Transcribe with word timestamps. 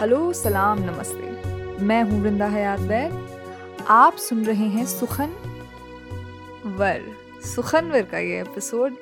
Hello, 0.00 0.32
सलाम, 0.32 0.78
नमस्ते। 0.78 1.48
मैं 1.84 2.02
हूँ 2.02 2.22
वृंदा 2.22 2.46
हयात 2.46 2.80
बैग 2.80 3.12
आप 3.88 4.16
सुन 4.16 4.44
रहे 4.44 4.66
हैं 4.66 4.86
सुखन 4.86 5.28
वर। 6.66 7.02
सुखन 7.46 7.90
वर 7.90 8.02
का 8.02 8.18
ये 8.18 8.40
एपिसोड 8.40 8.94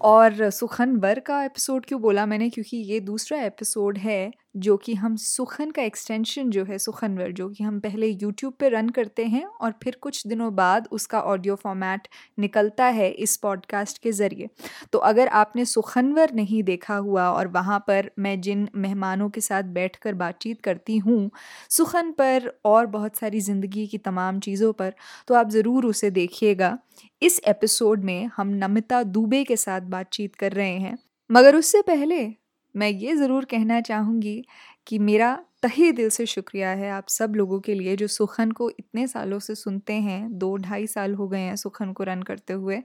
और 0.00 0.50
सुखन 0.50 0.96
वर 0.96 1.18
का 1.18 1.44
एपिसोड 1.44 1.86
क्यों 1.86 2.00
बोला 2.02 2.26
मैंने? 2.26 2.50
क्योंकि 2.50 2.76
ये 2.76 3.00
दूसरा 3.00 3.38
एपिसोड 3.38 3.98
है 3.98 4.30
जो 4.56 4.76
कि 4.76 4.94
हम 4.94 5.16
सुखन 5.16 5.70
का 5.70 5.82
एक्सटेंशन 5.82 6.50
जो 6.50 6.64
है, 6.64 6.78
सुखनवर, 6.78 7.32
जो 7.32 7.48
कि 7.48 7.64
हम 7.64 7.78
पहले 7.80 8.06
यूट्यूब 8.06 8.52
पे 8.52 8.68
रन 8.68 8.88
करते 8.88 9.24
हैं 9.26 9.44
और 9.46 9.74
फिर 9.82 9.96
कुछ 10.02 10.26
दिनों 10.26 10.54
बाद 10.54 10.88
उसका 10.92 11.20
ऑडियो 11.22 11.54
फॉर्मेट 11.56 12.08
निकलता 12.38 12.84
है 12.86 13.10
इस 13.10 13.36
पॉडकास्ट 13.36 13.98
के 13.98 14.12
ज़रिए। 14.12 14.48
तो 14.92 14.98
अगर 15.00 15.28
आपने 15.34 15.64
सुखनवर 15.66 16.32
नहीं 16.34 16.62
देखा 16.62 16.96
हुआ 16.96 17.28
और 17.30 17.48
वहाँ 17.48 17.78
पर 17.88 18.10
मैं 18.18 18.40
जिन 18.40 18.68
मेहमानों 18.76 19.28
के 19.30 19.40
साथ 19.40 19.62
बैठ 19.74 19.96
कर 19.96 20.14
बातचीत 20.16 20.60
करती 20.60 20.98
हूँ, 20.98 21.30
सुखन 21.70 22.10
पर 22.12 22.50
और 22.64 22.86
बहुत 22.88 23.16
सारी 23.16 23.40
ज़िंदगी 23.42 23.86
की 23.86 23.98
तमाम 24.00 24.40
चीज़ों 24.40 24.72
पर 24.72 24.94
तो 25.28 25.34
आप 25.34 25.50
ज़रूर 25.50 25.86
उसे 25.86 26.10
देखिएगा। 26.12 26.76
इस 27.22 27.40
एपिसोड 27.48 28.04
में 28.04 28.30
हम 28.36 28.48
नमिता 28.54 29.02
दुबे 29.04 29.42
के 29.44 29.56
साथ 29.58 29.80
बातचीत 29.88 30.34
कर 30.34 30.52
रहे 30.52 30.78
हैं। 30.78 30.96
मगर 31.30 31.56
उससे 31.56 31.82
पहले 31.82 32.24
मैं 32.76 32.88
ये 32.90 33.14
ज़रूर 33.16 33.44
कहना 33.44 33.80
चाहूँगी 33.80 34.42
कि 34.86 34.98
मेरा 34.98 35.34
तहे 35.62 35.90
दिल 35.92 36.08
से 36.10 36.26
शुक्रिया 36.26 36.70
है 36.70 36.90
आप 36.90 37.08
सब 37.08 37.34
लोगों 37.36 37.60
के 37.60 37.74
लिए 37.74 37.96
जो 37.96 38.06
सुखन 38.06 38.50
को 38.50 38.68
इतने 38.70 39.06
सालों 39.06 39.38
से 39.38 39.54
सुनते 39.54 39.92
हैं, 39.92 40.38
दो 40.38 40.56
ढाई 40.56 40.86
साल 40.86 41.14
हो 41.14 41.28
गए 41.28 41.40
हैं 41.40 41.56
सुखन 41.56 41.92
को 41.92 42.04
रन 42.04 42.22
करते 42.22 42.52
हुए 42.52 42.82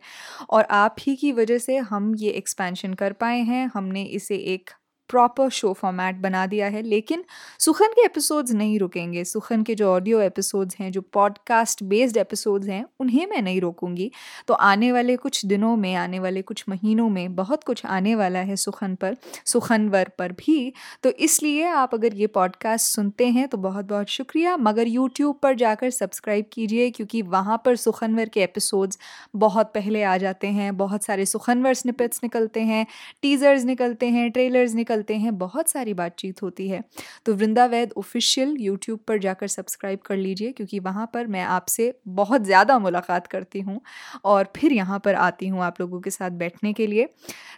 और 0.50 0.64
आप 0.72 0.96
ही 1.00 1.16
की 1.16 1.32
वजह 1.32 1.58
से 1.58 1.78
हम 1.78 2.14
ये 2.16 2.30
एक्सपेंशन 2.32 2.94
कर 2.94 3.14
पाए 3.14 3.40
हैं, 3.42 3.70
हमने 3.74 4.04
इसे 4.04 4.36
एक 4.54 4.70
प्रॉपर 5.12 5.50
शो 5.50 5.74
फॉर्मेट 5.74 6.16
बना 6.16 6.46
दिया 6.48 6.68
है, 6.68 6.82
लेकिन 6.82 7.24
सुखन 7.60 7.88
के 7.88 8.06
एपिसोड्स 8.06 8.52
नहीं 8.52 8.78
रुकेंगे। 8.80 9.24
सुखन 9.24 9.64
के 9.64 9.76
जो 9.76 9.92
ऑडियो 9.92 10.20
एपिसोड्स 10.22 10.76
हैं, 10.80 10.92
जो 10.92 11.02
पॉडकास्ट 11.14 11.84
बेस्ड 11.84 12.18
एपिसोड्स 12.18 12.68
हैं, 12.68 12.86
उन्हें 13.00 13.26
मैं 13.28 13.42
नहीं 13.42 13.62
रोकूँगी। 13.62 14.12
तो 14.48 14.54
आने 14.54 14.92
वाले 14.92 15.16
कुछ 15.18 15.46
दिनों 15.46 15.76
में, 15.76 15.94
आने 15.96 16.20
वाले 16.20 16.42
कुछ 16.42 16.64
महीनों 16.70 17.10
में 17.10 17.36
बहुत 17.36 17.64
कुछ 17.64 17.86
आने 17.86 18.16
वाला 18.16 18.40
है 18.40 18.56
सुखन 18.56 18.96
पर 18.96 19.18
सुखनवर 19.46 20.10
पर 20.20 20.32
भी। 20.32 20.74
तो 21.04 21.10
इसलिए 21.20 21.66
आप 21.66 21.94
अगर 21.94 22.14
ये 22.14 22.28
पॉडकास्ट 22.30 22.96
सुनते 22.96 23.28
हैं 23.28 23.48
तो 23.48 23.58
बहुत 23.58 23.86
बहुत 23.86 24.10
शुक्रिया। 24.10 24.56
मगर 24.60 24.88
यूट्यूब 24.88 25.40
पर 25.44 25.56
जाकर 25.56 25.90
सब्सक्राइब 25.90 26.46
कीजिए, 26.54 26.90
क्योंकि 26.92 27.22
वहाँ 27.22 27.62
पर 27.66 27.76
सुखनवर 27.76 28.30
के 28.30 28.42
एपिसोड्स 28.44 28.98
बहुत 29.36 29.72
पहले 29.74 30.04
आ 30.04 30.18
जाते 30.18 30.48
हैं। 30.50 30.76
बहुत 30.78 31.04
सारे 31.04 31.26
सुखनवर 31.26 31.74
स्निपेट्स 31.74 32.20
निकलते 32.24 32.62
हैं 32.62 32.86
टीज़र्स 33.22 33.64
निकलते 33.66 34.08
हैं 34.08 34.30
ट्रेलर्स 34.32 34.74
निकलते 34.74 35.00
चलते 35.02 35.16
हैं, 35.16 35.38
बहुत 35.38 35.70
सारी 35.70 35.94
बातचीत 35.94 36.42
होती 36.44 36.68
है। 36.70 36.84
तो 37.26 37.34
वृंदा 37.36 37.66
वैद 37.66 37.94
ऑफिशियल 37.98 38.56
यूट्यूब 38.60 39.00
पर 39.08 39.18
जाकर 39.20 39.48
सब्सक्राइब 39.50 40.00
कर 40.06 40.18
लीजिए, 40.18 40.52
क्योंकि 40.52 40.80
वहाँ 40.82 41.10
पर 41.14 41.28
मैं 41.28 41.44
आपसे 41.44 41.94
बहुत 42.10 42.44
ज़्यादा 42.44 42.78
मुलाकात 42.80 43.28
करती 43.28 43.60
हूँ 43.62 43.80
और 44.26 44.52
फिर 44.56 44.74
यहाँ 44.74 45.00
पर 45.00 45.16
आती 45.18 45.48
हूँ 45.48 45.62
आप 45.64 45.82
लोगों 45.82 46.00
के 46.02 46.10
साथ 46.10 46.32
बैठने 46.34 46.74
के 46.74 46.88
लिए। 46.88 47.08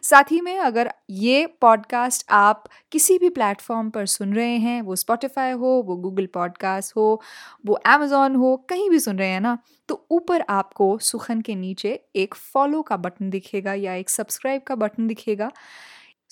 साथ 0.03 0.31
ही 0.31 0.41
में 0.41 0.57
अगर 0.59 0.91
ये 1.11 1.45
पॉडकास्ट 1.61 2.25
आप 2.31 2.63
किसी 2.91 3.17
भी 3.19 3.29
प्लेटफॉर्म 3.31 3.89
पर 3.89 4.05
सुन 4.07 4.33
रहे 4.33 4.57
हैं, 4.57 4.81
वो 4.81 4.95
स्पॉटिफाई 4.95 5.51
हो, 5.53 5.81
वो 5.87 5.95
गूगल 5.97 6.25
पॉडकास्ट 6.33 6.95
हो, 6.95 7.21
वो 7.65 7.73
अमेज़ोन 7.75 8.35
हो, 8.35 8.55
कहीं 8.69 8.89
भी 8.89 8.99
सुन 9.01 9.19
रहे 9.19 9.29
हैं 9.29 9.41
ना 9.41 9.57
तो 9.89 10.05
ऊपर 10.11 10.43
आपको 10.49 10.97
सुखन 11.01 11.41
के 11.41 11.55
नीचे 11.55 11.89
एक 12.15 12.35
फॉलो 12.35 12.81
का 12.81 12.97
बटन 12.97 13.29
दिखेगा 13.29 13.73
या 13.75 13.93
एक 13.95 14.09
सब्सक्राइब 14.09 14.61
का 14.61 14.75
बटन 14.75 15.07
दिखेगा। 15.07 15.49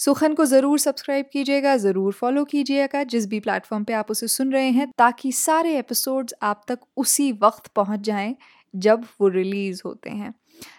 सुखन 0.01 0.33
को 0.33 0.45
ज़रूर 0.45 0.79
सब्सक्राइब 0.79 1.25
कीजिएगा, 1.33 1.75
ज़रूर 1.77 2.13
फॉलो 2.13 2.43
कीजिएगा, 2.43 3.03
जिस 3.03 3.25
भी 3.27 3.39
प्लेटफॉर्म 3.39 3.83
पे 3.83 3.93
आप 3.93 4.11
उसे 4.11 4.27
सुन 4.27 4.51
रहे 4.53 4.69
हैं, 4.69 4.87
ताकि 4.97 5.31
सारे 5.31 5.77
एपिसोड्स 5.79 6.33
आप 6.43 6.63
तक 6.67 6.79
उसी 6.97 7.31
वक्त 7.33 7.67
पहुँच 7.67 7.99
जाएँ, 7.99 8.35
जब 8.73 9.05
वो 9.21 9.27
रिलीज़ 9.27 9.81
होते 9.85 10.09
हैं। 10.09 10.33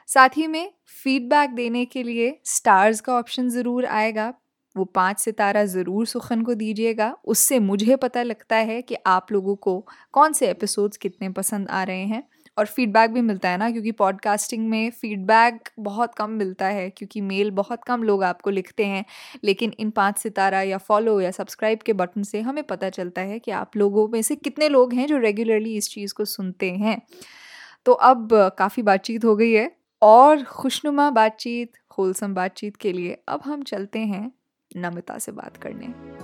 साथ 0.09 0.37
ही 0.37 0.47
में 0.47 0.73
फीडबैक 1.05 1.51
देने 1.51 1.85
के 1.85 2.03
लिए 2.03 2.39
स्टार्स 2.47 3.01
का 3.01 3.15
ऑप्शन 3.15 3.49
ज़रूर 3.49 3.87
आएगा, 3.87 4.33
वो 4.77 4.85
पाँच 4.85 5.21
सितारा 5.21 5.65
ज़रूर 5.67 6.07
सुखन 6.07 6.43
को 6.43 6.55
दीजिएगा। 6.55 7.15
उससे 7.25 7.59
मुझे 7.61 7.97
पता 7.97 8.23
लगता 8.23 8.57
है 8.57 8.83
कि 8.83 8.97
आप 9.07 9.33
लोगों 9.33 9.57
को 9.57 9.79
कौन 10.13 10.33
से 10.33 10.51
एपिसोड्स 10.51 10.97
कितने 10.97 11.29
पसंद 11.29 11.69
आ 11.69 11.83
रहे 11.83 12.05
हैं। 12.05 12.23
और 12.59 12.67
फीडबैक 12.67 13.11
भी 13.11 13.21
मिलता 13.21 13.49
है 13.49 13.57
ना, 13.57 13.71
क्योंकि 13.71 13.93
पॉडकास्टिंग 13.93 14.69
में 14.69 14.91
फीडबैक 14.91 15.69
बहुत 15.79 16.15
कम 16.15 16.31
मिलता 16.31 16.67
है, 16.67 16.89
क्योंकि 16.91 17.21
मेल 17.21 17.51
बहुत 17.51 17.85
कम 17.85 18.03
लोग 18.03 18.25
आपको 18.25 18.51
लिखते 18.51 18.87
हैं, 18.87 19.05
लेकिन 19.45 19.73
इन 19.79 19.91
पाँच 19.91 20.19
सितारा 20.19 20.63
या 20.63 20.79
फॉलो 20.79 21.21
या 21.21 21.31
सब्सक्राइब 21.31 21.79
के 21.79 21.93
बटन 21.93 22.23
से 22.23 22.41
हमें 22.41 22.63
पता 22.65 22.91
चलता 22.91 23.21
है 23.21 23.39
कि 23.39 23.51
आप 23.51 23.77
लोगों 23.77 24.09
में 24.09 24.21
से 24.23 24.37
कितने 24.37 24.69
लोग 24.69 24.95
हैं 24.95 25.07
जो 25.07 25.19
रेगुलरली 25.19 25.77
इस 25.77 25.89
चीज़ 25.91 26.15
को 26.15 26.25
सुनते 26.25 26.71
हैं। 26.71 27.01
तो 27.87 27.93
अब 27.93 28.29
काफ़ी 28.59 28.83
बातचीत 28.83 29.25
हो 29.25 29.37
गई 29.37 29.53
है 29.53 29.71
और 30.03 30.43
खुशनुमा 30.43 31.11
बातचीत 31.11 31.73
होलसम 31.99 32.35
बातचीत 32.35 32.77
के 32.77 32.93
लिए 32.93 33.23
अब 33.29 33.41
हम 33.45 33.63
चलते 33.63 33.99
हैं 33.99 34.31
नमिता 34.77 35.19
से 35.19 35.33
बात 35.33 35.57
करने। 35.57 36.22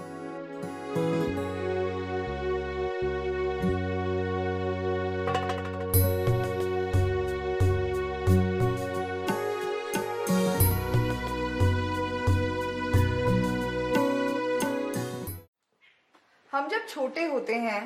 छोटे 16.88 17.25
होते 17.25 17.54
हैं 17.54 17.81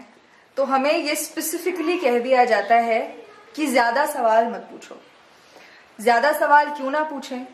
तो 0.57 0.65
हमें 0.65 0.93
ये 0.93 1.15
स्पेसिफिकली 1.15 1.97
कह 1.99 2.19
दिया 2.19 2.45
जाता 2.45 2.75
है 2.83 3.01
कि 3.57 3.67
ज़्यादा 3.67 4.05
सवाल 4.07 4.47
मत 4.47 4.69
पूछो। 4.71 5.01
ज़्यादा 5.99 6.33
सवाल 6.33 6.71
क्यों 6.71 6.91
ना 6.91 7.03
पूछें? 7.05 7.47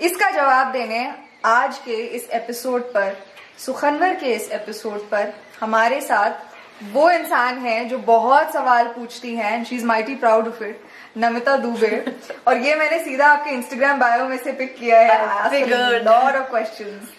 इसका 0.00 0.30
जवाब 0.30 0.72
देने 0.72 1.06
आज 1.44 1.78
के 1.78 1.96
इस 2.16 2.28
एपिसोड 2.30 2.82
पर 2.94 3.16
सुखनवर 3.58 4.14
के 4.14 4.34
इस 4.34 4.50
एपिसोड 4.52 5.08
पर 5.10 5.32
हमारे 5.60 6.00
साथ 6.00 6.44
वो 6.92 7.10
इंसान 7.10 7.58
है 7.58 7.84
जो 7.88 7.98
बहुत 7.98 8.52
सवाल 8.52 8.88
पूछती 8.88 9.34
हैं 9.36 9.64
she 9.64 9.76
is 9.76 9.84
mighty 9.86 10.14
proud 10.14 10.48
of 10.48 10.62
it 10.64 10.82
Namita 11.18 11.56
Dubey. 11.56 12.04
और 12.48 12.56
ये 12.56 12.74
मैंने 12.74 12.98
सीधा 13.04 13.26
आपके 13.26 13.50
इंस्टाग्राम 13.50 13.98
बायो 14.00 14.28
में 14.28 14.36
से 14.38 14.52
पिक 14.52 14.76
किया 14.76 15.00
है। 15.00 15.64
लॉट 15.66 16.34
ऑफ़ 16.34 16.50
क्वेश्चंस 16.50 17.15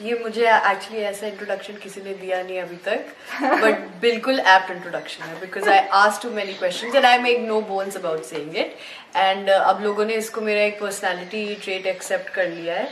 ये 0.00 0.18
मुझे 0.18 0.42
एक्चुअली 0.46 1.00
ऐसा 1.02 1.26
इंट्रोडक्शन 1.26 1.74
किसी 1.82 2.00
ने 2.00 2.12
दिया 2.14 2.42
नहीं 2.42 2.60
अभी 2.60 2.76
तक 2.84 3.06
बट 3.62 3.78
बिल्कुल 4.00 4.38
एप्ट 4.40 4.70
इंट्रोडक्शन 4.70 5.24
है 5.24 5.40
because 5.40 5.68
I 5.68 5.78
ask 6.00 6.22
too 6.22 6.30
many 6.30 6.52
question 6.54 6.96
and 6.96 7.06
I 7.06 7.18
make 7.18 7.40
no 7.40 7.60
bones 7.70 7.96
about 7.96 8.22
saying 8.24 8.56
it 8.56 8.76
and 9.16 9.50
अब 9.50 9.82
लोगों 9.82 10.04
ने 10.04 10.14
इसको 10.14 10.40
मेरा 10.40 10.62
एक 10.62 10.80
पर्सनालिटी 10.80 11.54
ट्रेट 11.54 11.86
एक्सेप्ट 11.86 12.28
कर 12.34 12.48
लिया 12.48 12.74
है. 12.74 12.88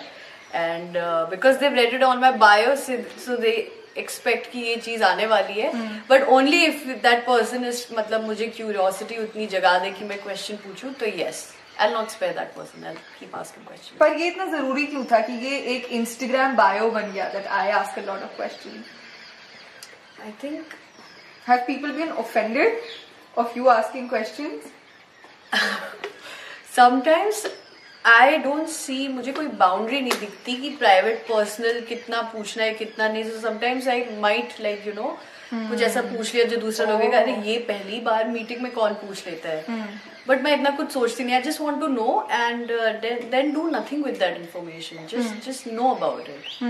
And 0.54 0.96
because 1.30 1.58
they 1.58 1.82
it 1.82 2.02
on 2.02 2.18
my 2.18 2.32
bio 2.38 2.74
so 2.76 3.36
they 3.36 3.52
expect 3.98 4.50
कि 4.52 4.60
ये 4.60 4.76
चीज़ 4.76 5.02
आने 5.02 5.26
वाली 5.26 5.60
है. 5.60 5.72
But 6.10 6.28
only 6.28 6.64
if 6.64 6.86
that 7.02 7.26
person 7.26 7.64
is 7.64 7.86
मतलब 7.98 8.24
मुझे 8.26 8.46
क्यूरियोसिटी 8.46 9.16
उतनी 9.18 9.46
जगा 9.46 9.78
दे 9.78 9.90
कि 9.90 10.04
मैं 10.04 10.18
क्वेश्चन 10.22 10.56
पूछूँ 10.56 10.92
तो 10.94 11.06
yes 11.20 11.46
I'll 11.78 11.92
not 11.92 12.10
spare 12.10 12.32
that 12.32 12.54
person. 12.54 12.84
I'll 12.84 12.96
keep 13.18 13.34
asking 13.36 13.64
questions. 13.64 13.98
पर 14.00 14.16
ये 14.18 14.28
इतना 14.28 14.46
ज़रूरी 14.52 14.86
क्यों 14.86 15.04
था 15.12 15.20
कि 15.26 15.32
ये 15.46 15.58
एक 15.74 15.88
Instagram 16.00 16.56
bio 16.60 16.90
बन 16.94 17.12
गया 17.12 17.32
that 17.34 17.50
I 17.50 17.68
ask 17.80 17.96
a 17.96 18.06
lot 18.10 18.22
of 18.22 18.34
questions. 18.36 18.86
I 20.24 20.30
think. 20.44 20.76
Have 21.46 21.66
people 21.66 21.92
been 21.92 22.08
offended 22.08 22.72
of 23.36 23.54
you 23.56 23.68
asking 23.70 24.08
questions? 24.08 24.64
Sometimes 26.78 27.46
I 28.08 28.36
don't 28.42 28.68
see 28.68 29.06
मुझे 29.08 29.32
कोई 29.32 29.46
बाउंड्री 29.60 30.00
नहीं 30.00 30.18
दिखती 30.20 30.56
कि 30.56 30.68
प्राइवेट 30.76 31.24
पर्सनल 31.28 31.80
कितना 31.80 32.20
पूछना 32.34 32.64
है 32.64 32.74
कितना 32.74 33.08
नहीं। 33.08 33.24
So 33.24 33.40
sometimes 33.40 33.88
I 33.88 34.04
might 34.20 34.52
like 34.60 34.86
you 34.86 34.92
know 34.92 35.16
कुछ 35.54 35.82
ऐसा 35.82 36.00
पूछ 36.02 36.34
लिया 36.34 36.44
जो 36.44 36.56
दूसरा 36.56 36.86
लोग 36.90 37.00
अरे 37.14 37.32
ये 37.46 37.58
पहली 37.68 38.00
बार 38.00 38.28
मीटिंग 38.28 38.60
में 38.62 38.70
कौन 38.72 38.94
पूछ 38.94 39.26
लेता 39.26 39.48
है? 39.48 39.64
बट 40.28 40.42
मैं 40.42 40.54
इतना 40.54 40.70
कुछ 40.76 40.90
सोचती 40.92 41.24
नहीं 41.24 41.34
I 41.34 41.42
just 41.42 41.60
want 41.60 41.80
to 41.80 41.86
know 41.88 42.28
and 42.30 42.70
then 43.30 43.52
do 43.54 43.68
nothing 43.70 44.04
with 44.04 44.18
that 44.18 44.36
information 44.38 45.06
just 45.06 45.46
just 45.48 45.66
know 45.72 45.94
about 45.94 46.28
it 46.28 46.62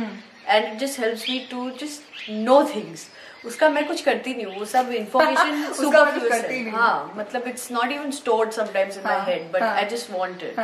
and 0.49 0.73
it 0.73 0.79
just 0.79 1.01
helps 1.01 1.29
me 1.31 1.39
to 1.51 1.71
just 1.81 2.31
know 2.31 2.63
things 2.75 3.07
उसका 3.47 3.69
मैं 3.69 3.87
कुछ 3.89 4.01
करती 4.03 4.35
नहीं 4.35 4.47
हूँ 4.47 4.59
वो 4.59 4.65
सब 4.65 4.91
इन्फॉर्मेशन 4.93 5.63
सुपर 5.73 6.71
हाँ। 6.71 7.15
मतलब 7.17 7.49
it's 7.49 7.71
not 7.73 7.93
even 7.93 8.11
stored 8.11 8.51
sometimes 8.53 8.97
in 8.97 9.03
my 9.07 9.33
head 9.33 9.51
but 9.53 9.63
I 9.63 9.85
just 9.87 10.11
want 10.11 10.43
it 10.43 10.59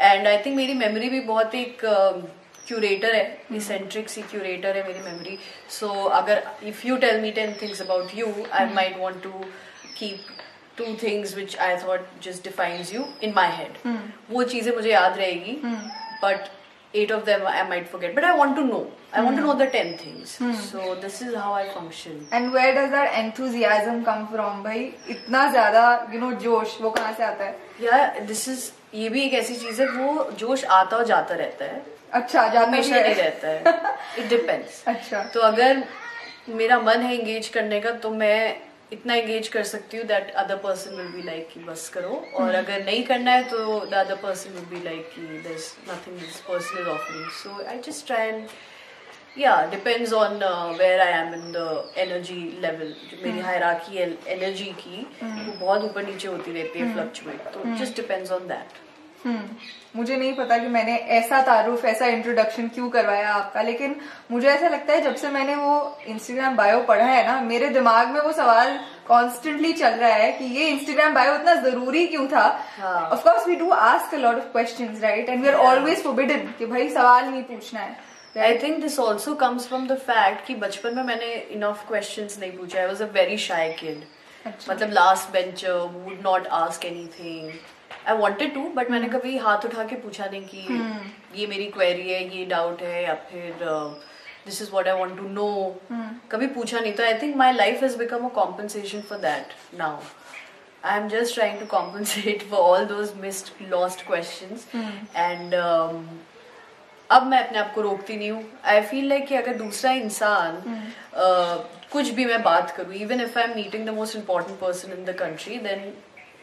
and 0.00 0.26
I 0.26 0.38
think 0.44 0.56
मेरी 0.56 0.74
मेमोरी 0.74 1.08
भी 1.08 1.20
बहुत 1.30 1.54
एक 1.54 1.80
क्यूरेटर 2.66 3.14
है. 3.14 3.38
इसेंट्रिक 3.56 4.08
सी 4.08 4.22
क्यूरेटर 4.22 4.76
है 4.76 4.86
मेरी 4.86 5.00
मेमोरी 5.00 5.38
सो 5.78 5.88
अगर 6.20 6.42
if 6.68 6.86
you 6.86 6.96
tell 7.06 7.20
me 7.20 7.30
ten 7.40 7.54
things 7.62 7.82
about 7.82 8.14
you 8.14 8.26
I 8.52 8.72
might 8.74 8.98
want 8.98 9.22
to 9.22 9.30
keep 9.98 10.26
two 10.78 10.84
things 11.02 11.34
which 11.36 11.56
I 11.58 11.76
thought 11.86 12.06
just 12.24 12.44
defines 12.44 12.94
you 12.94 13.04
in 13.22 13.32
my 13.36 13.50
head 13.56 13.78
वो 14.30 14.44
चीज़ें 14.54 14.74
मुझे 14.74 14.90
याद 14.92 15.18
रहेगी 15.18 15.58
but 16.22 16.48
eight 16.98 17.10
of 17.14 17.24
them 17.24 17.42
I 17.48 17.62
might 17.70 17.88
forget, 17.88 18.12
but 18.18 18.24
I 18.26 18.28
want 18.36 18.54
to 18.58 18.62
know. 18.66 18.78
I 19.18 19.22
want 19.24 19.36
to 19.38 19.42
know 19.46 19.54
the 19.56 19.66
ten 19.72 19.90
things. 20.02 20.30
So 20.68 20.94
this 21.02 21.18
is 21.24 21.34
how 21.40 21.50
I 21.56 21.64
function. 21.72 22.14
And 22.32 22.50
where 22.52 22.74
does 22.74 22.88
that 22.90 23.10
enthusiasm 23.14 24.02
come 24.04 24.24
from 24.30 24.62
भाई? 24.64 24.84
इतना 25.16 25.42
ज़्यादा 25.50 25.82
you 26.12 26.20
know 26.20 26.30
जोश 26.44 26.76
वो 26.80 26.90
कहाँ 26.90 27.12
से 27.18 27.24
आता 27.24 27.44
है? 27.44 27.54
Yeah, 27.82 28.16
this 28.30 28.46
is 28.54 28.64
ये 28.94 29.08
भी 29.08 29.22
एक 29.22 29.34
ऐसी 29.34 29.54
चीज़ 29.56 29.82
है 29.82 29.88
वो 29.88 30.30
जोश 30.38 30.64
आता 30.64 30.96
और 30.96 31.04
जाता 31.06 31.34
रहता 31.34 31.64
है। 31.64 31.82
अच्छा 32.12 32.46
जाता 32.48 32.70
नहीं 32.70 32.90
है। 32.92 33.12
रहता 33.14 33.48
है। 33.48 33.96
इट 34.18 34.28
डिपेंड्स 34.28 34.82
अच्छा। 34.86 35.22
तो 35.24 35.40
अगर 35.40 35.82
मेरा 36.48 36.78
मन 36.80 37.00
है 37.02 37.14
एंगेज 37.18 37.48
करने 37.48 37.80
का 37.80 37.90
तो 38.04 38.10
मैं 38.10 38.60
इतना 38.92 39.14
एंगेज 39.14 39.48
कर 39.48 39.62
सकती 39.64 39.96
हूँ 39.96 40.06
that 40.06 40.30
other 40.34 40.56
person 40.56 40.94
will 40.96 41.06
be 41.06 41.22
like 41.22 41.48
कि 41.54 41.60
बस 41.60 41.88
करो। 41.88 42.22
और 42.34 42.54
अगर 42.54 42.84
नहीं 42.84 43.02
करना 43.04 43.30
है 43.30 43.42
तो 43.48 43.58
the 43.86 43.94
other 43.94 44.14
person 44.14 44.50
will 44.50 44.64
be 44.70 44.84
like 44.84 45.10
कि 45.14 45.20
this 45.48 45.72
nothing 45.88 46.18
this 46.18 46.40
person 46.48 46.80
is 46.80 46.88
offering 46.88 47.30
so 47.42 47.64
I 47.68 47.78
just 47.86 48.06
try 48.06 48.28
and 48.28 48.46
या 49.36 49.60
depends 49.70 50.12
on 50.12 50.44
where 50.78 51.00
I 51.00 51.12
am 51.20 51.34
in 51.34 51.52
the 51.52 51.92
energy 51.98 52.40
level 52.62 52.94
जो 53.10 53.22
मेरी 53.24 53.40
हायरार्की 53.40 53.96
है 53.96 54.10
एनर्जी 54.28 54.72
की 54.80 55.06
वो 55.22 55.52
बहुत 55.60 55.84
ऊपर 55.84 56.06
नीचे 56.06 56.28
होती 56.28 56.52
रहती 56.52 56.78
है 56.78 56.92
फ्लक्चुएट 56.94 57.52
तो 57.54 57.64
जस्ट 57.78 57.96
डिपेंड्स 57.96 58.32
ऑन 58.32 58.46
दैट 58.48 58.86
मुझे 59.96 60.16
नहीं 60.16 60.32
पता 60.34 60.56
कि 60.58 60.66
मैंने 60.68 60.94
ऐसा 61.16 61.40
तारुफ 61.42 61.84
ऐसा 61.84 62.06
इंट्रोडक्शन 62.06 62.68
क्यों 62.74 62.88
करवाया 62.90 63.32
आपका 63.34 63.62
लेकिन 63.62 63.96
मुझे 64.30 64.48
ऐसा 64.48 64.68
लगता 64.68 64.92
है 64.92 65.00
जब 65.02 65.14
से 65.14 65.28
मैंने 65.28 65.54
वो 65.54 65.98
इंस्टाग्राम 66.08 66.56
बायो 66.56 66.80
पढ़ा 66.88 67.04
है 67.04 67.26
ना 67.26 67.40
मेरे 67.40 67.68
दिमाग 67.68 68.08
में 68.08 68.20
वो 68.20 68.32
सवाल 68.32 68.78
कॉन्स्टेंटली 69.08 69.72
चल 69.72 69.94
रहा 69.94 70.12
है 70.14 70.30
कि 70.32 70.44
ये 70.56 70.68
इंस्टाग्राम 70.68 71.14
बायो 71.14 71.34
इतना 71.34 71.54
ज़रूरी 71.62 72.06
क्यों 72.06 72.26
था। 72.26 72.44
Of 73.12 73.24
course 73.24 73.46
we 73.48 73.56
do 73.56 73.70
ask 73.70 74.14
a 74.14 74.18
lot 74.18 74.36
of 74.36 74.52
questions 74.52 75.02
right 75.02 75.28
and 75.28 75.42
we 75.42 75.48
are 75.48 75.54
always 75.66 76.02
forbidden 76.02 76.48
कि 76.58 76.66
भाई 76.66 76.88
सवाल 76.88 77.24
नहीं 77.24 77.42
पूछना 77.42 77.80
है। 77.80 77.96
I 78.36 78.58
think 78.58 78.80
this 78.80 78.98
also 78.98 79.34
comes 79.34 79.66
from 79.68 79.86
the 79.88 79.96
fact 79.98 80.46
कि 80.46 80.54
बचपन 80.56 80.94
में 80.96 81.02
मैंने 81.02 81.34
इनफ 81.34 81.84
क्वेश्चन 81.88 82.28
नहीं 82.40 82.52
पूछा। 82.58 82.80
I 82.80 82.86
was 82.86 83.02
a 83.02 83.06
very 83.12 83.38
shy 83.38 83.72
kid. 83.72 84.04
मतलब 84.68 84.90
last 84.92 85.30
bencher 85.32 85.72
would 85.72 86.20
not 86.24 86.46
ask 86.58 86.84
anything 86.84 87.50
I 88.06 88.16
wanted 88.18 88.54
to 88.54 88.68
but 88.76 88.90
मैंने 88.90 89.08
कभी 89.08 89.36
हाथ 89.38 89.64
उठा 89.66 89.84
के 89.84 89.96
पूछा 89.96 90.26
नहीं 90.26 90.42
कि 90.44 91.40
ये 91.40 91.46
मेरी 91.46 91.66
क्वेरी 91.70 92.10
है 92.10 92.22
ये 92.36 92.44
डाउट 92.46 92.82
है 92.82 93.02
या 93.04 93.14
फिर 93.30 93.64
this 94.46 94.62
is 94.62 94.70
what 94.72 94.88
I 94.88 94.98
want 94.98 95.16
to 95.18 95.28
know 95.28 95.48
कभी 96.30 96.46
पूछा 96.46 96.80
नहीं। 96.80 96.92
तो 96.92 97.04
I 97.04 97.18
think 97.22 97.36
my 97.36 97.52
life 97.52 97.82
has 97.82 97.96
become 97.98 98.26
a 98.26 98.28
compensation 98.34 99.00
for 99.08 99.18
that 99.18 99.52
now 99.78 99.98
I 100.84 100.98
am 100.98 101.08
just 101.08 101.34
trying 101.34 101.58
to 101.60 101.66
compensate 101.66 102.48
for 102.50 102.60
all 102.60 102.84
those 102.86 103.12
missed 103.20 103.70
lost 103.70 104.06
question 104.06 104.58
and 105.16 105.54
अब 107.10 107.26
मैं 107.26 107.38
अपने 107.44 107.58
आप 107.58 107.72
को 107.74 107.80
रोकती 107.80 108.16
नहीं 108.16 108.30
हूँ। 108.30 108.44
आई 108.64 108.80
फील 108.80 109.08
लाइक 109.08 109.26
कि 109.26 109.34
अगर 109.34 109.54
दूसरा 109.56 109.92
इंसान 109.92 110.56
uh, 110.56 111.56
कुछ 111.92 112.10
भी 112.14 112.24
मैं 112.24 112.42
बात 112.42 112.70
करूँ 112.76 112.94
even 112.94 113.20
if 113.20 113.38
I 113.38 113.44
am 113.44 113.54
meeting 113.54 113.86
the 113.86 113.94
most 113.94 114.16
important 114.16 114.58
person 114.60 114.92
in 114.98 115.04
the 115.04 115.16
country 115.18 115.56
then 115.68 115.92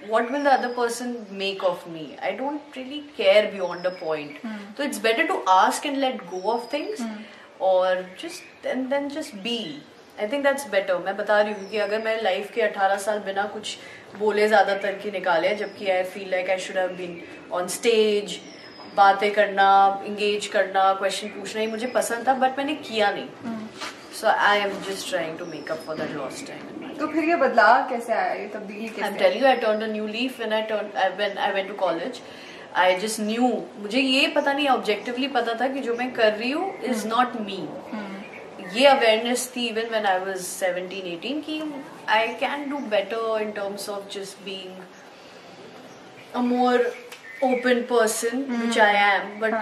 what 0.10 0.32
will 0.32 0.44
the 0.44 0.52
other 0.54 0.70
person 0.74 1.14
make 1.32 1.64
of 1.64 1.86
me? 1.92 2.02
I 2.22 2.32
don't 2.40 2.76
really 2.76 2.98
care 3.18 3.52
beyond 3.52 3.86
a 3.86 3.92
point. 3.92 4.34
so 4.78 4.84
it's 4.84 5.00
better 5.00 5.26
to 5.28 5.38
ask 5.54 5.86
and 5.86 6.00
let 6.00 6.20
go 6.30 6.42
of 6.54 6.70
things 6.70 7.02
or 7.60 8.06
just 8.24 8.44
and 8.74 8.92
then 8.92 9.10
just 9.18 9.44
be. 9.44 9.60
I 10.22 10.28
think 10.32 10.44
that's 10.44 10.68
better 10.72 10.98
मैं 11.06 11.16
बता 11.18 11.40
रही 11.42 11.54
हूँ 11.54 11.70
कि 11.70 11.78
अगर 11.86 12.04
मैं 12.04 12.22
life 12.24 12.52
के 12.56 12.62
18 12.62 13.00
साल 13.06 13.20
बिना 13.20 13.44
कुछ 13.54 13.78
बोले 14.20 14.48
ज़्यादातर 14.48 14.94
के 15.00 15.12
निकाले 15.12 15.54
जबकि 15.56 15.90
I 15.92 16.04
feel 16.14 16.30
like 16.32 16.50
I 16.50 16.60
should 16.66 16.78
have 16.78 16.90
been 16.98 17.22
on 17.54 17.68
stage 17.74 18.40
बातें 18.96 19.32
करना 19.34 19.68
इंगेज 20.08 20.48
करना 20.56 20.94
क्वेश्चन 20.94 21.28
पूछना 21.38 21.62
ही 21.62 21.68
मुझे 21.68 21.88
पसंद 21.96 22.28
था 22.28 22.34
बट 22.46 22.58
मैंने 22.58 22.76
किया 22.90 23.12
नहीं। 23.12 23.28
So 24.22 24.28
I 24.28 24.60
am 24.60 24.72
just 24.90 25.10
trying 25.10 25.38
to 25.40 25.46
make 25.46 25.72
up 25.72 25.84
for 25.88 25.96
that 25.98 26.16
lost 26.16 26.48
time 26.48 26.94
तो 27.00 27.08
फिर 27.14 27.24
ये 27.30 27.36
बदलाव 27.36 27.88
कैसे 27.90 28.14
आया? 28.14 28.34
ये 28.34 28.48
तब्दीली 28.56 28.88
कैसे 28.90 29.08
I'm 29.08 29.18
telling 29.22 29.42
you, 29.42 29.48
I 29.48 29.56
turned 29.64 29.84
a 29.84 29.94
new 29.94 30.08
leaf 30.12 30.38
when 30.42 30.54
I 30.58 30.62
turned 30.68 31.00
I, 31.06 31.10
when 31.22 31.38
I 31.38 31.54
went 31.56 31.68
to 31.70 31.80
college. 31.86 32.20
I 32.84 32.86
just 33.02 33.20
knew 33.20 33.50
मुझे 33.82 34.00
ये 34.00 34.28
पता 34.36 34.54
नहीं 34.54 34.68
ऑब्जेक्टिवली 34.70 35.28
पता 35.36 35.54
था 35.60 35.68
कि 35.74 35.80
जो 35.82 35.96
मैं 35.96 36.12
कर 36.14 36.34
रही 36.34 36.52
हूँ 36.52 36.74
इज़ 36.84 37.08
नॉट 37.08 37.36
मी 37.42 37.60
ये 38.74 38.86
अवेयरनेस 38.88 39.52
थी 39.56 39.68
इवन 39.68 39.90
व्हेन 39.90 40.06
आई 40.06 40.20
वाज 40.20 40.40
17 40.40 41.06
18 41.12 41.42
कि 41.46 41.62
I 42.16 42.28
can 42.42 42.70
do 42.70 42.78
better 42.94 43.42
in 43.42 43.52
terms 43.60 43.90
of 43.90 44.10
just 44.14 44.44
being 44.46 44.74
a 46.36 46.42
more 46.48 46.92
open 47.44 47.82
person 47.90 48.44
which 48.50 48.78
I 48.80 48.96
am 48.96 49.40
but. 49.40 49.54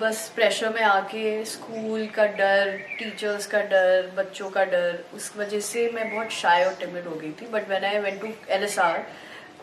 बस 0.00 0.28
प्रेशर 0.34 0.68
में 0.74 0.82
आके 0.82 1.44
स्कूल 1.44 2.06
का 2.16 2.26
डर 2.38 2.76
टीचर्स 2.98 3.46
का 3.46 3.60
डर 3.70 4.10
बच्चों 4.16 4.50
का 4.50 4.64
डर 4.64 4.98
उस 5.16 5.32
वजह 5.36 5.60
से 5.60 5.90
मैं 5.94 6.10
बहुत 6.14 6.32
शाय 6.32 6.64
और 6.64 6.74
टिमिड 6.80 7.06
हो 7.06 7.14
गई 7.14 7.30
थी। 7.40 7.46
But 7.52 7.68
when 7.68 7.84
I 7.84 7.98
went 8.00 8.20
to 8.20 8.32
L 8.54 8.64
S 8.64 8.78
R 8.78 9.04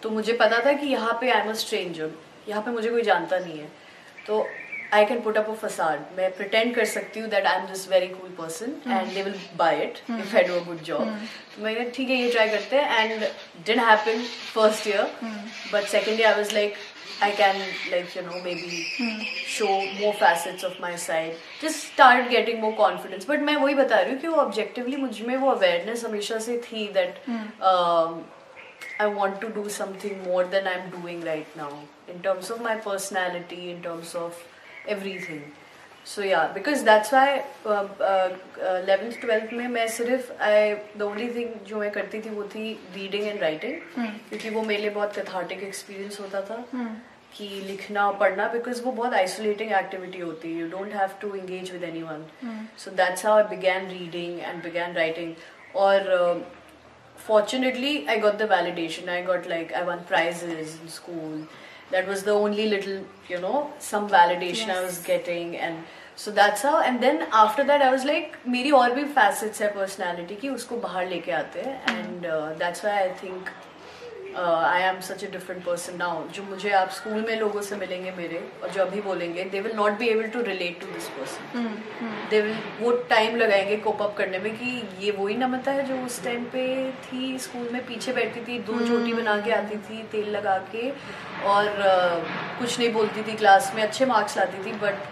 तो 0.03 0.09
मुझे 0.09 0.33
पता 0.33 0.65
था 0.65 0.73
कि 0.73 0.87
यहाँ 0.87 1.17
पे 1.21 1.29
आई 1.31 1.41
एम 1.41 1.49
अ 1.49 1.53
स्ट्रेंजर 1.61 2.11
यहाँ 2.47 2.61
पे 2.63 2.71
मुझे 2.71 2.89
कोई 2.89 3.01
जानता 3.01 3.39
नहीं 3.39 3.59
है। 3.59 3.67
तो 4.27 4.47
I 4.93 5.05
can 5.05 5.19
put 5.21 5.37
up 5.37 5.49
a 5.49 5.53
facade 5.57 5.99
मैं 6.17 6.31
प्रिटेंड 6.37 6.73
कर 6.75 6.85
सकती 6.85 7.19
हूँ 7.19 7.29
that 7.29 7.45
I 7.47 7.59
am 7.59 7.67
this 7.67 7.87
very 7.89 8.07
cool 8.07 8.29
person 8.39 8.73
and 8.87 9.13
they 9.13 9.21
will 9.23 9.35
buy 9.57 9.81
it 9.83 9.99
if 10.11 10.35
I 10.37 10.43
do 10.43 10.55
a 10.55 10.63
good 10.65 10.81
job 10.83 11.03
तो 11.55 11.63
मैंने 11.63 11.89
ठीक 11.95 12.09
है 12.09 12.15
ये 12.15 12.31
ट्राई 12.31 12.49
करते 12.49 12.75
हैं 12.75 13.03
and 13.03 13.23
did 13.65 13.79
happen 13.79 14.23
first 14.53 14.87
year 14.87 15.03
but 15.73 15.83
second 15.89 16.19
year 16.19 16.27
I 16.29 16.35
was 16.35 16.53
like 16.53 16.73
I 17.21 17.31
can 17.31 17.61
like 17.91 18.15
you 18.15 18.21
know 18.23 18.41
maybe 18.43 18.87
hmm. 18.97 19.21
show 19.45 19.85
more 19.99 20.13
facets 20.13 20.63
of 20.63 20.79
my 20.79 20.95
side. 20.95 21.35
Just 21.61 21.83
start 21.93 22.29
getting 22.29 22.61
more 22.61 22.75
confidence. 22.75 23.25
But 23.25 23.41
मैं 23.49 23.55
वही 23.63 23.75
बता 23.75 23.99
रही 24.01 24.11
हूँ 24.13 24.19
कि 24.21 24.27
वो 24.27 24.43
objectively 24.43 24.99
मुझमें 25.05 25.35
वो 25.37 25.55
awareness 25.55 26.05
हमेशा 26.05 26.39
से 26.47 26.57
थी 26.67 26.93
that 26.93 27.23
hmm. 27.25 27.49
um, 27.71 28.23
I 28.99 29.07
want 29.07 29.41
to 29.41 29.49
do 29.49 29.69
something 29.69 30.23
more 30.23 30.43
than 30.45 30.67
I'm 30.67 30.89
doing 30.91 31.21
right 31.21 31.57
now 31.57 31.71
in 32.07 32.21
terms 32.21 32.49
of 32.51 32.61
my 32.61 32.75
personality, 32.75 33.71
in 33.71 33.81
terms 33.81 34.15
of 34.15 34.43
everything. 34.87 35.51
So 36.03 36.21
yeah, 36.21 36.51
because 36.53 36.83
that's 36.83 37.11
why 37.11 37.43
eleventh 37.65 39.19
twelfth 39.21 39.53
में 39.53 39.67
मैं 39.67 39.87
सिर्फ़ 39.87 40.31
आई 40.43 40.73
the 40.97 41.01
only 41.01 41.29
thing 41.35 41.53
जो 41.67 41.79
मैं 41.79 41.91
करती 41.91 42.21
थी 42.21 42.29
वो 42.29 42.43
थी 42.55 42.71
reading 42.95 43.27
and 43.27 43.41
writing 43.41 43.79
क्योंकि 44.29 44.49
वो 44.49 44.61
मेरे 44.63 44.81
लिए 44.81 44.89
बहुत 44.89 45.15
कैथार्टिक 45.15 45.63
एक्सपीरियंस 45.63 46.19
होता 46.19 46.41
था 46.49 46.65
कि 47.37 47.47
लिखना 47.67 48.09
पढ़ना 48.21 48.47
बिकॉज़ 48.53 48.81
वो 48.83 48.91
बहुत 48.91 49.13
आइसोलेटिंग 49.13 49.71
एक्टिविटी 49.73 50.19
होती 50.19 50.53
है 50.53 50.59
you 50.59 50.69
don't 50.69 50.93
have 50.93 51.11
to 51.21 51.35
engage 51.35 51.71
with 51.71 51.83
anyone 52.03 52.25
so 52.85 52.91
that's 53.03 53.25
how 53.25 53.37
I 53.37 53.43
began 53.55 53.87
reading 53.89 54.39
and 54.39 54.63
began 54.63 54.95
writing 54.95 55.33
और 55.75 56.09
fortunately 57.17 58.07
i 58.07 58.17
got 58.19 58.37
the 58.37 58.47
validation. 58.47 59.09
I 59.09 59.21
got 59.21 59.47
like 59.47 59.73
i 59.73 59.83
won 59.83 60.03
prizes 60.05 60.77
in 60.77 60.89
school. 60.89 61.47
that 61.90 62.08
was 62.08 62.22
the 62.24 62.32
only 62.32 62.66
little 62.68 63.04
you 63.28 63.40
know 63.40 63.70
some 63.78 64.08
validation 64.08 64.70
i 64.70 64.80
was 64.82 64.98
getting 65.10 65.56
and 65.56 65.84
so 66.16 66.30
that's 66.30 66.62
how 66.62 66.80
and 66.80 67.02
then 67.02 67.26
after 67.32 67.64
that 67.70 67.82
i 67.82 67.90
was 67.90 68.04
like 68.10 68.36
मेरी 68.56 68.70
और 68.80 68.94
भी 68.94 69.04
facets 69.20 69.62
है 69.62 69.72
personality 69.76 70.40
की 70.40 70.48
उसको 70.48 70.76
बाहर 70.86 71.08
लेके 71.08 71.32
आते 71.32 71.60
हैं 71.60 71.76
and 71.94 72.26
uh, 72.26 72.52
that's 72.62 72.84
why 72.86 72.96
i 73.04 73.12
think 73.22 73.50
I 74.37 74.81
am 74.81 74.99
such 74.99 75.23
a 75.23 75.27
different 75.31 75.63
person 75.63 75.95
now 75.97 76.27
जो 76.35 76.43
मुझे 76.43 76.71
आप 76.71 76.89
स्कूल 76.89 77.25
में 77.27 77.35
लोगों 77.39 77.61
से 77.61 77.75
मिलेंगे 77.75 78.11
मेरे 78.11 78.43
और 78.63 78.69
जो 78.69 78.81
अभी 78.81 79.01
बोलेंगे 79.01 79.43
they 79.43 79.61
will 79.61 79.75
not 79.75 79.97
be 79.99 80.07
able 80.07 80.27
to 80.27 80.41
relate 80.41 80.79
to 80.81 80.87
this 80.93 81.07
person 81.09 81.67
they 82.29 82.41
will 82.41 82.57
वो 82.79 82.91
टाइम 83.09 83.35
लगाएँगे 83.35 83.77
कोप 83.77 84.01
अप 84.01 84.15
करने 84.17 84.39
में 84.39 84.51
कि 84.57 84.81
ये 85.05 85.11
वही 85.11 85.35
नमता 85.37 85.71
है 85.71 85.85
जो 85.87 86.01
उस 86.05 86.23
टाइम 86.23 86.43
पे 86.53 86.65
थी 87.05 87.37
स्कूल 87.39 87.69
में 87.73 87.85
पीछे 87.85 88.13
बैठती 88.13 88.41
थी 88.47 88.59
दो 88.71 88.79
चोटी 88.87 89.13
बना 89.13 89.39
के 89.41 89.51
आती 89.51 89.77
थी 89.89 90.03
तेल 90.11 90.29
लगा 90.35 90.57
के 90.75 90.89
और 91.45 91.65
uh, 91.65 92.59
कुछ 92.59 92.79
नहीं 92.79 92.91
बोलती 92.93 93.23
थी 93.23 93.37
क्लास 93.37 93.71
में 93.75 93.83
अच्छे 93.83 94.05
मार्क्स 94.05 94.37
लाती 94.37 94.65
थी 94.65 94.73
but 94.77 95.09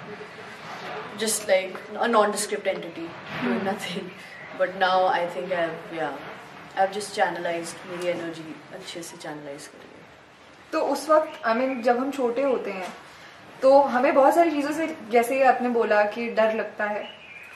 just 1.19 1.47
like 1.47 1.77
a 1.99 2.07
nondescript 2.07 2.65
entity 2.65 3.07
doing 3.43 3.63
nothing. 3.65 4.11
But 4.57 4.77
now 4.79 5.05
I 5.05 5.25
think 5.27 5.51
I've 5.51 5.93
yeah, 5.93 6.13
I've 6.79 6.91
just 6.95 7.15
channelized 7.15 7.85
मेरी 7.87 8.11
energy 8.11 8.43
अच्छे 8.73 9.01
से 9.03 9.17
channelize 9.17 9.67
करी 9.67 9.87
है. 9.87 10.03
तो 10.71 10.81
उस 10.93 11.09
वक्त 11.09 11.45
आई 11.45 11.53
I 11.53 11.57
मीन 11.57 11.69
mean, 11.69 11.83
जब 11.83 11.97
हम 11.99 12.11
छोटे 12.11 12.41
होते 12.41 12.71
हैं 12.71 12.91
तो 13.61 13.79
हमें 13.93 14.13
बहुत 14.15 14.35
सारी 14.35 14.51
चीज़ों 14.51 14.71
से 14.73 14.87
जैसे 15.11 15.41
आपने 15.43 15.69
बोला 15.69 16.03
कि 16.11 16.29
डर 16.35 16.53
लगता 16.55 16.85
है। 16.85 17.03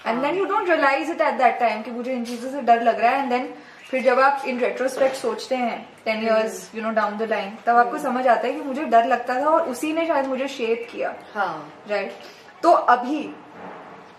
And 0.08 0.22
then 0.22 0.38
you 0.38 0.46
don't 0.46 0.70
realize 0.70 1.12
it 1.12 1.22
at 1.22 1.34
that 1.34 1.60
time 1.60 1.82
कि 1.82 1.92
मुझे 1.92 2.13
इन 2.13 2.25
चीज़ों 2.25 2.51
से 2.51 2.62
डर 2.62 2.82
लग 2.84 3.00
रहा 3.00 3.12
है। 3.12 3.22
एंड 3.22 3.30
देन 3.30 3.53
फिर 3.89 4.03
जब 4.03 4.20
आप 4.20 4.44
इन 4.48 4.60
रेट्रोस्पेक्ट 4.60 5.15
सोचते 5.15 5.56
हैं 5.56 5.77
ten 6.06 6.24
years 6.24 6.70
you 6.75 6.82
know 6.82 6.92
down 6.92 7.18
the 7.18 7.30
line 7.30 7.58
तब 7.65 7.75
आपको 7.77 7.98
समझ 7.98 8.25
आता 8.27 8.48
है 8.48 8.53
कि 8.53 8.62
मुझे 8.62 8.86
डर 8.86 9.06
लगता 9.08 9.39
था 9.42 9.50
और 9.50 9.70
उसी 9.70 9.94
ने 9.94 10.06
शायद 10.08 10.27
मुझे 10.27 10.48
शेप 10.48 10.88
किया। 10.92 11.13
हाँ। 11.34 11.74
राइट 11.89 12.13
तो 12.63 12.72
अभी 12.72 13.30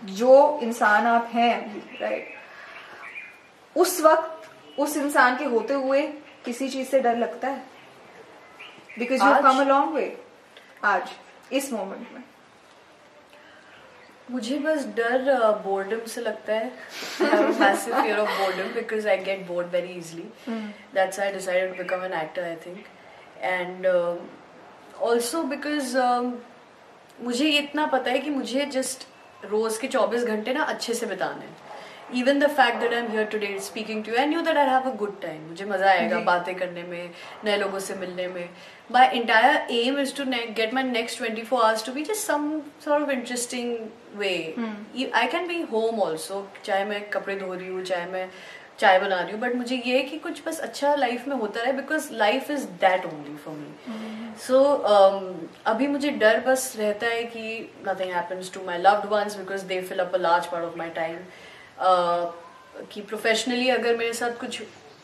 जो 0.05 0.59
इंसान 0.63 1.07
आप 1.07 1.29
हैं 1.33 1.53
राइट 2.01 2.23
right? 2.23 2.33
उस 3.75 4.01
वक्त 4.01 4.34
उस 4.79 4.97
इंसान 4.97 5.37
के 5.37 5.45
होते 5.45 5.73
हुए 5.73 6.01
किसी 6.45 6.69
चीज़ 6.69 6.87
से 6.89 6.99
डर 6.99 7.17
लगता 7.17 7.47
है? 7.47 7.63
Because 8.99 9.23
you 9.23 9.33
come 9.43 9.59
a 9.61 9.63
long 9.63 9.93
way 9.93 10.05
आज 10.85 11.09
इस 11.53 11.71
मोमेंट 11.73 12.07
में। 12.13 12.23
मुझे 14.31 14.57
बस 14.59 14.85
डर 14.97 15.31
बोर्डम 15.63 16.05
से 16.11 16.21
लगता 16.21 16.53
है। 16.53 16.71
Massive 17.59 18.01
fear 18.01 18.19
of 18.19 18.29
boredom 18.39 18.73
because 18.73 19.07
I 19.07 19.17
get 19.23 19.45
bored 19.47 19.67
very 19.71 19.93
easily 19.93 20.29
that's 20.49 21.19
I 21.19 21.31
decided 21.31 21.71
to 21.71 21.83
become 21.83 22.03
an 22.05 22.13
actor 22.21 22.43
I 22.43 22.55
think 22.65 22.85
and 23.41 23.87
also 25.01 25.43
because 25.43 25.97
मुझे 27.21 27.49
इतना 27.49 27.85
पता 27.87 28.11
है 28.11 28.19
कि 28.19 28.29
मुझे 28.29 28.65
जस्ट 28.71 29.07
रोज 29.49 29.77
के 29.77 29.87
24 29.87 30.23
घंटे 30.25 30.53
ना 30.53 30.63
अच्छे 30.63 30.93
से 30.93 31.05
बिताने 31.05 31.45
हैं। 31.45 31.57
Even 32.13 32.39
the 32.39 32.47
fact 32.47 32.79
that 32.79 32.93
I 32.93 32.99
am 32.99 33.11
here 33.11 33.25
today 33.25 33.57
speaking 33.61 34.03
to 34.03 34.11
and 34.11 34.33
you 34.33 34.41
that 34.41 34.57
I 34.57 34.65
have 34.65 34.89
a 34.91 34.95
good 34.95 35.19
time 35.21 35.41
मुझे 35.49 35.65
मज़ा 35.65 35.89
आएगा 35.91 36.19
बातें 36.19 36.53
करने 36.55 36.83
में 36.83 37.09
नए 37.45 37.57
लोगों 37.57 37.79
से 37.79 37.95
मिलने 37.95 38.27
में। 38.27 38.49
My 38.91 39.07
entire 39.07 39.71
aim 39.71 39.99
is 39.99 40.15
to 40.15 40.25
get 40.25 40.73
my 40.73 40.83
next 40.83 41.23
24 41.23 41.53
hours 41.53 41.85
to 41.85 41.91
be 41.91 42.03
just 42.03 42.27
some 42.27 42.61
sort 42.85 43.03
of 43.03 43.11
interesting 43.11 43.77
way 44.15 44.35
I 45.13 45.27
can 45.27 45.47
be 45.47 45.61
home 45.71 46.03
also 46.03 46.47
चाहे 46.65 46.85
मैं 46.85 47.09
कपड़े 47.09 47.35
धो 47.35 47.53
रही 47.53 47.67
हूँ 47.67 47.83
चाहे 47.83 48.05
मैं 48.05 48.29
चाय 48.79 48.99
बना 48.99 49.19
रही 49.21 49.31
हूँ 49.31 49.39
बट 49.41 49.55
मुझे 49.55 49.75
ये 49.85 50.01
कि 50.03 50.17
कुछ 50.19 50.41
बस 50.45 50.59
अच्छा 50.59 50.93
लाइफ 50.95 51.27
में 51.27 51.35
होता 51.35 51.61
रहे 51.61 51.73
because 51.73 52.11
life 52.13 52.49
is 52.51 52.65
that 52.81 53.05
only 53.05 53.35
for 53.35 53.55
me 53.55 54.33
so 54.47 54.63
अभी 55.65 55.87
मुझे 55.87 56.09
डर 56.13 56.39
बस 56.47 56.73
रहता 56.77 57.07
है 57.07 57.23
कि 57.23 57.73
nothing 57.87 58.11
happens 58.11 58.53
to 58.53 58.63
my 58.65 58.77
loved 58.77 59.05
ones 59.05 59.35
because 59.35 59.65
they 59.65 59.81
fill 59.81 59.99
up 59.99 60.15
a 60.15 60.17
large 60.17 60.45
part 60.45 60.65
of 60.65 60.77
my 60.77 60.89
time 60.89 61.17
कि 61.79 63.01
प्रोफेशनली 63.01 63.69
अगर 63.69 63.95
मेरे 63.97 64.13
साथ 64.13 64.39
कुछ 64.39 64.61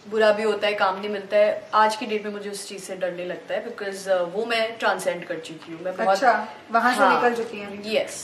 बुरा 0.09 0.31
भी 0.33 0.43
होता 0.43 0.67
है 0.67 0.73
काम 0.73 0.99
नहीं 0.99 1.09
मिलता 1.09 1.37
है 1.37 1.69
आज 1.75 1.95
की 1.95 2.05
डेट 2.05 2.25
में 2.25 2.31
मुझे 2.33 2.49
उस 2.49 2.67
चीज़ 2.67 2.83
से 2.83 2.95
डर 2.95 3.11
नहीं 3.13 3.25
लगता 3.27 3.53
है 3.53 3.63
बिकॉज़ 3.65 4.09
वो 4.35 4.45
मैं 4.45 4.77
ट्रांसेंड 4.77 5.25
कर 5.25 5.39
चुकी 5.39 5.73
हूँ। 5.73 5.81
मैं 5.83 5.95
बहुत 5.95 6.09
अच्छा 6.09 6.47
वहाँ 6.71 6.93
से 6.93 6.99
हाँ। 6.99 7.15
निकल 7.15 7.43
चुकी 7.43 7.57
हैं। 7.57 7.81
यस 7.85 8.15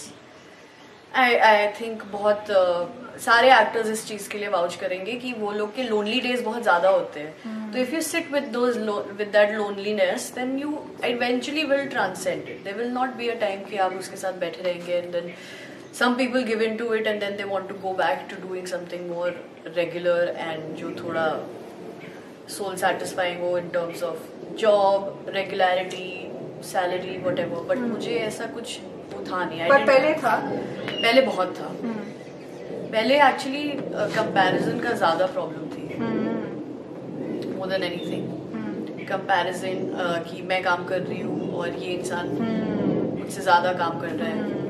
आई 1.16 1.36
आई 1.36 1.68
थिंक 1.80 2.04
बहुत 2.12 2.48
uh, 2.51 3.20
सारे 3.22 3.51
एक्टर्स 3.54 3.88
इस 3.89 4.08
चीज़ 4.08 4.27
के 4.30 4.38
लिए 4.38 4.48
वाउच 4.48 4.75
करेंगे 4.75 5.13
कि 5.20 5.32
वो 5.34 5.51
लोग 5.51 5.75
के 5.75 5.84
लोनली 5.84 6.20
डेज़ 6.22 6.44
बहुत 6.44 6.63
ज़्यादा 6.63 6.89
होते 6.89 7.20
हैं। 7.20 7.72
तो 7.72 7.80
if 7.80 7.94
you 7.96 8.01
sit 8.01 8.32
with 8.32 8.56
with 8.56 9.27
that 9.27 9.51
loneliness 9.51 10.32
then 10.36 10.58
you 10.60 10.77
eventually 11.06 11.63
will 11.63 11.88
transcend 11.89 12.50
it 12.50 12.63
they 12.63 12.72
will 12.74 12.92
not 12.92 13.16
be 13.18 13.30
a 13.30 13.39
time 13.39 13.63
कि 13.63 13.77
आप 13.86 13.94
उसके 14.00 14.18
साथ 14.18 14.34
बैठे 14.39 14.62
रहेंगे 14.63 14.94
and 14.94 15.12
then 15.12 15.34
some 16.00 16.13
people 16.16 16.44
give 16.44 16.62
in 16.62 16.75
to 16.77 16.94
it 16.94 17.08
and 17.08 17.20
then 17.20 17.36
they 17.38 17.44
want 17.51 17.70
to 17.70 17.75
go 17.84 17.94
back 18.00 18.27
to 18.32 18.36
doing 18.48 18.66
something 18.68 19.10
more 19.12 19.30
regular 19.77 20.34
and 20.38 20.75
जो 20.82 20.92
थोड़ा 21.00 21.25
soul 22.58 22.75
satisfying 22.82 23.42
हो 23.42 23.58
in 23.58 23.70
terms 23.70 24.04
of 24.04 24.20
job 24.60 25.32
regularity 25.36 26.10
salary 26.68 27.18
whatever 27.39 27.63
but 27.70 27.80
मुझे 27.88 28.13
ऐसा 28.27 28.46
कुछ 28.54 28.80
वो 29.13 29.24
था 29.25 29.44
नहीं. 29.46 29.60
आया 29.62 29.77
पहले 29.86 30.13
था? 30.13 30.36
पहले 30.44 31.22
बहुत 31.22 31.56
था. 31.60 31.70
Hmm. 31.82 32.00
पहले 32.92 33.20
एक्चुअली 33.22 33.63
कंपेरिजन 34.16 34.77
uh, 34.77 34.84
का 34.84 34.92
ज़्यादा 35.01 35.25
प्रॉब्लम 35.25 35.63
थी. 35.74 35.86
More 37.58 37.68
than 37.70 37.84
any 37.84 38.00
thing 38.12 39.08
comparison 39.10 39.77
की 40.30 40.42
मैं 40.48 40.62
काम 40.63 40.86
कर 40.86 41.01
रही 41.01 41.22
हूँ 41.22 41.54
और 41.58 41.75
ये 41.84 41.94
इंसान 41.94 42.32
hmm. 42.38 43.20
मुझसे 43.20 43.42
ज़्यादा 43.42 43.74
काम 43.84 44.00
कर 44.01 44.08
रहा 44.08 44.30
है. 44.30 44.38
Hmm. 44.46 44.66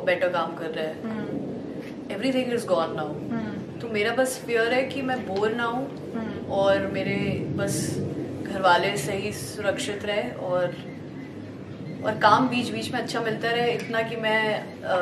और 0.00 0.04
बेटर 0.06 0.28
काम 0.32 0.54
कर 0.56 0.70
रहा 0.76 0.84
है। 0.86 1.18
एवरीथिंग 2.14 2.52
इज़ 2.52 2.66
गॉन 2.66 2.94
नाउ 2.96 3.08
तो 3.80 3.88
मेरा 3.88 4.12
बस 4.14 4.36
फियर 4.46 4.72
है 4.74 4.82
कि 4.88 5.02
मैं 5.10 5.18
बोर 5.26 5.52
ना 5.54 5.64
हूँ 5.64 5.86
और 6.60 6.86
मेरे 6.92 7.16
बस 7.58 7.76
घर 8.42 8.60
वाले 8.62 8.96
सही 9.06 9.32
सुरक्षित 9.32 10.04
रहे 10.04 10.30
और 10.50 10.74
और 12.04 12.18
काम 12.18 12.48
बीच 12.48 12.70
बीच 12.72 12.90
में 12.92 12.98
अच्छा 13.00 13.20
मिलता 13.20 13.50
रहे 13.50 13.72
इतना 13.72 14.02
कि 14.10 14.16
मैं 14.16 14.42
अ, 14.82 14.98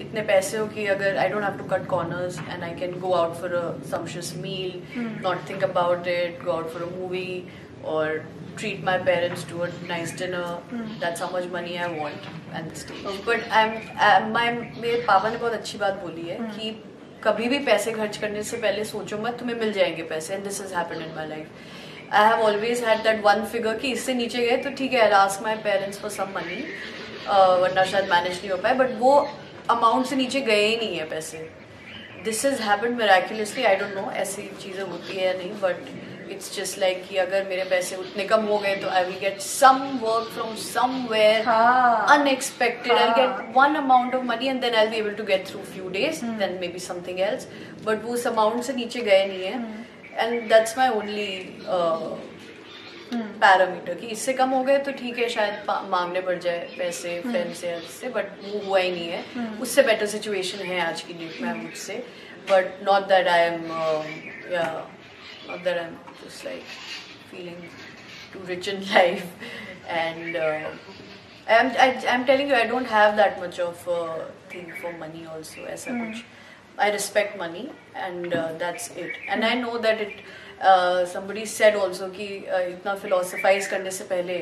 इतने 0.00 0.20
पैसे 0.28 0.56
हो 0.58 0.66
कि 0.74 0.86
अगर 0.94 1.16
I 1.18 1.28
don't 1.28 1.42
have 1.44 1.56
to 1.58 1.64
cut 1.70 1.86
corners 1.86 2.38
and 2.48 2.62
I 2.64 2.74
can 2.80 2.98
go 3.00 3.12
out 3.14 3.34
for 3.40 3.54
a 3.54 3.62
sumptuous 3.92 4.34
meal 4.42 4.80
not 5.24 5.48
think 5.50 5.64
about 5.64 6.06
it 6.08 6.44
go 6.44 6.50
out 6.52 6.68
for 6.74 6.82
a 6.82 6.90
movie 6.98 7.28
और 7.94 8.16
treat 8.60 8.84
my 8.84 8.96
parents 9.08 9.44
to 9.50 9.62
a 9.62 9.68
nice 9.88 10.12
dinner. 10.22 10.46
Mm. 10.70 10.86
that's 11.00 11.20
how 11.20 11.30
much 11.30 11.48
money 11.56 11.78
I 11.78 11.88
want 11.98 12.30
and 12.52 12.76
stay 12.76 13.18
but 13.26 13.44
I'm 13.50 13.74
uh, 14.06 14.20
my 14.36 14.46
मेरे 14.80 15.04
पापा 15.08 15.30
ने 15.30 15.36
बहुत 15.36 15.52
अच्छी 15.52 15.78
बात 15.78 16.00
बोली 16.04 16.28
है 16.28 16.38
कि 16.54 16.70
कभी 17.24 17.48
भी 17.48 17.58
पैसे 17.64 17.92
खर्च 17.92 18.16
करने 18.16 18.42
से 18.42 18.56
पहले 18.56 18.84
सोचो 18.84 19.18
मत 19.18 19.38
तुम्हें 19.38 19.56
मिल 19.60 19.72
जाएँगे 19.72 20.02
पैसे 20.12 20.34
and 20.34 20.44
this 20.44 20.60
is 20.60 20.74
happen 20.74 21.02
in 21.02 21.14
my 21.16 21.28
life 21.28 22.12
I 22.12 22.28
have 22.28 22.42
always 22.44 22.84
had 22.84 23.02
that 23.02 23.22
one 23.24 23.44
figure 23.52 23.78
कि 23.78 23.92
इससे 23.92 24.14
नीचे 24.14 24.46
गए 24.46 24.56
तो 24.56 24.70
ठीक 24.78 24.92
है 24.92 25.00
I 25.00 25.10
ask 25.18 25.42
my 25.42 25.56
parents 25.68 25.98
for 26.00 26.10
some 26.10 26.32
money 26.34 26.62
वरना 27.62 27.84
शायद 27.84 28.10
मैनेज 28.10 28.38
नहीं 28.38 28.50
हो 28.50 28.56
पाए 28.56 28.74
बट 28.74 28.98
वो 28.98 29.16
अमाउंट 29.70 30.06
से 30.06 30.16
नीचे 30.16 30.40
गए 30.40 30.66
ही 30.66 30.76
नहीं 30.76 30.96
है 30.98 31.08
पैसे. 31.08 31.38
This 32.24 32.44
is 32.44 32.62
happen 32.62 32.94
miraculously 32.94 33.64
I 33.64 33.76
don't 33.76 33.94
know 33.94 34.10
ऐसी 34.22 34.42
चीज़ें 34.62 34.82
होती 34.84 35.16
है 35.16 35.26
या 35.26 35.32
नहीं 35.32 35.52
बट 35.60 35.76
इट्स 36.32 36.54
जस्ट 36.56 36.78
लाइक 36.78 37.04
कि 37.08 37.16
अगर 37.16 37.48
मेरे 37.48 37.64
पैसे 37.70 37.96
उतने 37.96 38.24
कम 38.24 38.44
हो 38.46 38.58
गए 38.58 38.74
तो 38.76 38.88
I 38.88 39.04
will 39.04 39.18
get 39.20 39.40
some 39.40 39.82
work 40.02 40.28
from 40.34 40.54
somewhere 40.56 41.42
हाँ 41.44 42.18
unexpected. 42.18 42.92
I'll 42.92 43.14
get 43.14 43.54
one 43.54 43.76
amount 43.76 44.14
of 44.14 44.24
money 44.24 44.48
and 44.48 44.62
then 44.62 44.74
be 44.74 44.90
be 44.90 44.96
able 44.98 45.16
to 45.16 45.24
get 45.24 45.46
through 45.48 45.64
few 45.66 45.90
days. 45.90 46.24
Then 46.40 46.58
maybe 46.60 46.82
something 46.86 47.20
else. 47.20 47.46
But 47.84 48.04
वो 48.04 48.14
उस 48.14 48.26
अमाउंट 48.26 48.62
से 48.64 48.72
नीचे 48.72 49.00
गए 49.02 49.24
नहीं 49.26 49.44
है. 49.44 49.86
And 50.14 50.48
that's 50.48 50.78
my 50.78 50.88
only 50.90 51.30
uh, 51.68 52.18
parameter 53.12 53.94
कि 53.94 54.06
इससे 54.06 54.32
कम 54.32 54.50
हो 54.50 54.62
गए 54.64 54.78
तो 54.78 54.92
ठीक 54.92 55.18
है 55.18 55.28
शायद 55.28 55.70
मांगने 55.90 56.20
पड़ 56.20 56.38
जाए 56.38 56.68
पैसे 56.78 57.20
फ्रेंड 57.20 57.52
से 57.54 57.74
इससे 57.76 58.08
बट 58.08 58.26
वो 58.44 58.60
हुआ 58.66 58.78
ही 58.78 58.90
नहीं 58.90 59.08
है 59.08 59.58
उससे 59.62 59.82
बेटर 59.82 60.06
सिचुएशन 60.06 60.64
है 60.66 60.80
आज 60.80 61.00
की 61.02 61.14
डेट 61.14 61.40
में 61.42 61.62
मुझसे 61.62 61.96
but 62.50 62.82
not 62.84 63.08
that 63.08 63.28
I 63.28 63.40
am 63.40 63.68
या 65.49 65.51
not 65.51 65.63
that 65.63 65.77
I 65.77 65.83
am 65.83 65.95
just 66.25 66.45
like 66.45 66.63
feeling 67.31 67.67
too 68.35 68.41
rich 68.47 68.67
in 68.69 68.79
life 68.87 69.27
and 69.97 70.35
uh, 70.35 70.69
I'm, 71.57 71.67
I, 71.83 71.85
I'm 72.13 72.23
telling 72.29 72.49
you 72.51 72.55
I 72.55 72.63
don't 72.71 72.89
have 72.93 73.13
that 73.19 73.37
much 73.43 73.59
of 73.65 73.83
a 73.97 73.99
thing 74.53 74.65
for 74.81 74.91
money 75.03 75.21
also 75.35 75.67
ऐसा 75.75 75.91
कुछ 75.99 76.23
I 76.85 76.89
respect 76.95 77.37
money 77.41 77.61
and 78.05 78.33
uh, 78.39 78.41
that's 78.63 78.89
it 79.03 79.19
and 79.35 79.47
I 79.49 79.53
know 79.61 79.77
that 79.85 80.01
it 80.07 80.17
uh, 80.71 81.05
somebody 81.13 81.45
said 81.53 81.77
also 81.83 82.09
कि 82.17 82.27
uh, 82.57 82.61
इतना 82.73 82.95
philosophize 83.05 83.67
करने 83.75 83.91
से 83.99 84.03
पहले 84.09 84.37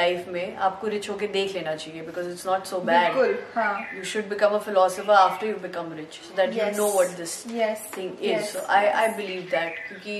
life 0.00 0.26
में 0.36 0.56
आपको 0.70 0.88
rich 0.96 1.08
होके 1.10 1.26
देख 1.38 1.54
लेना 1.54 1.74
चाहिए 1.84 2.02
because 2.06 2.30
it's 2.30 2.46
not 2.46 2.64
so 2.72 2.80
bad 2.90 3.12
बिल्कुल 3.14 3.38
हाँ 3.54 3.74
you 3.98 4.08
should 4.14 4.28
become 4.34 4.56
a 4.58 4.62
philosopher 4.70 5.18
after 5.20 5.52
you 5.52 5.60
become 5.68 5.94
rich 6.00 6.18
so 6.30 6.34
that 6.40 6.58
Yes. 6.58 6.66
you 6.66 6.80
know 6.80 6.90
what 6.98 7.14
this 7.22 7.36
Yes. 7.60 7.86
thing 7.98 8.10
is 8.18 8.32
Yes. 8.32 8.50
so 8.56 8.64
I, 8.80 8.82
I 9.04 9.06
believe 9.22 9.46
that 9.54 9.78
क्योंकि 9.88 10.18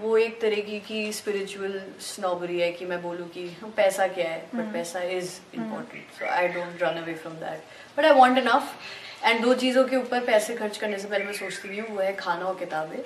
वो 0.00 0.16
एक 0.18 0.40
तरीके 0.40 0.78
की 0.80 1.12
स्पिरिचुअल 1.12 1.80
स्नोबरी 2.00 2.60
है 2.60 2.70
कि 2.72 2.84
मैं 2.84 3.00
बोलूँ 3.02 3.28
कि 3.28 3.46
पैसा 3.76 4.06
क्या 4.08 4.28
है 4.30 4.38
बट 4.54 4.72
पैसा 4.72 5.02
is 5.02 5.30
important 5.54 6.04
so 6.18 6.26
I 6.26 6.48
don't 6.48 6.82
run 6.82 7.02
away 7.02 7.14
from 7.14 7.34
that 7.34 7.62
but 7.98 8.04
I 8.04 8.12
want 8.12 8.38
enough 8.38 8.74
and 9.24 9.40
दो 9.42 9.54
चीज़ों 9.54 9.84
के 9.84 9.96
ऊपर 9.96 10.24
पैसे 10.24 10.54
खर्च 10.56 10.76
करने 10.78 10.98
से 10.98 11.08
पहले 11.08 11.24
मैं 11.24 11.32
सोचती 11.32 11.78
हूँ 11.78 11.88
वो 11.88 12.00
है 12.02 12.14
खाना 12.16 12.44
और 12.44 12.58
किताबें। 12.58 12.98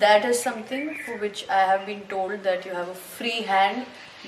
That 0.00 0.24
is 0.24 0.42
something 0.42 0.90
for 1.06 1.16
which 1.16 1.46
I 1.50 1.68
have 1.68 1.86
been 1.86 2.00
told 2.10 2.42
that 2.42 2.66
you 2.66 2.74
have 2.74 2.90
a 2.90 2.98
free 3.16 3.30
hand 3.30 3.82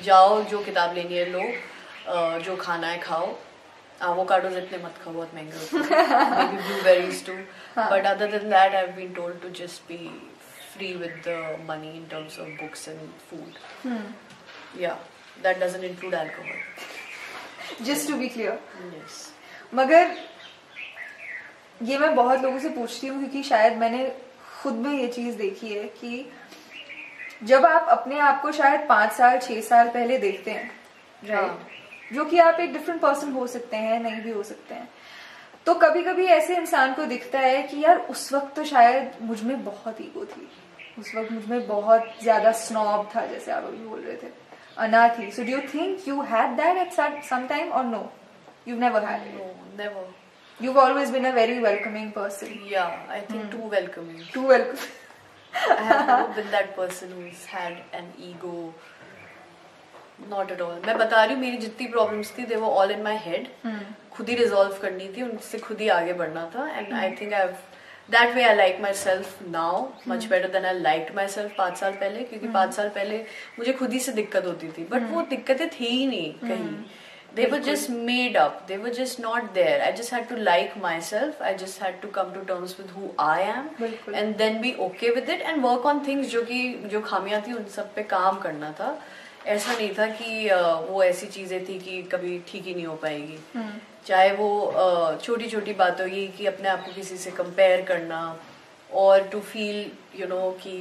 जाओ 0.04 0.42
जो 0.44 0.64
किताब 0.64 0.94
लेनी 0.94 1.14
है 1.14 1.28
लो 1.30 2.40
जो 2.40 2.56
खाना 2.56 2.86
है 2.86 2.98
खाओ। 2.98 3.36
Avocado 4.08 4.50
इतने 4.56 4.78
मत 4.84 4.94
खाओ 5.04 5.12
बहुत 5.14 5.34
महँगे 5.34 5.56
होते 5.56 5.94
हैं। 5.94 7.10
Too. 7.24 7.34
but 7.76 8.06
other 8.10 8.28
than 8.34 8.48
that 8.48 8.74
I've 8.74 8.94
been 8.96 9.14
told 9.14 9.42
to 9.42 9.50
just 9.58 9.82
be 9.88 9.98
free 10.80 10.96
with 10.96 11.22
the 11.24 11.38
money 11.66 11.96
in 11.96 12.06
terms 12.06 12.38
of 12.38 12.58
books 12.58 12.88
and 12.88 13.00
food. 13.30 13.58
Hmm. 13.82 14.12
yeah 14.78 14.96
that 15.42 15.60
doesn't 15.60 15.84
include 15.84 16.14
alcohol. 16.14 16.56
Just 17.82 18.08
to 18.08 18.16
be 18.16 18.28
clear 18.28 18.58
yes. 18.94 19.16
मगर 19.74 20.16
ये 21.82 21.98
मैं 21.98 22.14
बहुत 22.14 22.40
लोगों 22.40 22.58
से 22.58 22.68
पूछती 22.68 23.06
हूँ 23.06 23.18
क्योंकि 23.18 23.42
शायद 23.42 23.76
मैंने 23.76 24.12
खुद 24.62 24.74
में 24.74 24.92
ये 24.92 25.08
चीज़ 25.08 25.36
देखी 25.36 25.72
है 25.74 25.84
कि 25.84 26.30
जब 27.44 27.66
आप 27.66 27.86
अपने 27.88 28.18
आप 28.18 28.42
को 28.42 28.52
शायद 28.52 28.80
पाँच 28.88 29.12
साल 29.12 29.38
छह 29.38 29.60
साल 29.60 29.88
पहले 29.88 30.18
देखते 30.18 30.50
हैं 30.50 30.70
हाँ। 31.30 31.42
राइट 31.42 32.14
जो 32.14 32.24
कि 32.24 32.38
आप 32.38 32.60
एक 32.60 32.72
डिफरेंट 32.72 33.00
पर्सन 33.00 33.32
हो 33.32 33.46
सकते 33.46 33.76
हैं 33.76 34.00
नहीं 34.00 34.20
भी 34.22 34.30
हो 34.30 34.42
सकते 34.42 34.74
हैं 34.74 34.88
तो 35.66 35.74
कभी 35.74 36.02
कभी 36.02 36.26
ऐसे 36.26 36.56
इंसान 36.56 36.94
को 36.94 37.04
दिखता 37.04 37.38
है 37.38 37.62
कि 37.62 37.80
यार 37.84 37.98
उस 37.98 38.32
वक्त 38.32 38.56
तो 38.56 38.64
शायद 38.64 39.12
मुझमें 39.22 39.64
बहुत 39.64 40.00
ईगो 40.00 40.24
थी। 40.24 40.48
उस 41.00 41.14
वक्त 41.14 41.32
मुझमें 41.32 41.66
बहुत 41.66 42.14
ज़्यादा 42.22 42.52
स्नॉब 42.62 43.10
था 43.16 43.26
जैसे 43.26 43.52
आप 43.52 43.64
अभी 43.64 43.84
बोल 43.86 44.00
रहे 44.00 44.16
थे। 44.16 44.32
अना 44.78 45.08
थी 45.18 45.30
so 45.30 45.42
do 45.42 45.52
you 45.52 45.60
think 45.74 46.08
you 46.08 46.20
had 46.32 46.56
that 46.56 46.76
at 46.76 47.22
some 47.28 47.46
time 47.46 47.72
और 47.72 47.84
no 47.84 48.02
you 48.68 48.76
never 48.80 49.04
had 49.04 49.26
it 49.28 49.38
no 49.40 49.82
never. 49.82 50.06
You've 50.60 50.76
always 50.76 51.10
been 51.10 51.26
a 51.26 51.32
very 51.32 51.58
welcoming 51.60 52.08
person. 52.12 52.56
yeah 52.70 53.12
I 53.18 53.20
think 53.20 53.50
too 53.52 53.68
welcoming. 53.74 54.24
Too 54.32 54.42
welcome. 54.48 54.88
I 55.74 55.82
have 55.82 56.06
never 56.08 56.34
been 56.34 56.50
that 56.50 56.74
person 56.80 57.14
who's 57.18 57.44
had 57.52 57.78
an 58.00 58.10
ego. 58.30 58.54
Not 60.28 60.50
at 60.50 60.60
all 60.60 60.82
मैं 60.86 60.96
बता 60.98 61.22
रही 61.24 61.34
हूँ 61.34 61.42
मेरी 61.42 61.56
जितनी 61.56 61.86
problems 61.86 62.32
थी 62.38 62.44
they 62.46 62.56
वो 62.56 62.70
all 62.70 62.90
in 62.90 63.02
my 63.02 63.16
head 63.18 63.46
खुद 64.12 64.28
ही 64.28 64.34
रिजॉल्व 64.36 64.76
करनी 64.82 65.08
थी 65.16 65.22
उनसे 65.22 65.58
खुद 65.58 65.80
ही 65.80 65.88
आगे 65.88 66.12
बढ़ना 66.12 66.44
था 66.54 66.68
and 66.70 66.92
I 66.94 67.10
think 67.20 67.32
I 67.34 67.46
that 68.10 68.34
way 68.34 68.42
I 68.44 68.56
like 68.56 68.80
myself 68.94 69.42
now 69.48 69.86
much 70.08 70.24
better 70.26 70.48
than 70.50 70.64
I 70.64 70.78
like 70.78 71.14
myself 71.28 71.54
पाँच 71.58 71.76
साल 71.78 71.92
पहले 71.92 72.22
क्योंकि 72.22 72.46
hmm. 72.46 72.54
पाँच 72.54 72.74
साल 72.74 72.88
पहले 72.88 73.18
मुझे 73.58 73.72
खुद 73.72 73.92
ही 73.92 74.00
से 74.00 74.12
दिक्कत 74.12 74.46
होती 74.46 74.68
थी 74.68 74.84
बट 74.84 75.00
hmm. 75.00 75.14
वो 75.14 75.22
दिक्कतें 75.30 75.68
थी 75.70 75.86
ही 75.86 76.06
नहीं 76.06 76.32
कहीं 76.40 76.74
they 77.32 77.46
were 77.46 77.60
just 77.60 77.90
made 78.06 78.36
up 78.36 78.66
they 78.66 78.76
were 78.76 78.90
just 78.90 79.20
not 79.20 79.52
there 79.54 79.82
i 79.82 79.90
just 79.92 80.10
had 80.10 80.28
to 80.28 80.36
like 80.38 80.72
myself 80.76 81.40
i 81.40 81.52
just 81.54 81.78
had 81.78 82.00
to 82.02 82.08
come 82.08 82.32
to 82.34 82.40
terms 82.44 82.76
with 82.76 82.90
who 82.90 83.10
i 83.18 83.40
am 83.42 83.68
and 84.14 84.36
then 84.36 84.60
be 84.60 84.74
okay 84.80 85.10
with 85.10 85.28
it 85.28 85.44
and 85.44 85.62
work 85.62 85.86
on 85.92 86.04
things 86.04 86.30
जो 86.30 86.42
कि 86.42 86.60
जो 86.90 87.00
खामियाँ 87.02 87.40
थी 87.46 87.52
उन 87.52 87.64
सब 87.76 87.94
पे 87.94 88.02
काम 88.10 88.38
करना 88.40 88.72
था 88.80 88.90
ऐसा 89.46 89.72
नहीं 89.72 89.92
था 89.94 90.06
कि 90.12 90.48
वो 90.90 91.02
ऐसी 91.02 91.26
चीज़ें 91.28 91.64
थी 91.68 91.78
कि 91.78 92.02
कभी 92.12 92.38
ठीक 92.48 92.64
ही 92.64 92.74
नहीं 92.74 92.86
हो 92.86 92.94
पाएगी 93.02 93.38
हम्म। 93.54 93.70
चाहे 94.10 94.30
वो 94.36 94.48
छोटी 95.22 95.48
छोटी 95.50 95.72
बात 95.80 96.00
होगी 96.00 96.26
कि 96.38 96.46
अपने 96.46 96.68
आप 96.68 96.84
को 96.84 96.92
किसी 96.92 97.16
से 97.24 97.30
कंपेयर 97.40 97.82
करना 97.88 98.20
और 98.90 99.26
टू 99.32 99.40
फील 99.50 100.20
यू 100.20 100.26
नो 100.28 100.50
कि 100.62 100.72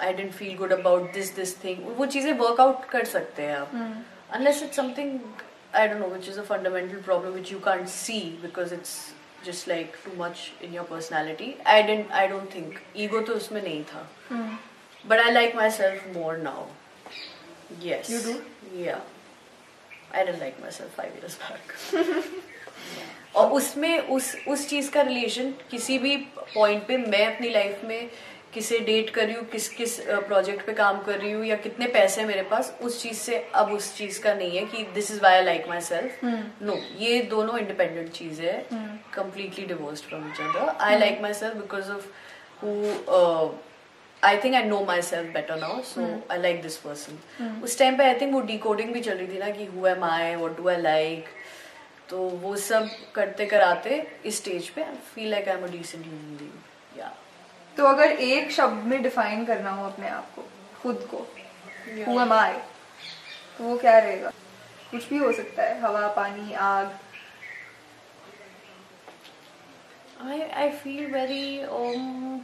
I 0.00 0.12
didn't 0.14 0.32
feel 0.32 0.56
good 0.56 0.72
about 0.72 1.12
this 1.14 1.34
this 1.36 1.56
thing 1.64 1.86
वो 1.96 2.06
चीज़ें 2.16 2.32
वर्कआउट 2.38 2.84
कर 2.90 3.04
सकते 3.14 3.42
हैं 3.42 3.56
आप। 3.56 3.70
Unless 4.30 4.62
it's 4.62 4.76
something 4.76 5.18
I 5.74 5.88
don't 5.88 6.00
know 6.00 6.08
which 6.14 6.28
is 6.28 6.38
a 6.40 6.42
fundamental 6.52 7.00
problem 7.02 7.32
which 7.32 7.52
you 7.52 7.58
can't 7.64 7.88
see 7.88 8.20
because 8.42 8.74
it's 8.74 8.94
just 9.46 9.68
like 9.68 9.96
too 10.04 10.10
much 10.22 10.50
in 10.62 10.74
your 10.74 10.84
personality 10.90 11.54
I 11.74 11.82
didn't 11.82 12.12
I 12.12 12.28
don't 12.28 12.54
think 12.54 12.78
ego 13.06 13.20
तो 13.20 13.34
उसमें 13.34 13.62
नहीं 13.62 13.82
था। 13.84 14.08
But 15.04 15.18
I 15.18 15.30
like 15.30 15.56
myself 15.82 16.16
more 16.16 16.36
now 16.48 16.66
Yes. 17.82 18.08
You 18.10 18.18
do? 18.24 18.32
Yeah. 20.14 20.20
I 20.20 20.24
didn't 20.24 20.40
like 20.40 20.62
myself 20.62 20.90
five 20.96 21.12
years 21.20 21.36
back. 21.36 22.24
और 23.34 23.50
उसमें 23.50 23.98
उस 24.08 24.36
उस 24.48 24.68
चीज़ 24.68 24.90
का 24.90 25.02
relation 25.02 25.50
किसी 25.70 25.98
भी 25.98 26.16
पॉइंट 26.54 26.86
पे 26.86 26.96
मैं 26.96 27.34
अपनी 27.36 27.48
लाइफ 27.50 27.80
में 27.84 28.10
किसे 28.54 28.78
डेट 28.78 29.10
कर 29.10 29.26
रही 29.26 29.34
हूँ 29.34 29.44
किस 29.44 29.68
किस 29.68 29.98
प्रोजेक्ट 30.00 30.66
पे 30.66 30.72
काम 30.72 31.02
कर 31.02 31.18
रही 31.18 31.32
हूँ 31.32 31.44
या 31.44 31.56
कितने 31.56 31.86
पैसे 31.86 32.20
हैं 32.20 32.28
मेरे 32.28 32.42
पास 32.42 32.78
उस 32.82 33.02
चीज़ 33.02 33.18
से 33.18 33.38
अब 33.54 33.72
उस 33.72 33.96
चीज़ 33.96 34.22
का 34.22 34.34
नहीं 34.34 34.56
है 34.56 34.64
कि 34.66 34.82
this 34.94 35.10
is 35.10 35.20
why 35.20 35.34
I 35.34 35.44
like 35.44 35.68
myself 35.80 36.24
no 36.62 36.78
ये 36.98 37.22
दोनों 37.22 37.58
इंडिपेंडेंट 37.58 38.10
चीज़ 38.12 38.42
है। 38.42 38.66
Completely 39.14 39.66
divorce 39.66 40.02
from 40.02 40.30
each 40.30 40.40
other 40.40 40.68
I 40.68 40.98
like 40.98 41.20
myself 41.34 41.56
because 41.56 41.90
of 41.90 42.06
who 42.62 42.70
I 44.24 44.38
think 44.38 44.54
I 44.54 44.62
know 44.62 44.84
myself 45.02 45.32
better 45.34 45.56
now 45.56 45.80
so 45.82 46.24
I 46.32 46.38
like 46.38 46.62
this 46.62 46.76
person 46.76 47.60
उस 47.64 47.78
time 47.78 47.96
पे 47.96 48.04
I 48.04 48.14
think 48.20 48.34
वो 48.34 48.40
decoding 48.40 48.92
भी 48.92 49.00
चल 49.00 49.18
रही 49.18 49.28
थी 49.28 49.38
ना 49.38 49.50
कि 49.50 49.64
who 49.64 49.86
am 49.86 50.04
I 50.04 50.34
what 50.34 50.56
do 50.56 50.68
I 50.68 50.76
like 50.76 51.24
तो 52.08 52.18
वो 52.18 52.56
सब 52.56 52.88
करते 53.14 53.46
कराते 53.46 54.06
इस 54.24 54.36
स्टेज 54.36 54.68
पे 54.68 54.82
I 54.82 54.94
feel 55.14 55.30
like 55.30 55.48
I 55.48 55.54
am 55.54 55.64
a 55.64 55.70
decent 55.70 56.04
human 56.04 56.36
being 56.36 56.98
या 56.98 57.12
तो 57.76 57.84
अगर 57.84 58.12
एक 58.12 58.50
शब्द 58.50 58.84
में 58.84 59.02
डिफाइन 59.02 59.44
करना 59.44 59.70
हो 59.70 59.86
अपने 59.86 60.08
आप 60.08 60.30
को 60.36 60.48
खुद 60.82 61.08
को 61.10 61.16
हु 62.06 62.20
एम 62.20 62.32
आई 62.32 62.52
तो 63.58 63.64
वो 63.64 63.78
क्या 63.78 63.98
रहेगा? 63.98 64.30
कुछ 64.90 65.08
भी 65.08 65.18
हो 65.18 65.32
सकता 65.32 65.62
है 65.62 65.80
हवा 65.80 66.08
पानी 66.08 66.52
आग। 66.52 66.94
I 70.24 70.36
I 70.60 70.66
feel 70.82 71.08
very 71.12 71.64
um 71.78 72.40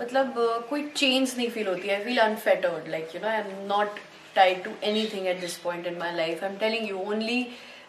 मतलब 0.00 0.34
कोई 0.70 0.86
चेंज 0.96 1.34
नहीं 1.36 1.48
फील 1.50 1.66
होती. 1.68 1.88
I 1.90 2.04
feel 2.04 2.18
unfettered 2.18 2.88
like 2.90 3.14
you 3.14 3.20
know 3.20 3.28
I 3.28 3.38
am 3.40 3.66
not 3.68 3.98
tied 4.34 4.62
to 4.64 4.70
anything 5.12 5.26
at 5.26 5.40
this 5.40 5.56
point 5.58 5.86
in 5.86 5.98
my 5.98 6.14
life 6.16 6.44
I 6.44 6.50
am 6.50 6.56
telling 6.58 6.88
you 6.88 6.98
only 7.10 7.42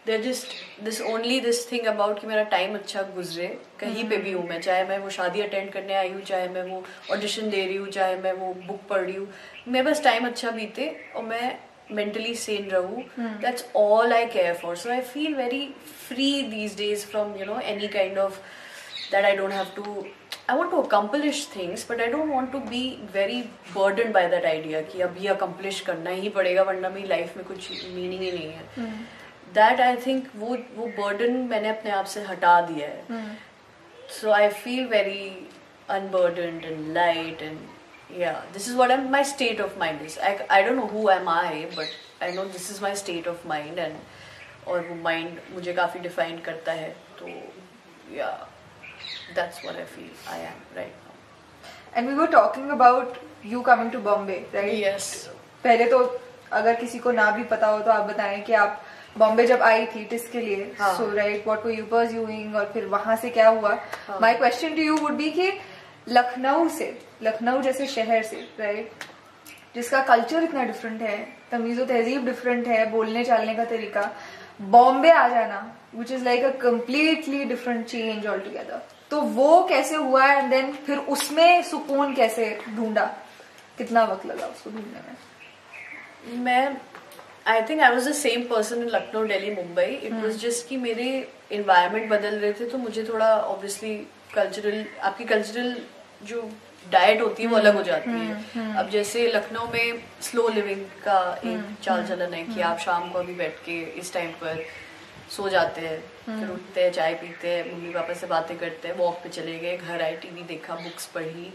there 0.08 0.22
just 0.24 0.54
this 0.84 1.02
only 1.02 1.40
this 1.42 1.72
thing 1.72 1.86
about 1.88 2.20
कि 2.22 2.28
मेरा 2.28 2.44
time 2.56 2.76
अच्छा 2.76 3.02
गुजरे. 3.16 3.48
कहीं 3.80 4.08
पे 4.10 4.18
भी 4.18 4.32
हूँ 4.32 4.48
मैं 4.50 4.60
चाहे 4.62 4.84
मैं 4.88 4.98
वो 5.00 5.10
शादी 5.20 5.42
अटेंड 5.42 5.72
करने 5.72 5.94
आई 5.94 6.10
हूँ 6.12 6.22
चाहे 6.32 6.48
मैं 6.50 6.64
वो 6.70 6.84
ऑडिशन 7.12 7.50
दे 7.50 7.66
रही 7.66 7.76
हूँ 7.76 7.88
चाहे 7.98 8.16
मैं 8.18 8.34
वो 8.34 8.54
बुक 8.68 8.82
पढ़ 8.90 9.02
रही 9.06 9.16
हूँ. 9.16 9.28
मेरे 9.68 9.86
पास 9.86 10.04
टाइम 10.04 10.28
अच्छा 10.28 10.52
बीते 10.52 10.96
और 11.16 11.24
मैं 11.24 11.58
mentally 11.98 12.32
sane 12.40 12.66
rahu 12.72 13.02
mm. 13.02 13.36
that's 13.44 13.66
all 13.82 14.14
i 14.16 14.24
care 14.32 14.56
for. 14.62 14.72
So 14.80 14.90
i 14.96 14.98
feel 15.12 15.36
very 15.36 15.60
free 16.08 16.34
these 16.54 16.74
days 16.80 17.06
from 17.12 17.30
you 17.42 17.46
know 17.50 17.60
any 17.74 17.90
kind 17.94 18.18
of 18.24 18.40
that 19.12 19.28
i 19.30 19.32
don't 19.38 19.56
have 19.58 19.70
I 20.50 20.58
want 20.58 20.72
to 20.72 20.82
accomplish 20.82 21.48
things 21.56 21.86
but 21.90 22.02
I 22.02 22.08
don't 22.08 22.30
want 22.32 22.52
to 22.52 22.60
be 22.70 22.82
very 23.14 23.42
burden 23.76 24.12
by 24.12 24.28
that 24.30 24.46
idea 24.46 24.82
कि 24.82 25.02
अब 25.02 25.16
ये 25.22 25.28
accomplish 25.30 25.80
करना 25.90 26.10
ही 26.10 26.30
पड़ेगा 26.30 26.64
वरना 26.64 26.90
मेरी 26.90 27.08
life 27.08 27.38
में 27.38 27.46
कुछ 27.46 27.70
meaning 27.72 28.22
ही 28.22 28.32
नहीं 28.32 28.52
है। 28.52 28.88
दैट 29.54 29.82
आई 29.82 29.98
थिंक 30.06 30.28
वो 30.36 30.58
वो 30.76 30.88
बर्डन 30.98 31.36
मैंने 31.50 31.70
अपने 31.70 31.92
आप 31.92 32.06
से 32.06 32.24
हटा 32.24 32.60
दिया 32.62 32.88
है। 32.88 33.22
So 34.22 34.32
I 34.32 34.50
feel 34.50 34.86
very 34.88 35.50
unburden 35.90 36.62
and 36.64 36.94
light 36.94 37.42
and 37.42 38.20
या 38.22 38.34
this 38.54 38.68
is 38.70 38.76
what 38.78 38.92
am 38.92 39.10
my 39.12 39.24
state 39.24 39.62
of 39.62 39.80
mind 39.80 40.02
is 40.02 40.20
I 40.20 40.38
I 40.50 40.64
don't 40.64 40.76
know 40.76 40.86
who 40.94 41.10
am 41.12 41.30
I 41.30 41.66
but 41.78 42.24
I 42.24 42.34
know 42.34 42.46
this 42.46 42.72
is 42.72 42.82
my 42.84 42.96
state 42.96 43.28
of 43.28 43.48
mind 43.48 43.80
and 43.80 43.96
और 44.68 44.88
वो 44.88 44.96
mind 45.04 45.40
मुझे 45.54 45.74
काफ़ी 45.74 46.00
define 46.00 46.40
करता 46.40 46.72
है 46.72 46.96
तो 47.20 47.28
या. 48.16 48.47
That's 49.36 49.64
what 49.64 49.76
I 49.76 49.86
feel 49.86 50.10
I 50.30 50.38
am 50.40 50.60
right 50.76 50.94
now. 51.06 51.16
And 51.94 52.08
we 52.08 52.14
were 52.14 52.28
talking 52.28 52.72
about 52.72 53.18
you 53.44 53.62
coming 53.64 53.92
to 53.92 54.00
Bombay, 54.00 54.46
right? 54.54 54.74
Yes. 54.76 55.30
पहले 55.64 55.86
तो 55.90 56.00
अगर 56.54 56.76
किसी 56.76 57.00
को 57.00 57.12
ना 57.12 57.30
भी 57.32 57.44
पता 57.44 57.68
हो 57.68 57.80
तो 57.80 57.92
आप 57.92 58.06
बताएँ 58.10 58.42
कि 58.44 58.54
आप 58.54 58.82
बॉम्बे 59.18 59.46
जब 59.48 59.62
आई 59.62 59.86
थी 59.96 60.04
टिस 60.06 60.28
के 60.32 60.42
लिए 60.42 60.72
so 60.80 61.12
right 61.16 61.48
whatever 61.66 61.72
you 61.72 61.86
pursuing 61.92 62.56
और 62.56 62.72
फिर 62.74 62.86
वहाँ 62.88 63.16
से 63.22 63.30
क्या 63.30 63.48
हुआ 63.50 63.78
my 64.22 64.34
question 64.38 64.76
to 64.76 64.82
you 64.82 64.98
would 64.98 65.14
be 65.18 65.30
कि 65.32 65.52
लखनऊ 66.10 66.68
से 66.78 66.98
लखनऊ 67.24 67.62
जैसे 67.62 67.88
शहर 67.88 68.24
से 68.24 68.48
राइट 68.60 68.86
right? 68.86 69.08
जिसका 69.76 70.02
कल्चर 70.04 70.44
इतना 70.44 70.64
डिफरेंट 70.64 71.02
है 71.02 71.18
तमीज़ो 71.52 71.86
तहजीब 71.86 72.26
डिफरेंट 72.26 72.68
है 72.68 72.86
बोलने 72.92 73.24
चालने 73.26 73.56
का 73.56 73.66
तरीका 73.66 74.12
बॉम्बे 74.76 75.10
आ 75.12 75.28
जाना 75.30 75.60
which 75.96 76.12
is 76.12 76.24
like 76.26 76.44
a 76.44 76.50
completely 76.62 77.44
different 77.46 77.86
change 77.88 78.28
altogether 78.40 78.82
तो 79.12 79.22
वो 79.22 79.66
कैसे 79.70 79.96
हुआ 79.96 80.26
एंड 80.26 80.50
देन 80.50 80.74
फिर 80.74 80.98
उसमें 80.98 81.64
सुकून 81.64 82.16
कैसे 82.16 82.60
ढूंढा? 82.76 83.06
कितना 83.78 84.04
वक्त 84.04 84.26
लगा 84.26 84.46
उसको 84.46 84.70
ढूँढने 84.70 85.00
में? 85.00 85.18
मैं 86.44 86.78
I 87.48 87.62
think 87.62 87.82
I 87.82 87.90
was 87.92 88.10
the 88.10 88.14
same 88.14 88.42
person 88.42 88.76
in 88.76 88.88
Lucknow 88.88 89.24
Delhi 89.24 89.56
Mumbai 89.56 89.84
it 89.84 90.14
was 90.14 90.38
just 90.38 90.68
कि 90.68 90.78
मेरे 90.78 91.32
इन्वायरमेंट 91.52 92.10
बदल 92.10 92.36
रहे 92.36 92.54
थे 92.54 92.70
तो 92.70 92.78
मुझे 92.78 93.04
थोड़ा 93.04 93.38
ऑब्वियसली 93.38 94.08
कल्चरल 94.36 94.86
आपकी 95.04 95.26
कल्चरल 95.26 95.82
जो 96.24 96.52
डाइट 96.92 97.22
होती 97.22 97.44
है 97.44 97.50
वो 97.50 97.56
अलग 97.56 97.74
हो 97.74 97.80
hmm, 97.80 97.88
जाती 97.88 98.10
है। 98.10 98.54
Hmm, 98.54 98.68
hmm. 98.68 98.78
अब 98.78 98.90
जैसे 98.90 99.28
लखनऊ 99.28 99.68
में 99.68 100.04
स्लो 100.22 100.48
लिविंग 100.48 100.86
का 100.86 101.42
एक 101.46 101.78
चाल 101.84 102.08
चलन 102.08 102.34
है 102.34 102.44
कि 102.44 102.62
आप 102.62 102.80
शाम 102.80 103.10
को 103.10 103.20
अभी 103.20 103.34
बैठ 103.34 103.56
के 103.56 103.82
इस 103.82 104.14
टाइम 104.14 104.30
पर 104.30 104.66
सो 105.30 105.50
जाते 105.50 105.82
हैं। 105.82 106.04
फिर 106.28 106.36
हम्म। 106.36 106.54
उठते 106.54 106.84
हैं 106.84 106.92
चाय 106.92 107.14
पीते 107.16 107.50
हैं 107.50 107.64
मम्मी 107.66 107.90
पापा 107.92 108.14
से 108.14 108.28
बातें 108.28 108.58
करते 108.60 108.88
हैं 108.88 108.96
वॉक 108.96 109.20
पे 109.24 109.30
चले 109.32 109.58
गए 109.60 109.78
घर 109.78 110.02
आए 110.02 110.16
टीवी 110.22 110.42
देखा 110.46 110.76
बुक्स 110.78 111.06
पढ़ी 111.14 111.52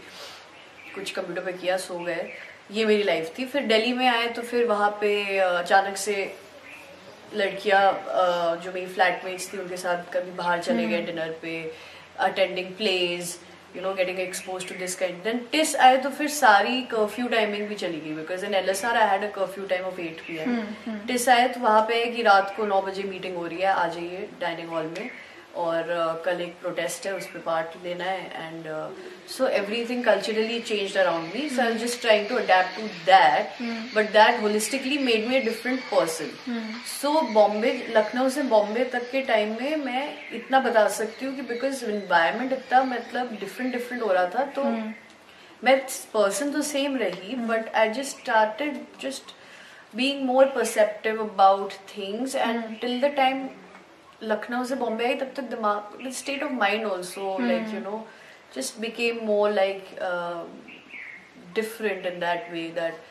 कुछ 0.95 1.11
कंप्यूटर 1.11 1.41
पे 1.41 1.51
किया 1.53 1.77
सो 1.79 1.97
गए 1.99 2.31
ये 2.71 2.85
मेरी 2.85 3.03
लाइफ 3.03 3.33
थी 3.37 3.45
फिर 3.47 3.65
दिल्ली 3.67 3.93
में 3.93 4.07
आए 4.07 4.27
तो 4.29 4.41
फिर 4.43 4.65
वहाँ 4.65 4.89
पे 5.01 5.13
अचानक 5.39 5.97
से 5.99 6.15
लड़कियाँ 7.33 7.81
जो 8.57 8.71
मेरी 8.71 8.85
फ्लैटमेट्स 8.87 9.51
थी 9.53 9.57
उनके 9.57 9.77
साथ 9.77 10.11
कभी 10.13 10.31
बाहर 10.33 10.61
चले 10.61 10.87
गए 10.87 11.01
डिनर 11.03 11.21
हम्म। 11.21 11.39
पे 11.41 11.71
attending 12.21 12.73
plays 12.75 13.37
you 13.75 13.81
know 13.81 13.93
getting 13.93 14.19
exposed 14.19 14.67
to 14.69 14.75
this 14.79 14.95
kind 14.95 15.23
then 15.23 15.37
TISS 15.51 15.75
आए 15.85 15.97
तो 15.97 16.09
फिर 16.17 16.27
सारी 16.29 16.81
कर्फ्यू 16.91 17.27
टाइमिंग 17.27 17.67
भी 17.67 17.75
चली 17.75 17.99
गई 17.99 18.13
because 18.15 18.45
in 18.45 18.53
L 18.55 18.69
S 18.69 18.83
R 18.85 18.97
I 18.97 19.09
had 19.09 19.23
a 19.23 19.29
curfew 19.35 19.65
time 19.67 19.85
of 19.85 19.99
eight 20.01 20.21
P 20.27 20.37
M 20.37 20.97
TISS 21.07 21.27
आए 21.29 21.47
तो 21.47 21.59
वहाँ 21.59 21.81
पे 21.87 22.03
कि 22.11 22.23
रात 22.23 22.53
को 22.57 22.65
नौ 22.65 22.81
बजे 22.81 23.03
मीटिंग 23.09 23.35
हो 23.37 23.45
रही 23.47 23.61
है 23.61 23.73
आ 23.73 23.87
जाइए 23.87 24.27
डाइनिंग 24.41 24.69
हॉल 24.69 24.85
में। 24.97 25.09
और 25.55 25.81
uh, 25.83 26.25
कल 26.25 26.41
एक 26.41 26.53
प्रोटेस्ट 26.61 27.05
है 27.07 27.13
उस 27.15 27.25
पर 27.27 27.39
पार्ट 27.39 27.75
लेना 27.83 28.03
है 28.03 28.47
and 28.47 28.65
so 29.29 29.47
everything 29.89 30.03
culturally 30.05 30.59
change 30.59 30.97
around 30.97 31.33
me 31.35 31.49
so 31.49 31.61
I 31.61 31.75
just 31.77 32.01
trying 32.01 32.27
to 32.29 32.35
adapt 32.35 32.75
to 32.75 32.87
that 33.05 33.61
but 33.95 34.09
that 34.13 34.41
holistically 34.41 34.97
made 35.03 35.27
me 35.27 35.35
a 35.35 35.43
different 35.43 35.79
person 35.91 36.81
सो 36.91 37.21
बॉम्बे 37.33 37.73
लखनऊ 37.95 38.29
से 38.29 38.43
बॉम्बे 38.55 38.85
तक 38.93 39.09
के 39.11 39.21
टाइम 39.25 39.55
में 39.59 39.75
मैं 39.85 40.07
इतना 40.35 40.59
बता 40.59 40.87
सकती 40.97 41.25
हूँ 41.25 41.35
कि 41.35 41.41
बिकॉज़ 41.53 41.85
इन्वायरमेंट 41.85 42.53
इतना 42.53 42.83
मतलब 42.83 43.37
डिफरेंट 43.39 43.71
डिफरेंट 43.73 44.03
हो 44.03 44.11
रहा 44.11 44.25
था 44.35 44.45
तो 44.55 44.63
hmm. 44.63 44.91
मैं 45.63 45.79
पर्सन 46.13 46.51
तो 46.51 46.61
सेम 46.61 46.97
रही 46.97 47.35
but 47.47 47.73
I 47.75 47.89
just 47.89 48.19
started 48.19 48.85
just 49.01 49.33
being 49.93 50.25
more 50.25 50.45
perceptive 50.47 51.19
about 51.19 51.73
things 51.87 52.35
and 52.35 52.63
mm. 52.63 52.79
till 52.81 52.99
the 52.99 53.09
time 53.11 53.49
Lucknow 54.31 54.63
से 54.65 54.75
बॉम्बे 54.75 55.05
आई 55.05 55.15
तब 55.15 55.33
तक 55.35 55.49
दिमाग 55.55 56.09
state 56.19 56.43
of 56.43 56.51
mind 56.51 56.85
also 56.85 57.37
like 57.41 57.73
you 57.73 57.79
know 57.79 58.05
just 58.55 58.79
became 58.79 59.25
more 59.25 59.51
like 59.51 59.89
different 61.55 62.05
in 62.05 62.19
that 62.19 62.51
way 62.51 62.67
that 62.75 63.01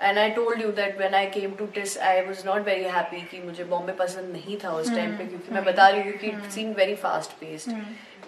and 0.00 0.18
I 0.18 0.30
told 0.30 0.62
you 0.62 0.70
that 0.72 0.96
when 0.98 1.14
I 1.14 1.26
came 1.30 1.54
to 1.56 1.66
TISS 1.74 1.98
I 2.10 2.20
was 2.26 2.44
not 2.46 2.64
very 2.66 2.84
happy 2.98 3.20
कि 3.30 3.42
मुझे 3.42 3.64
बॉम्बे 3.74 3.92
पसंद 4.04 4.32
नहीं 4.32 4.58
था 4.64 4.72
उस 4.74 4.94
time 4.94 5.16
पे 5.18 5.26
क्योंकि 5.26 5.54
मैं 5.54 5.64
बता 5.64 5.88
रही 5.88 6.10
हूँ 6.10 6.18
कि 6.18 6.26
it 6.26 6.50
seem 6.50 6.72
very 6.74 6.94
fast 7.04 7.32
paced 7.40 7.70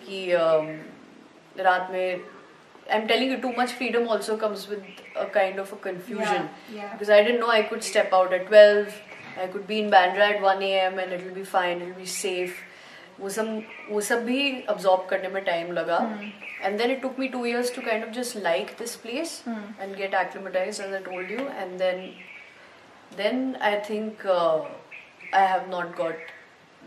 कि 0.07 0.27
um, 0.37 0.71
रात 1.61 1.91
में 1.91 2.21
I'm 2.91 3.07
telling 3.09 3.31
you, 3.31 3.39
too 3.39 3.53
much 3.53 3.73
freedom 3.73 4.09
also 4.09 4.37
comes 4.37 4.69
with 4.69 4.83
a 5.17 5.27
kind 5.27 5.59
of 5.59 5.73
a 5.73 5.77
confusion. 5.77 6.25
Yeah, 6.25 6.49
yeah. 6.75 6.93
Because 6.93 7.11
I 7.11 7.23
didn't 7.23 7.41
know 7.41 7.49
I 7.49 7.63
could 7.63 7.83
step 7.83 8.13
I 9.39 9.47
could 9.49 9.67
be 9.67 9.79
in 9.79 9.91
Bandra 9.91 10.27
at 10.27 10.41
one 10.41 10.63
A 10.63 10.71
M 10.81 11.01
and 11.01 11.13
it 11.13 11.23
will 11.23 11.33
be 11.33 11.45
fine 11.45 11.83
it 11.83 11.97
be 11.97 12.07
safe 12.07 12.61
वो 13.21 13.29
सब 13.29 13.63
वो 13.91 14.01
सब 14.01 14.25
भी 14.25 14.61
absorb 14.69 15.07
करने 15.09 15.29
में 15.29 15.43
time 15.45 15.73
लगा। 15.73 15.99
And 16.63 16.79
then 16.79 16.91
it 16.91 17.01
took 17.03 17.19
me 17.19 17.29
two 17.29 17.45
years 17.47 17.75
to 17.77 17.83
kind 17.83 18.05
of 18.05 18.11
just 18.11 18.37
like 18.37 18.75
this 18.79 18.95
place 18.97 19.43
and 19.49 19.97
get 19.97 20.15
acclimatise 20.15 20.81
as 20.81 20.95
I 20.95 21.03
told 21.03 21.31
you 21.31 21.49
and 21.49 21.79
then 21.79 22.07
then 23.17 23.57
I 23.63 23.81
think 23.91 24.27
I 25.35 25.47
have 25.47 25.71
not 25.71 25.97
got 25.97 26.31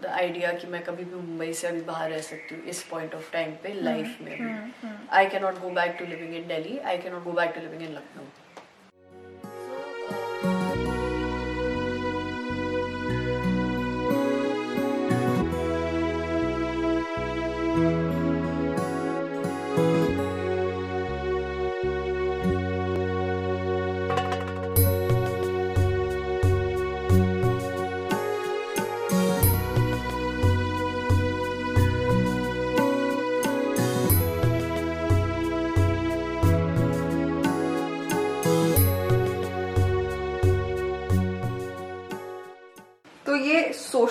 the 0.02 0.06
idea 0.06 0.52
कि 0.52 0.68
मैं 0.68 0.84
कभी 0.84 1.04
भी 1.04 1.16
मुंबई 1.16 1.54
से 1.54 1.68
अभी 1.68 1.82
बाहर 1.82 2.10
रह 2.12 2.22
सकती 2.22 2.56
हूँ 2.56 2.64
इस 2.64 2.84
पॉइंट 2.84 3.14
ऑफ़ 3.16 3.32
टाइम 3.32 3.52
पे 3.64 3.70
hmm. 3.70 3.84
लाइफ 3.84 4.18
में 4.22 5.08
I 5.12 5.26
can 5.26 5.44
go 5.60 5.70
back 5.70 5.96
to 6.00 6.06
living 6.06 6.36
in 6.36 6.48
Delhi 6.48 6.78
I 6.78 6.98
can 6.98 7.20
go 7.20 7.32
back 7.32 7.54
to 7.56 7.62
living 7.62 7.82
in 7.82 7.96
Lucknow 7.96 8.45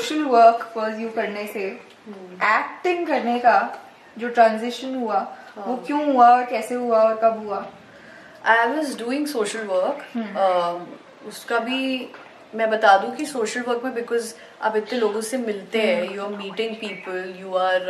social 0.04 0.22
work 0.22 0.64
pursue 0.76 1.10
करने 1.10 1.46
से 1.46 1.64
एक्टिंग 1.64 2.98
hmm. 2.98 3.08
करने 3.08 3.38
का 3.38 3.84
जो 4.18 4.28
ट्रांजिशन 4.28 4.94
हुआ 4.94 5.36
वो 5.58 5.76
क्यों 5.86 6.12
हुआ 6.12 6.28
और 6.28 6.44
कैसे 6.44 6.74
हुआ 6.74 7.02
और 7.02 7.16
कब 7.16 7.46
हुआ? 7.46 7.66
I 8.44 8.66
was 8.66 8.98
doing 8.98 9.26
social 9.26 9.64
work 9.66 10.18
उसका 11.26 11.58
भी 11.58 12.10
मैं 12.54 12.70
बता 12.70 12.98
दूँ 12.98 13.14
कि 13.16 13.26
सोशल 13.26 13.62
वर्क 13.62 13.84
में 13.84 13.94
बिकॉज़ 13.94 14.34
आप 14.62 14.76
इतने 14.76 14.98
लोगों 14.98 15.20
से 15.20 15.36
मिलते 15.36 15.80
हैं 15.82 16.14
you 16.14 16.22
are 16.22 16.28
meeting 16.28 16.76
people 16.76 17.34
you 17.40 17.54
are 17.54 17.80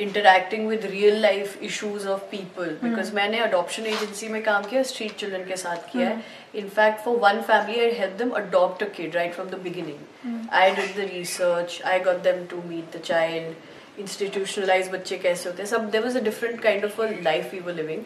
interacting 0.00 0.66
with 0.68 0.84
real 0.90 1.20
life 1.22 1.62
issues 1.62 2.06
of 2.08 2.20
people 2.30 2.76
because 2.82 3.12
मैंने 3.14 3.38
अडॉप्शन 3.40 3.86
एजेंसी 3.86 4.28
में 4.28 4.42
काम 4.44 4.64
किया 4.64 4.82
स्ट्रीट 4.90 5.14
चिल्ड्रन 5.20 5.44
के 5.48 5.56
साथ 5.56 5.90
किया 5.92 6.08
है. 6.08 6.22
In fact 6.54 7.00
for 7.04 7.16
one 7.26 7.40
family 7.50 7.80
I 7.80 7.90
help 7.98 8.16
them 8.18 8.30
adopt 8.42 8.82
a 8.82 8.88
kid 8.96 9.16
right 9.16 9.34
from 9.34 9.48
the 9.50 9.60
beginning 9.64 10.48
I 10.52 10.70
did 10.76 10.96
the 10.96 11.08
research 11.12 11.80
I 11.92 12.00
got 12.08 12.22
them 12.28 12.44
to 12.50 12.62
meet 12.68 12.96
the 12.96 13.02
child 13.04 14.00
institutionalise 14.00 14.88
बच्चे 14.92 15.16
कैसे 15.18 15.48
होते 15.48 15.62
हैं. 15.62 15.68
सब 15.70 15.90
there 15.90 16.02
was 16.04 16.18
a 16.18 16.22
different 16.22 16.60
kind 16.62 16.84
of 16.84 17.00
a 17.02 17.10
life 17.22 17.52
we 17.52 17.60
were 17.60 17.74
living 17.74 18.02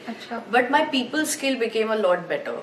but 0.53 0.77
my 0.77 0.85
people 0.93 1.27
skill 1.33 1.59
became 1.65 1.97
a 1.97 2.03
lot 2.05 2.29
better. 2.35 2.61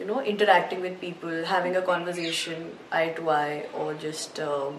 You 0.00 0.06
know 0.06 0.22
interacting 0.30 0.80
with 0.84 0.96
people 1.02 1.36
having 1.50 1.76
a 1.78 1.82
conversation 1.84 2.64
eye 2.96 3.08
to 3.18 3.30
eye 3.34 3.60
or 3.82 3.86
just 4.00 4.40
um, 4.46 4.74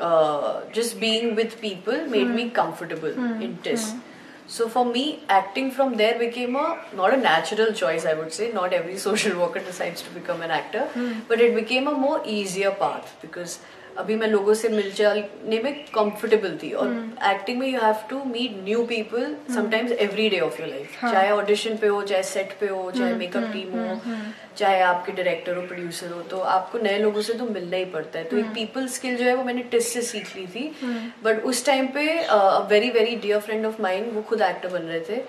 uh, 0.00 0.62
just 0.72 0.98
being 1.00 1.34
with 1.34 1.60
people 1.60 2.06
made 2.06 2.28
me 2.28 2.48
hmm. 2.48 2.54
comfortable 2.54 3.12
hmm. 3.12 3.42
in 3.42 3.58
this. 3.62 3.92
Hmm. 3.92 4.00
So 4.46 4.68
for 4.68 4.84
me 4.84 5.20
acting 5.28 5.70
from 5.70 5.96
there 5.96 6.18
became 6.18 6.56
a 6.56 6.78
not 6.94 7.14
a 7.14 7.16
natural 7.16 7.72
choice 7.72 8.04
i 8.04 8.14
would 8.14 8.32
say. 8.32 8.52
Not 8.52 8.72
every 8.72 8.98
social 9.08 9.38
worker 9.38 9.60
decides 9.60 10.02
to 10.02 10.10
become 10.10 10.42
an 10.42 10.50
actor. 10.50 10.88
But 11.28 11.40
it 11.40 11.54
became 11.54 11.86
a 11.86 11.92
more 11.92 12.20
easier 12.24 12.72
path 12.72 13.16
because 13.22 13.60
अभी 13.98 14.16
मैं 14.16 14.28
लोगों 14.28 14.54
से 14.54 14.68
मिल 14.68 14.90
जाने 14.92 15.58
में 15.62 15.72
comfortable 15.94 16.56
थी 16.62 16.70
और 16.72 16.88
acting 17.30 17.58
में 17.58 17.66
you 17.68 17.80
have 17.80 18.04
to 18.10 18.22
meet 18.24 18.56
new 18.64 18.84
people 18.86 19.34
sometimes 19.54 19.92
every 19.92 20.28
day 20.30 20.40
of 20.40 20.60
your 20.60 20.70
life 20.70 21.00
चाहे 21.02 21.30
ऑडिशन 21.30 21.76
पे 21.76 21.86
हो 21.86 22.02
चाहे 22.02 22.22
सेट 22.22 22.56
पे 22.60 22.68
हो 22.68 22.90
चाहे 22.90 23.14
मेकअप 23.14 23.50
टीम 23.52 23.78
हो 23.78 24.00
चाहे 24.58 24.80
आपके 24.82 25.12
डायरेक्टर 25.12 25.56
हो 25.56 25.62
प्रोड्यूसर 25.62 26.10
हो 26.12 26.20
तो 26.30 26.38
आपको 26.54 26.78
नए 26.78 26.98
लोगों 26.98 27.22
से 27.22 27.34
तो 27.34 27.44
मिलना 27.46 27.76
ही 27.76 27.84
पड़ता 27.92 28.18
है। 28.18 28.24
तो 28.24 28.36
एक 28.38 28.46
पीपल 28.54 28.86
स्किल 28.88 29.16
जो 29.16 29.24
है 29.24 29.34
वो 29.34 29.44
मैंने 29.44 29.62
टेस्ट 29.72 29.94
से 29.94 30.02
सीख 30.02 30.36
ली 30.36 30.46
थी। 30.46 30.64
बट 31.24 31.44
उस 31.44 31.64
टाइम 31.66 31.86
पे 31.94 32.04
very 32.70 32.90
very 32.90 33.16
dear 33.16 33.40
friend 33.40 33.66
of 33.66 33.80
mine 33.82 34.12
वो 34.14 34.22
खुद 34.22 34.42
एक्टर 34.42 34.68
बन 34.68 34.82
रहे 34.82 35.00
थे। 35.00 35.22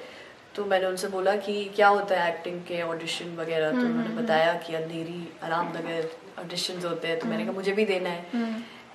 तो 0.55 0.65
मैंने 0.65 0.85
उनसे 0.87 1.07
बोला 1.07 1.35
कि 1.37 1.53
क्या 1.75 1.87
होता 1.87 2.19
है 2.19 2.33
एक्टिंग 2.33 2.59
के 2.63 2.81
ऑडिशन 2.83 3.35
वगैरह? 3.37 3.71
तो 3.71 3.77
उन्होंने 3.77 4.21
बताया 4.21 4.53
कि 4.65 4.75
अंधेरी 4.75 5.27
आराम 5.43 5.69
नगर 5.77 6.09
ऑडिशन 6.39 6.81
होते 6.87 7.07
हैं 7.07 7.19
तो 7.19 7.27
मैंने 7.27 7.43
कहा 7.43 7.53
मुझे 7.53 7.71
भी 7.71 7.85
देना 7.85 8.09
है। 8.09 8.25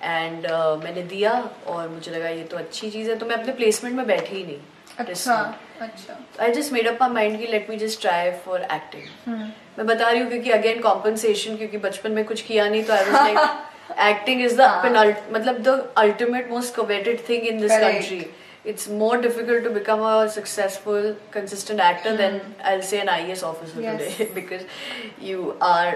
एंड 0.03 0.45
मैंने 0.83 1.01
दिया 1.03 1.31
और 1.67 1.87
मुझे 1.89 2.11
लगा 2.11 2.29
ये 2.29 2.43
तो 2.43 2.57
अच्छी 2.57 2.89
चीज़ 2.91 3.09
है। 3.09 3.15
तो 3.15 3.25
मैं 3.25 3.35
अपने 3.35 3.53
प्लेसमेंट 3.53 3.95
में 3.95 4.05
बैठी 4.07 4.35
ही 4.35 4.43
नहीं 4.43 4.57
अच्छा 4.99 5.35
अच्छा। 5.81 6.17
I 6.43 6.51
just 6.53 6.73
made 6.73 6.87
up 6.87 7.03
mind 7.11 7.39
की 7.39 7.47
let 7.47 7.69
me 7.69 7.77
just 7.77 8.01
try 8.01 8.31
for 8.45 8.61
acting 8.61 9.33
मैं 9.77 9.85
बता 9.87 10.09
रही 10.09 10.21
हूँ 10.21 10.29
क्योंकि 10.29 10.49
अगेन 10.51 10.81
कॉम्पनसेशन 10.81 11.55
क्योंकि 11.57 11.77
बचपन 11.77 12.11
में 12.11 12.23
कुछ 12.25 12.41
किया 12.41 12.67
नहीं 12.69 12.83
तो 12.83 12.93
I 12.93 13.03
was 13.05 13.13
like 13.13 13.99
acting 14.09 14.41
is 14.41 14.61
the 14.61 15.15
मतलब 15.33 15.61
the 15.63 15.93
ultimate 15.97 16.51
most 16.51 16.75
coveted 16.75 17.27
thing 17.29 17.47
in 17.47 17.61
this. 17.61 17.71
Country 17.71 18.25
it's 18.69 18.87
more 19.01 19.17
difficult 19.23 19.61
to 19.65 19.69
become 19.75 20.01
a 20.05 20.15
successful 20.31 21.05
consistent 21.35 21.83
actor 21.83 22.11
than 22.21 22.33
i'll 22.71 22.81
say 22.87 22.97
an 23.03 23.11
ias 23.13 23.43
officer 23.49 23.83
Yes. 23.83 24.01
today 24.01 24.25
because 24.39 24.65
you 25.27 25.45
are 25.67 25.93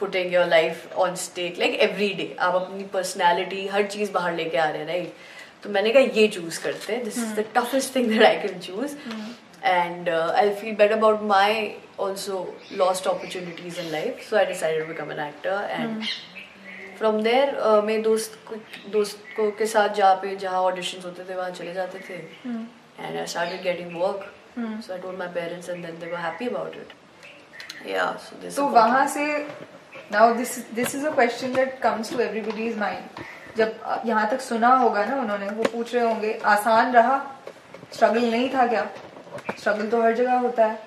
putting 0.00 0.34
your 0.34 0.46
life 0.48 0.92
on 0.96 1.14
state 1.22 1.58
like 1.58 1.74
every 1.80 2.12
day 2.14 2.34
आप 2.40 2.54
अपनी 2.54 2.84
personality 2.92 3.66
हर 3.68 3.86
चीज़ 3.86 4.12
बाहर 4.12 4.34
लेके 4.34 4.58
आ 4.58 4.68
रहे 4.68 4.80
हैं 4.80 4.86
right 4.88 5.14
तो 5.62 5.70
मैंने 5.70 5.90
कहा 5.92 6.02
ये 6.20 6.28
चूज़ 6.28 6.62
करते 6.62 6.92
हैं. 6.92 7.02
This 7.04 7.18
is 7.18 7.34
the 7.34 7.44
toughest 7.56 7.94
thing 7.96 8.08
that 8.10 8.22
I 8.22 8.36
can 8.38 8.58
choose 8.60 8.96
and 9.64 10.08
I 10.08 10.50
feel 10.54 10.74
bad 10.76 10.92
about 10.92 11.22
my 11.32 11.70
also 12.00 12.40
lost 12.72 13.06
opportunities 13.08 13.80
in 13.80 13.90
life 13.92 14.28
so 14.30 14.36
I 14.36 14.46
decided 14.46 14.88
become 14.88 15.12
an 15.12 15.20
actor 15.26 15.68
and 15.70 16.02
from 16.98 17.22
there 17.22 17.54
मेरे 17.84 18.02
दोस्त 18.02 18.38
दोस्त 18.92 19.24
को 19.36 19.50
के 19.58 19.66
साथ 19.66 19.94
जहाँ 19.94 20.14
पे 20.22 20.36
जहाँ 20.36 20.60
ऑडिशन 20.62 21.02
होते 21.04 21.24
थे 21.30 21.34
वहाँ 21.36 21.50
चले 21.50 21.72
जाते 21.74 21.98
थे. 22.08 22.14
And 22.98 23.16
I 23.16 23.26
start 23.26 23.62
getting 23.62 23.96
work 24.02 24.32
so 24.58 24.92
I 24.92 24.98
don't 24.98 25.18
my 25.18 25.28
parents 25.34 25.68
and 25.68 25.84
then 25.86 25.98
they 25.98 26.10
were 26.12 26.18
happy 26.18 26.46
about 26.48 26.76
it 26.76 27.88
या 27.88 28.10
सो 28.20 28.40
दिस 28.42 28.56
तो 28.56 28.66
वहाँ 28.68 29.06
से 29.08 29.26
now 30.12 30.34
this 30.34 30.58
this 30.74 30.94
is 30.94 31.06
a 31.06 31.10
question 31.14 31.54
that 31.54 31.78
comes 31.80 32.12
to 32.12 32.18
everybody's 32.20 32.76
mind 32.78 33.24
जब 33.56 34.02
यहाँ 34.06 34.28
तक 34.30 34.40
सुना 34.40 34.68
होगा 34.76 35.04
ना 35.04 35.16
उन्होंने, 35.16 35.46
वो 35.46 35.64
पूछ 35.64 35.94
रहे 35.94 36.04
होंगे, 36.04 36.32
आसान 36.44 36.92
रहा? 36.92 37.16
स्ट्रगल 37.92 38.24
नहीं 38.24 38.48
था 38.54 38.66
क्या? 38.66 38.86
स्ट्रगल 39.58 39.86
तो 39.90 40.02
हर 40.02 40.14
जगह 40.14 40.38
होता 40.38 40.66
है। 40.66 40.78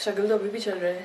स्ट्रगल 0.00 0.28
तो 0.28 0.34
अभी 0.34 0.48
भी 0.48 0.58
चल 0.58 0.78
रहा 0.78 0.90
है। 0.92 1.04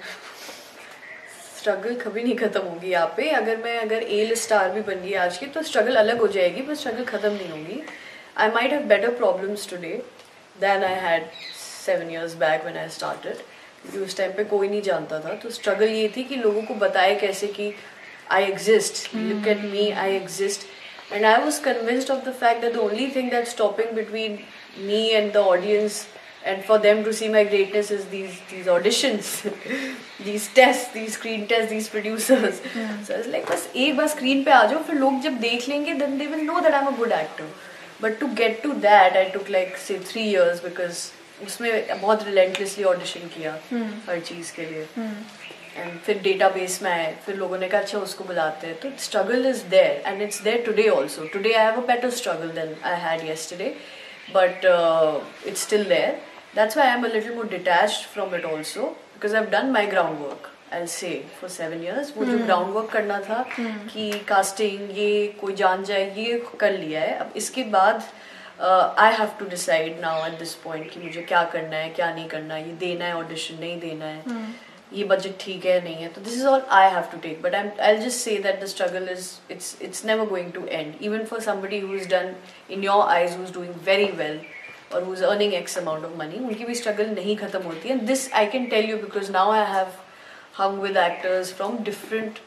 स्ट्रगल 1.60 1.96
कभी 1.96 2.24
नहीं 2.24 2.36
खत्म 2.38 2.62
होगी 2.62 2.92
यहाँ 2.92 3.14
पे। 3.18 3.30
अगर 3.32 3.58
मैं, 3.58 3.78
अगर 3.80 4.04
एल 4.04 4.34
स्टार 4.36 4.70
भी 4.72 4.82
बन 4.82 5.02
गई 5.02 5.14
आज 5.24 5.38
की 5.38 5.46
तो 5.46 5.62
स्ट्रगल 5.64 5.96
अलग 5.96 6.20
हो 6.20 6.28
जाएगी, 6.28 6.62
पर 6.62 6.76
स्ट्रगल 6.76 7.06
खत्म 7.06 7.32
नहीं 7.32 7.50
होगी। 7.50 7.82
I 8.38 8.50
might 8.52 8.74
have 8.74 8.84
better 8.88 9.16
problems 9.16 9.70
today 9.70 10.02
than 10.62 10.84
I 10.84 11.00
had 11.02 11.30
seven 11.86 12.12
years 12.12 12.36
back 12.36 12.64
when 12.64 12.78
I 12.78 12.90
started 12.90 13.44
कि 13.92 14.00
उस 14.00 14.18
टाइम 14.18 14.32
पे 14.32 14.44
कोई 14.44 14.68
नहीं 14.68 14.82
जानता 14.82 15.20
था। 15.20 15.34
तो 15.44 15.50
स्ट्रगल 15.52 15.90
ये 15.90 16.08
थी 16.18 16.24
कि 16.24 16.36
लोगों 16.36 16.62
को 16.62 16.74
बताए 16.86 17.16
कैसे 17.20 17.48
कि 17.48 17.74
I 18.32 18.44
exist 18.44 19.16
look 19.16 19.48
at 19.48 19.62
me 19.64 19.90
I 19.92 20.16
exist 20.16 20.68
and 21.14 21.26
I 21.26 21.42
was 21.42 21.62
convinced 21.64 22.12
of 22.12 22.24
the 22.26 22.34
fact 22.34 22.62
that 22.62 22.74
the 22.74 22.78
only 22.80 23.12
thing 23.16 23.32
that 23.32 23.48
stopping 23.48 23.92
between 23.96 24.38
me 24.86 25.08
and 25.10 25.32
the 25.34 25.38
audience 25.38 26.06
and 26.46 26.64
for 26.64 26.80
them 26.80 27.04
to 27.04 27.12
see 27.12 27.28
my 27.30 27.46
greatness 27.46 27.92
is 27.92 28.02
these 28.12 28.32
these 28.52 28.68
auditions 28.70 29.42
these 29.46 30.50
test 30.56 30.94
these 30.94 31.12
screen 31.14 31.46
test 31.46 31.70
these 31.70 31.88
producers 31.90 32.62
like 33.28 33.46
बस 33.52 33.70
एक 33.76 33.96
बार 33.98 34.08
screen 34.08 34.44
पे 34.44 34.52
आ 34.52 34.64
जाओ 34.66 34.84
फिर 34.84 34.96
लोग 34.96 35.22
जब 35.22 35.40
देख 35.40 35.70
लेंगे 35.70 35.94
then 35.94 36.18
they 36.18 36.26
will 36.26 36.46
know 36.46 36.60
that 36.60 36.74
I 36.74 36.82
am 36.82 36.88
a 36.88 36.98
good 36.98 37.12
actor 37.12 37.54
but 38.02 38.20
to 38.20 38.28
get 38.36 38.62
to 38.64 38.72
that 38.88 39.18
I 39.18 39.30
took 39.30 39.50
like 39.50 39.78
say 39.78 40.00
three 40.08 40.22
years 40.22 40.64
because 40.64 41.08
उसमें 41.44 42.02
बहुत 42.02 42.24
रिलेंटलेसली 42.26 42.84
ऑडिशन 42.84 43.28
किया 43.36 43.58
हर 44.08 44.20
चीज़ 44.20 44.54
के 44.56 44.66
लिए। 44.66 44.88
एंड 45.78 46.00
फिर 46.06 46.20
डेटाबेस 46.24 46.82
में 46.84 46.92
आए 46.92 47.14
फिर 47.26 47.36
लोगों 47.36 47.58
ने 47.60 47.68
कहा 47.70 47.82
अच्छा 47.82 48.00
उसको 48.00 48.24
बुलाते 48.24 48.68
हैं। 48.68 48.80
तो 48.80 48.92
struggle 49.04 49.46
is 49.46 49.64
there 49.76 50.02
and 50.08 50.22
it's 50.22 50.42
there 50.42 50.66
today 50.66 50.88
also 50.96 51.28
today 51.34 51.54
I 51.54 51.66
have 51.66 51.82
a 51.82 51.86
better 51.88 52.10
struggle 52.22 52.50
than 52.60 52.76
I 52.84 53.00
had 53.02 53.28
yesterday 53.30 53.72
but 54.34 54.64
uh, 54.66 55.20
it's 55.50 55.64
still 55.66 55.84
there. 55.90 56.14
That's 56.56 56.76
why 56.78 56.86
i'm 56.92 57.04
a 57.06 57.10
little 57.10 57.36
more 57.40 57.48
detached 57.50 58.06
from 58.14 58.32
it 58.36 58.46
also 58.52 58.88
because 59.14 59.36
i've 59.40 59.50
done 59.52 59.72
my 59.74 59.84
groundwork 59.92 60.48
I 60.74 60.88
say 60.88 61.10
for 61.40 61.50
seven 61.50 61.84
years 61.84 62.12
वो 62.18 62.26
जो 62.26 62.38
ground 62.46 62.74
work 62.76 62.90
करना 62.92 63.20
था 63.22 63.44
कि 63.58 64.10
casting 64.28 64.98
ये 64.98 65.12
कोई 65.42 65.56
जान 65.56 65.84
जाए 65.90 66.06
ये 66.18 66.42
कर 66.60 66.72
लिया 66.78 67.02
है। 67.02 67.18
अब 67.18 67.34
इसके 67.36 67.64
बाद 67.76 68.02
I 68.62 69.14
have 69.14 69.30
to 69.40 69.46
decide 69.50 70.00
now 70.02 70.26
at 70.26 70.38
this 70.40 70.54
point 70.64 70.90
कि 70.92 71.00
मुझे 71.00 71.22
क्या 71.22 71.44
करना 71.54 71.78
है 71.78 71.90
क्या 71.90 72.14
नहीं 72.14 72.28
करना 72.30 72.54
है 72.56 72.68
ये 72.68 72.74
देना 72.80 73.06
है 73.06 73.16
ऑडिशन 73.18 73.60
नहीं 73.60 73.80
देना 73.80 74.06
है। 74.06 74.24
ये 74.94 75.04
बजट 75.04 75.34
ठीक 75.40 75.66
है 75.66 75.84
नहीं 75.84 75.96
है। 75.96 76.08
तो 76.08 76.22
this 76.22 76.34
is 76.34 76.46
all 76.48 76.62
I 76.72 76.90
have 76.92 77.04
to 77.12 77.18
take 77.18 77.42
but 77.42 77.56
I 77.56 77.70
I 77.88 77.98
just 77.98 78.18
say 78.18 78.38
that 78.44 78.62
the 78.62 78.66
struggle 78.74 79.10
is 79.12 79.30
it's 79.52 79.76
it's 79.82 80.06
never 80.06 80.26
going 80.30 80.52
to 80.54 80.66
end 80.66 80.94
even 81.02 81.26
for 81.26 81.42
somebody 81.42 81.80
who 81.80 81.94
is 81.96 82.08
done 82.10 82.34
in 82.72 82.84
your 82.84 83.06
eyes 83.08 83.38
who 83.38 83.44
is 83.44 83.54
doing 83.54 83.76
very 83.86 84.12
well 84.22 84.42
और 84.94 85.04
who 85.04 85.14
is 85.14 85.24
earning 85.26 85.54
x 85.54 85.78
amount 85.78 86.06
of 86.06 86.18
money 86.20 86.46
उनकी 86.46 86.66
भी 86.66 86.76
struggle 86.76 87.10
नहीं 87.12 87.38
खत्म 87.38 87.62
होती। 87.64 87.90
है 87.90 88.00
this 88.06 88.32
I 88.34 88.46
can 88.48 88.66
tell 88.70 88.90
you 88.90 88.98
because 88.98 89.32
now 89.32 89.52
I 89.52 89.72
have 89.74 89.94
hung 90.58 90.76
with 90.82 90.98
actors 91.00 91.50
from 91.56 91.74
different 91.88 92.38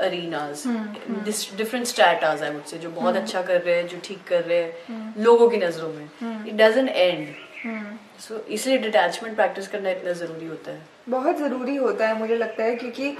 arenas 0.00 0.66
different 1.56 1.86
status 1.86 2.42
I 2.42 2.50
would 2.50 2.64
say 2.64 2.78
जो 2.78 2.90
बहुत 2.90 3.16
अच्छा 3.16 3.42
कर 3.42 3.60
रहे 3.60 3.74
हैं 3.76 3.86
जो 3.88 3.98
ठीक 4.04 4.22
कर 4.28 4.42
रहे 4.42 4.58
हैं 4.58 5.24
लोगों 5.24 5.48
की 5.50 5.56
नज़रों 5.56 5.88
में। 5.88 6.04
इट 6.46 6.54
डजंट 6.56 6.88
एंड 6.88 7.26
सो 8.20 8.44
इसलिए 8.50 8.78
डिटैचमेंट 8.78 9.34
प्रैक्टिस 9.36 9.68
करना 9.68 9.90
इतना 9.90 10.12
ज़रूरी 10.14 10.46
होता 10.46 10.70
है। 10.70 10.80
बहुत 11.08 11.38
ज़रूरी 11.38 11.76
होता 11.76 12.08
है 12.08 12.18
मुझे 12.18 12.36
लगता 12.36 12.64
है 12.64 12.74
क्योंकि 12.76 13.16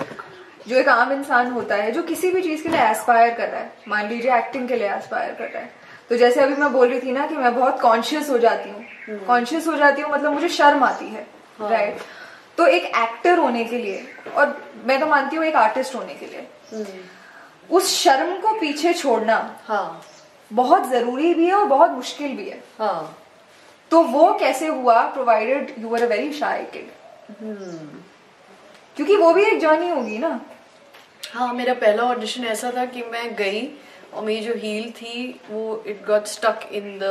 जो 0.68 0.76
एक 0.76 0.88
आम 0.88 1.12
इंसान 1.12 1.50
होता 1.52 1.74
है 1.76 1.90
जो 1.92 2.02
किसी 2.04 2.30
भी 2.32 2.42
चीज़ 2.42 2.62
के 2.62 2.68
लिए 2.68 2.80
एस्पायर 2.80 3.34
कर 3.34 3.48
रहा 3.48 3.60
है 3.60 3.72
मान 3.88 4.08
लीजिए 4.08 4.36
एक्टिंग 4.36 4.68
के 4.68 4.76
लिए 4.76 4.88
एस्पायर 4.94 5.34
कर 5.34 5.50
रहा 5.50 5.62
है 5.62 5.70
तो 6.08 6.16
जैसे 6.16 6.40
अभी 6.40 6.54
मैं 6.56 6.72
बोल 6.72 6.88
रही 6.88 7.00
थी 7.00 7.12
ना 7.12 7.26
कि 7.26 7.34
मैं 7.36 7.54
बहुत 7.54 7.80
कॉन्शियस 7.80 8.28
हो 8.30 8.38
जाती 8.38 8.70
हूँ। 8.70 9.18
कॉन्शियस 9.26 9.66
हो 9.66 9.74
जाती 9.76 10.02
हूँ 10.02 10.12
मतलब 10.12 10.32
मुझे 10.32 10.48
शर्म 10.50 10.84
आती 10.84 11.04
है 11.06 11.26
राइट 11.60 11.98
तो 12.58 12.66
एक 12.66 12.84
एक्टर 12.96 13.38
होने 13.38 13.64
के 13.64 13.78
लिए 13.78 14.04
और 14.36 14.56
मैं 14.86 14.98
तो 15.00 15.06
मानती 15.06 15.36
हूँ 15.36 15.44
एक 15.44 15.56
आर्टिस्ट 15.56 15.94
होने 15.94 16.14
के 16.14 16.26
लिए 16.26 16.86
उस 17.70 17.94
शर्म 17.94 18.36
को 18.40 18.52
पीछे 18.60 18.92
छोड़ना 18.94 19.36
हाँ। 19.66 20.02
बहुत 20.50 20.88
ज़रूरी 20.90 21.32
भी 21.34 21.46
है 21.46 21.54
और 21.54 21.64
बहुत 21.66 21.90
मुश्किल 21.90 22.36
भी 22.36 22.48
है। 22.48 22.62
हाँ। 22.78 23.16
तो 23.90 24.02
वो 24.02 24.32
कैसे 24.40 24.66
हुआ 24.66 25.02
provided 25.12 25.74
you 25.78 25.94
are 25.94 26.02
a 26.02 26.06
very 26.08 26.32
shy 26.32 26.64
kid 26.74 26.88
क्योंकि 28.96 29.16
वो 29.16 29.32
भी 29.32 29.44
एक 29.44 29.60
जर्नी 29.60 29.88
होगी 29.90 30.18
ना। 30.18 30.40
हाँ 31.32 31.52
मेरा 31.54 31.74
पहला 31.74 32.02
ऑडिशन 32.02 32.44
ऐसा 32.44 32.70
था 32.76 32.84
कि 32.86 33.02
मैं 33.12 33.34
गई 33.36 33.66
और 34.14 34.24
मेरी 34.24 34.44
जो 34.44 34.54
हील 34.56 34.90
थी 34.92 35.40
वो 35.50 35.82
it 35.86 36.04
got 36.06 36.26
stuck 36.26 36.68
in 36.72 36.98
the 37.02 37.04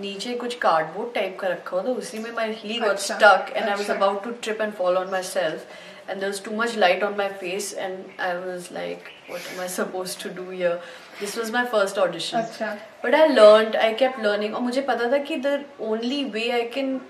नीचे 0.00 0.34
कुछ 0.36 0.54
कार्डबोर्ड 0.58 1.14
टाइप 1.14 1.38
का 1.40 1.48
रखा 1.48 1.76
हुआ 1.76 1.82
था 1.84 1.92
उसी 1.98 2.18
में 2.18 2.30
my 2.32 2.52
heel 2.58 2.80
got 2.84 2.98
stuck 3.00 3.52
and 3.54 3.68
I 3.68 3.74
was. 3.74 3.90
About 3.90 4.24
to 4.24 4.30
trip 4.42 4.60
and 4.60 4.72
fall 4.74 4.96
on 4.98 5.10
myself 5.22 5.66
and 6.08 6.18
there 6.20 6.30
was 6.30 6.42
too 6.44 6.50
much 6.56 6.76
light 6.76 7.02
on 7.04 7.14
my 7.18 7.28
face 7.40 7.72
and 7.78 8.20
I 8.20 8.34
was 8.36 8.68
like 8.72 9.08
what 9.30 9.52
am 9.54 9.60
I 9.60 9.68
suppose 9.68 10.18
to 10.22 10.34
do 10.36 10.50
here 10.50 10.74
this 11.20 11.36
was 11.38 11.50
my 11.50 11.64
first 11.72 11.98
audition 11.98 12.76
but 13.04 13.14
I 13.14 13.28
learn 13.28 13.76
I 13.76 13.94
kept 13.94 14.20
learning 14.20 14.54
और 14.54 14.60
मुझे 14.62 14.82
पता 14.82 15.12
था 15.12 15.18
कि 15.24 15.36
the 15.36 15.64
only 15.80 16.22
way 16.30 16.50
I 16.50 16.68
can 16.68 17.00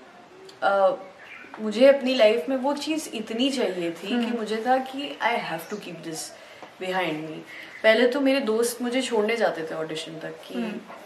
मुझे 1.61 1.87
अपनी 1.87 2.13
life 2.15 2.49
में 2.49 2.55
वो 2.57 2.73
चीज़ 2.75 3.09
इतनी 3.13 3.49
चाहिए 3.49 3.91
थी 3.93 4.07
कि 4.07 4.37
मुझे 4.37 4.63
था 4.67 4.77
कि 4.83 5.17
I 5.21 5.37
have 5.47 5.61
to 5.69 5.77
keep 5.77 5.97
this 6.05 6.29
behind 6.79 7.29
me 7.29 7.43
पहले 7.83 8.07
तो 8.07 8.19
मेरे 8.21 8.39
दोस्त 8.41 8.81
मुझे 8.81 9.01
छोड़ने 9.01 9.35
जाते 9.37 9.65
थे 9.71 9.75
ऑडिशन 9.75 10.19
तक 10.19 10.35
कि 10.43 10.59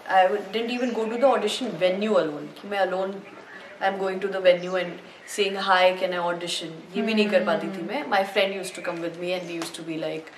I 0.10 0.28
didn't 0.28 0.72
even 0.72 0.92
go 0.94 1.06
to 1.06 1.18
the 1.18 1.24
audition 1.24 1.68
venue 1.82 2.14
alone 2.14 2.48
कि 2.62 2.68
मैं 2.68 2.80
alone 2.80 3.22
I 3.82 3.88
am 3.90 3.98
going 3.98 4.22
to 4.22 4.28
the 4.28 4.44
venue 4.44 4.78
and 4.78 4.94
saying 5.36 5.58
hi 5.68 5.94
can 5.98 6.14
I 6.14 6.20
audition 6.32 6.74
ये 6.96 7.02
भी 7.02 7.14
नहीं 7.14 7.30
कर 7.30 7.46
पाती 7.46 7.68
थी 7.78 7.88
मैं. 7.88 8.08
My 8.10 8.24
friend 8.34 8.56
use 8.56 8.74
to 8.76 8.82
come 8.82 9.02
with 9.02 9.18
me 9.20 9.32
and 9.32 9.48
we 9.48 9.54
use 9.56 9.76
to 9.78 9.84
be 9.84 9.98
like 10.08 10.32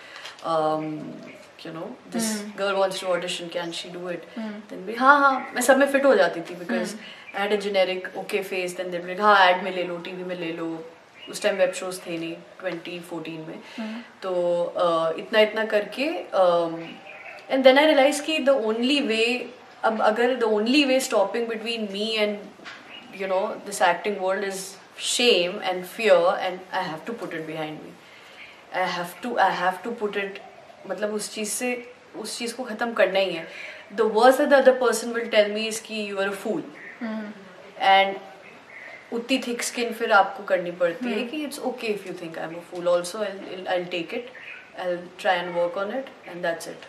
you 1.66 1.72
know 1.76 1.86
this 2.14 2.26
girl 2.58 2.76
wants 2.80 2.98
to 3.02 3.06
audition 3.12 3.48
can 3.54 3.72
she 3.76 3.90
do 3.94 4.02
it? 4.10 4.26
Then 4.72 4.82
भी 4.88 4.96
हाँ 4.96 5.14
हाँ 5.20 5.32
मैं 5.54 5.62
सब 5.68 5.78
में 5.78 5.86
fit 5.94 6.04
हो 6.06 6.14
जाती 6.16 6.42
थी 6.50 6.58
because 6.60 6.92
I 7.36 7.40
had 7.44 7.56
a 7.56 7.58
generic 7.64 8.10
okay 8.24 8.42
face 8.50 8.76
then 8.80 8.92
they'd 8.92 9.06
be 9.06 9.10
like 9.14 9.22
हाँ 9.22 9.36
ad 9.46 9.64
में 9.64 9.72
ले 9.76 9.84
लो 9.84 9.98
TV 10.08 10.28
में 10.28 10.36
ले 10.40 10.52
लो. 10.58 10.68
उस 11.30 11.42
टाइम 11.42 11.56
वेब 11.58 11.72
शोज़ 11.80 12.00
थे 12.02 12.18
नहीं 12.18 12.36
2014 12.64 13.48
में. 13.48 14.04
तो 14.24 14.34
uh, 14.84 15.20
इतना 15.20 15.40
इतना 15.40 15.66
करके 15.74 16.10
एंड 17.50 17.64
देन 17.64 17.78
आई 17.80 17.86
रियलाइज़ 17.86 18.22
कि 18.24 18.38
द 18.40 18.50
ओनली 18.50 19.00
वे 19.02 19.26
अब 19.84 20.02
अगर 20.02 20.36
the 20.36 20.44
only 20.44 20.84
way 20.86 21.00
stopping 21.00 21.48
between 21.48 21.88
me 21.92 22.10
and 22.12 22.38
you 23.18 23.28
know 23.28 23.44
this 23.66 23.82
acting 23.82 24.16
world 24.22 24.44
is 24.44 24.62
shame 25.10 25.54
and 25.64 25.86
fear 25.86 26.18
and 26.46 26.60
i 26.72 26.82
have 26.82 27.04
to 27.06 27.14
put 27.14 27.34
it 27.34 27.46
behind 27.48 27.84
me. 27.84 27.92
I 28.74 28.86
have 28.96 29.14
to 29.22 29.40
i 29.40 29.50
have 29.50 29.82
to 29.84 29.92
put 30.02 30.18
it 30.24 30.40
मतलब 30.90 31.14
उस 31.14 31.34
चीज़ 31.34 31.50
से 31.50 31.70
उस 32.20 32.38
चीज़ 32.38 32.56
को 32.56 32.64
खत्म 32.64 32.94
करना 32.94 33.20
ही 33.20 33.34
है। 33.34 33.48
The 33.96 34.02
worse 34.16 34.42
the 34.42 34.54
other 34.54 34.78
person 34.80 35.12
will 35.14 35.30
tell 35.30 35.52
me 35.52 35.66
is 35.68 35.82
की 35.84 36.02
you 36.06 36.18
are 36.18 36.28
a 36.28 36.34
fool 36.44 36.64
and 37.80 38.16
उतनी 39.14 39.38
थिक 39.48 39.64
स्किन 39.64 39.94
फिर 39.94 40.12
आपको 40.12 40.44
करनी 40.44 40.72
पड़ती 40.82 41.14
है 41.14 41.24
कि 41.28 41.44
it's 41.44 41.60
okay 41.72 41.88
if 41.88 42.08
you 42.08 42.14
think 42.22 42.38
I 42.38 42.46
am 42.46 42.56
a 42.56 42.60
fool 42.72 42.90
also 42.90 43.24
I 43.24 43.84
take 43.92 44.14
it 44.14 44.30
I 44.80 44.98
try 45.20 45.38
and 45.38 45.56
work 45.56 45.78
on 45.78 45.90
it 45.90 46.06
and 46.28 46.42
that's 46.42 46.68
it 46.68 46.86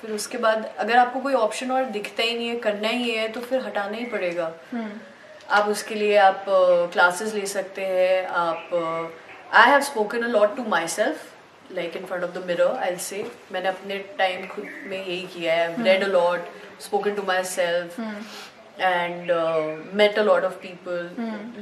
फिर 0.00 0.10
उसके 0.10 0.38
बाद 0.38 0.74
अगर 0.78 0.96
आपको 0.96 1.20
कोई 1.20 1.34
ऑप्शन 1.34 1.70
और 1.70 1.84
दिखता 1.84 2.22
ही 2.22 2.36
नहीं 2.38 2.48
है 2.48 2.56
करना 2.56 2.88
ही 2.88 3.10
है 3.10 3.28
तो 3.28 3.40
फिर 3.40 3.60
हटाना 3.60 3.96
ही 3.96 4.04
पड़ेगा। 4.04 4.52
Hmm. 4.74 4.90
आप 5.50 5.68
उसके 5.68 5.94
लिए 5.94 6.16
आप 6.16 6.44
क्लासेस 6.92 7.28
uh, 7.28 7.34
ले 7.34 7.46
सकते 7.46 7.86
हैं 7.86 8.26
आप 8.26 8.70
I 9.52 9.70
have 9.70 9.80
spoken 9.80 10.22
a 10.22 10.26
lot 10.26 10.56
to 10.56 10.64
myself 10.88 11.16
like 11.72 11.96
in 11.96 12.04
front 12.04 12.24
of 12.24 12.30
the 12.30 12.44
mirror 12.46 12.76
I 12.76 12.96
say 12.96 13.30
मैंने 13.52 13.68
अपने 13.68 13.98
टाइम 14.18 14.46
खुद 14.46 14.64
में 14.64 15.06
यही 15.06 15.22
किया 15.22 15.54
है 15.54 15.84
read 15.84 16.04
a 16.04 16.06
lot 16.06 16.40
spoken 16.80 17.14
to 17.14 17.22
myself 17.44 18.00
and 18.80 19.30
met 19.94 20.18
a 20.18 20.22
lot 20.22 20.44
of 20.44 20.54
people 20.54 21.10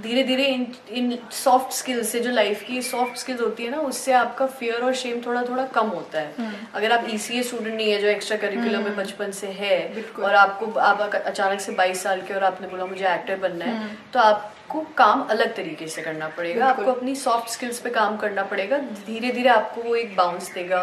धीरे 0.03 0.23
धीरे 0.23 0.45
इन 0.45 0.67
इन 0.91 1.19
सॉफ्ट 1.33 1.73
स्किल्स 1.73 2.09
से 2.09 2.21
जो 2.21 2.31
लाइफ 2.31 2.63
की 2.63 2.83
सॉफ्ट 2.83 3.17
स्किल्स 3.17 3.41
होती 3.41 3.65
है 3.65 3.71
ना 3.71 3.79
उससे 3.81 4.13
आपका 4.13 4.47
फियर 4.47 4.83
और 4.83 4.95
शेम 4.95 5.21
थोड़ा 5.27 5.43
थोड़ा 5.43 5.65
कम 5.67 5.87
होता 5.87 6.21
है। 6.21 6.35
Hmm. 6.37 6.75
अगर 6.75 6.93
आप 6.93 7.07
ई 7.11 7.19
सी 7.19 7.39
ए 7.39 7.43
स्टूडेंट 7.43 7.75
नहीं 7.77 7.91
है 7.93 7.99
जो 7.99 8.09
एक्स्ट्रा 8.09 8.37
करिकुलम 8.37 8.85
में 8.85 8.97
बचपन 8.97 9.31
से 9.31 9.47
है 9.47 10.05
और 10.25 10.35
आपको 10.35 10.73
आप 10.81 11.01
अचानक 11.01 11.61
से 11.61 11.73
22 11.73 12.03
साल 12.03 12.21
के 12.21 12.35
और 12.35 12.45
आपने 12.45 12.69
बोला 12.69 12.87
मुझे 12.87 13.07
एक्टर 13.15 13.37
बनना 13.37 13.65
है 13.65 13.89
hmm. 13.89 14.13
तो 14.13 14.19
आप 14.19 14.53
आपको 14.67 14.81
काम 14.97 15.23
अलग 15.23 15.55
तरीके 15.57 15.87
से 15.87 16.03
करना 16.03 16.29
पड़ेगा। 16.29 16.67
आपको 16.67 16.93
अपनी 16.93 17.15
सॉफ्ट 17.17 17.51
स्किल्स 17.51 17.79
पे 17.81 17.91
काम 17.91 18.17
करना 18.17 18.43
पड़ेगा। 18.43 18.79
धीरे 18.79 19.31
धीरे 19.31 19.49
आपको 19.49 19.83
वो 19.83 19.95
एक 19.97 20.17
बाउंस 20.17 20.53
देगा 20.55 20.83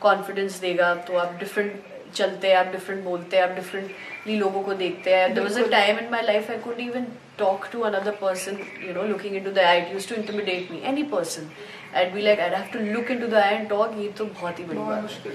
कॉन्फिडेंस 0.00 0.58
देगा 0.60 0.94
तो 0.94 1.16
आप 1.16 1.36
डिफरेंट 1.38 1.82
चलते 2.16 2.48
हैं 2.48 2.56
आप 2.56 2.66
डिफरेंट 2.72 3.02
बोलते 3.04 3.36
हैं 3.36 3.44
आप 3.44 3.54
डिफरेंटली 3.56 4.36
लोगों 4.38 4.62
को 4.62 4.74
देखते 4.74 5.14
हैं। 5.14 5.32
There 5.34 5.46
was 5.46 5.58
a 5.58 5.68
time 5.70 5.98
in 5.98 6.08
my 6.12 6.22
life 6.22 6.50
I 6.50 6.58
could 6.64 6.80
even 6.80 7.06
talk 7.38 7.68
to 7.72 7.80
another 7.90 8.16
person 8.20 8.58
you 8.86 8.92
know 8.94 9.02
looking 9.08 9.36
into 9.36 9.50
the 9.50 9.58
eye 9.58 9.80
it 9.80 9.92
used 9.92 10.08
to 10.08 10.14
intimidate 10.14 10.70
me 10.72 10.80
any 10.92 11.02
person 11.16 11.50
I 11.96 12.10
be 12.10 12.22
like 12.22 12.40
I 12.40 12.50
have 12.54 12.72
to 12.72 12.78
look 12.92 13.10
into 13.10 13.26
the 13.26 13.34
eye 13.42 13.54
and 13.54 13.68
talk 13.68 13.98
ये 14.00 14.08
तो 14.18 14.24
बहुत 14.24 14.58
ही 14.58 14.64
बड़ी 14.64 14.78
बात 14.78 15.26
है। 15.26 15.32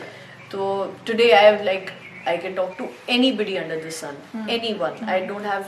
तो 0.52 0.86
today 1.08 1.32
I 1.32 1.46
have 1.46 1.64
like 1.66 1.90
I 2.28 2.38
can 2.38 2.56
talk 2.56 2.76
to 2.78 2.90
anybody 3.10 3.56
under 3.58 3.86
the 3.86 3.90
sun 4.00 4.48
anyone 4.50 5.06
I 5.10 5.26
don't 5.28 5.46
have 5.46 5.66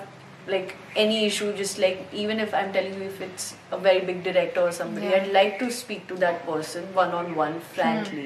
like 0.50 0.71
any 1.02 1.17
issue 1.24 1.47
just 1.58 1.80
like 1.82 2.13
even 2.21 2.39
if 2.43 2.54
i'm 2.60 2.69
telling 2.76 2.93
you 3.00 3.08
if 3.08 3.19
it's 3.26 3.43
a 3.76 3.78
very 3.82 4.00
big 4.06 4.24
director 4.28 4.62
or 4.69 4.71
somebody 4.78 5.12
i'd 5.17 5.28
like 5.36 5.52
to 5.60 5.67
speak 5.80 6.08
to 6.12 6.15
that 6.24 6.39
person 6.47 6.88
one 6.95 7.13
on 7.17 7.30
one 7.39 7.60
frankly 7.76 8.24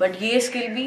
but 0.00 0.18
ये 0.22 0.40
skill 0.46 0.66
भी 0.78 0.86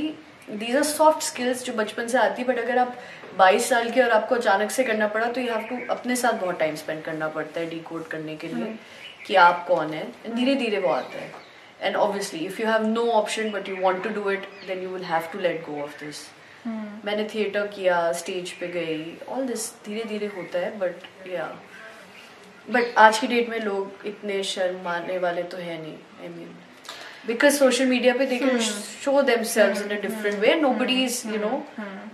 these 0.57 0.75
are 0.75 0.85
soft 0.85 1.23
skills 1.23 1.63
जो 1.63 1.73
बचपन 1.73 2.07
से 2.07 2.17
आती 2.17 2.41
है 2.41 2.47
but 2.47 2.59
अगर 2.59 2.77
आप 2.77 2.95
22 3.39 3.59
साल 3.59 3.89
के 3.91 4.01
और 4.01 4.09
आपको 4.09 4.35
अचानक 4.35 4.71
से 4.71 4.83
करना 4.83 5.07
पड़ा 5.07 5.27
तो 5.27 5.41
यू 5.41 5.53
हैव 5.53 5.67
टू 5.69 5.77
अपने 5.93 6.15
साथ 6.15 6.33
बहुत 6.33 6.59
टाइम 6.59 6.75
स्पेंड 6.75 7.03
करना 7.03 7.27
पड़ता 7.27 7.59
है 7.59 7.69
डिकोड 7.69 8.07
करने 8.07 8.35
के 8.35 8.47
लिए 8.47 8.75
कि 9.27 9.35
आप 9.35 9.65
कौन 9.67 9.93
है। 9.93 10.07
धीरे 10.35 10.55
धीरे 10.55 10.79
वो 10.79 10.89
आता 10.89 11.19
है। 11.19 11.31
And 11.81 11.95
obviously 11.95 12.39
if 12.39 12.61
you 12.61 12.67
have 12.67 12.87
no 12.87 13.05
option 13.11 13.51
but 13.51 13.69
you 13.69 13.75
want 13.75 14.03
to 14.03 14.09
do 14.09 14.29
it 14.31 14.49
then 14.67 14.83
you 14.83 14.89
will 14.89 15.03
have 15.03 15.29
to 15.33 15.39
let 15.39 15.65
go 15.65 15.81
of 15.83 15.99
this 15.99 16.27
मैंने 17.05 17.29
थिएटर 17.33 17.67
किया 17.67 18.11
स्टेज 18.11 18.51
पे 18.51 18.67
गई 18.67 19.17
ऑल 19.29 19.45
दिस 19.45 19.71
धीरे 19.85 20.03
धीरे 20.03 20.27
होता 20.27 20.59
है 20.59 20.77
बट 20.79 21.27
या 21.29 21.45
बट 22.69 22.97
आज 22.97 23.19
की 23.19 23.27
डेट 23.27 23.49
में 23.49 23.59
लोग 23.59 24.05
इतने 24.05 24.43
शर्म 24.43 24.81
मारने 24.83 25.17
वाले 25.17 25.43
तो 25.43 25.57
है 25.57 25.81
नहीं 25.81 25.93
I 26.21 26.27
mean 26.27 26.55
because 27.29 27.57
social 27.57 27.85
media 27.87 28.13
पे 28.13 28.25
they 28.25 28.37
can 28.37 28.59
show 28.59 29.21
themselves 29.55 29.81
in 29.81 29.97
a 29.97 30.01
different 30.01 30.39
way 30.39 30.55
nobody 30.79 31.03
is 31.03 31.27
you 31.27 31.39
know 31.39 31.65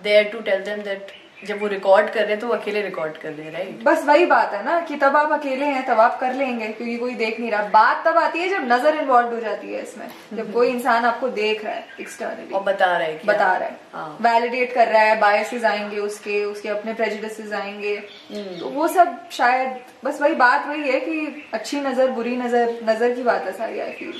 there 0.03 0.23
to 0.31 0.39
tell 0.41 0.63
them 0.63 0.81
that 0.83 1.13
जब 1.47 1.59
वो 1.61 1.67
रिकॉर्ड 1.67 2.09
कर 2.09 2.19
रहे 2.19 2.29
हैं 2.29 2.39
तो 2.39 2.47
वो 2.47 2.53
अकेले 2.53 2.81
रिकॉर्ड 2.81 3.17
कर 3.17 3.31
रहे 3.31 3.45
हैं 3.45 3.51
राइट 3.53 3.83
बस 3.83 4.03
वही 4.05 4.25
बात 4.25 4.53
है 4.53 4.63
ना 4.65 4.79
कि 4.81 4.95
तब 4.97 5.15
आप 5.17 5.31
अकेले 5.31 5.65
हैं 5.65 5.85
तब 5.87 5.99
आप 5.99 6.17
कर 6.19 6.33
लेंगे 6.33 6.67
क्योंकि 6.67 6.95
कोई 6.97 7.13
देख 7.15 7.39
नहीं 7.39 7.49
रहा। 7.51 7.67
बात 7.69 8.03
तब 8.05 8.17
आती 8.17 8.39
है 8.39 8.47
जब 8.49 8.63
नज़र 8.71 8.97
इन्वॉल्व 8.99 9.33
हो 9.33 9.39
जाती 9.39 9.73
है 9.73 9.81
इसमें 9.81 10.07
जब 10.33 10.51
कोई 10.53 10.69
इंसान 10.69 11.05
आपको 11.05 11.27
देख 11.35 11.63
रहा 11.65 11.73
है 11.73 11.85
एक्सटर्नली 12.01 12.53
और 12.53 12.63
बता 12.63 12.85
रहा 12.85 13.07
है 13.07 13.19
बता 13.25 13.51
रहा 13.57 13.67
है। 13.67 13.77
हाँ। 13.93 14.17
वैलिडेट 14.21 14.73
कर 14.75 14.87
रहा 14.87 15.01
है 15.01 15.19
बायसेस 15.21 15.63
आएँगे 15.65 15.99
उसके 15.99 16.43
उसके 16.45 16.69
अपने 16.69 16.93
प्रेजुडिसेस 16.93 17.53
आएँगे। 17.53 17.95
हम्म। 18.31 18.59
तो 18.59 18.69
वो 18.69 18.87
सब 18.95 19.19
शायद 19.31 19.77
बस 20.05 20.21
वही 20.21 20.35
बात 20.37 20.67
वही 20.69 20.91
है 20.91 20.99
कि 21.01 21.43
अच्छी 21.53 21.81
नज़र 21.81 22.11
बुरी 22.11 22.35
नज़र 22.37 22.79
नज़र 22.89 23.13
की 23.15 23.23
बात 23.23 23.45
है 23.45 23.53
सारी 23.57 23.79
आई 23.79 23.91
फील 23.99 24.13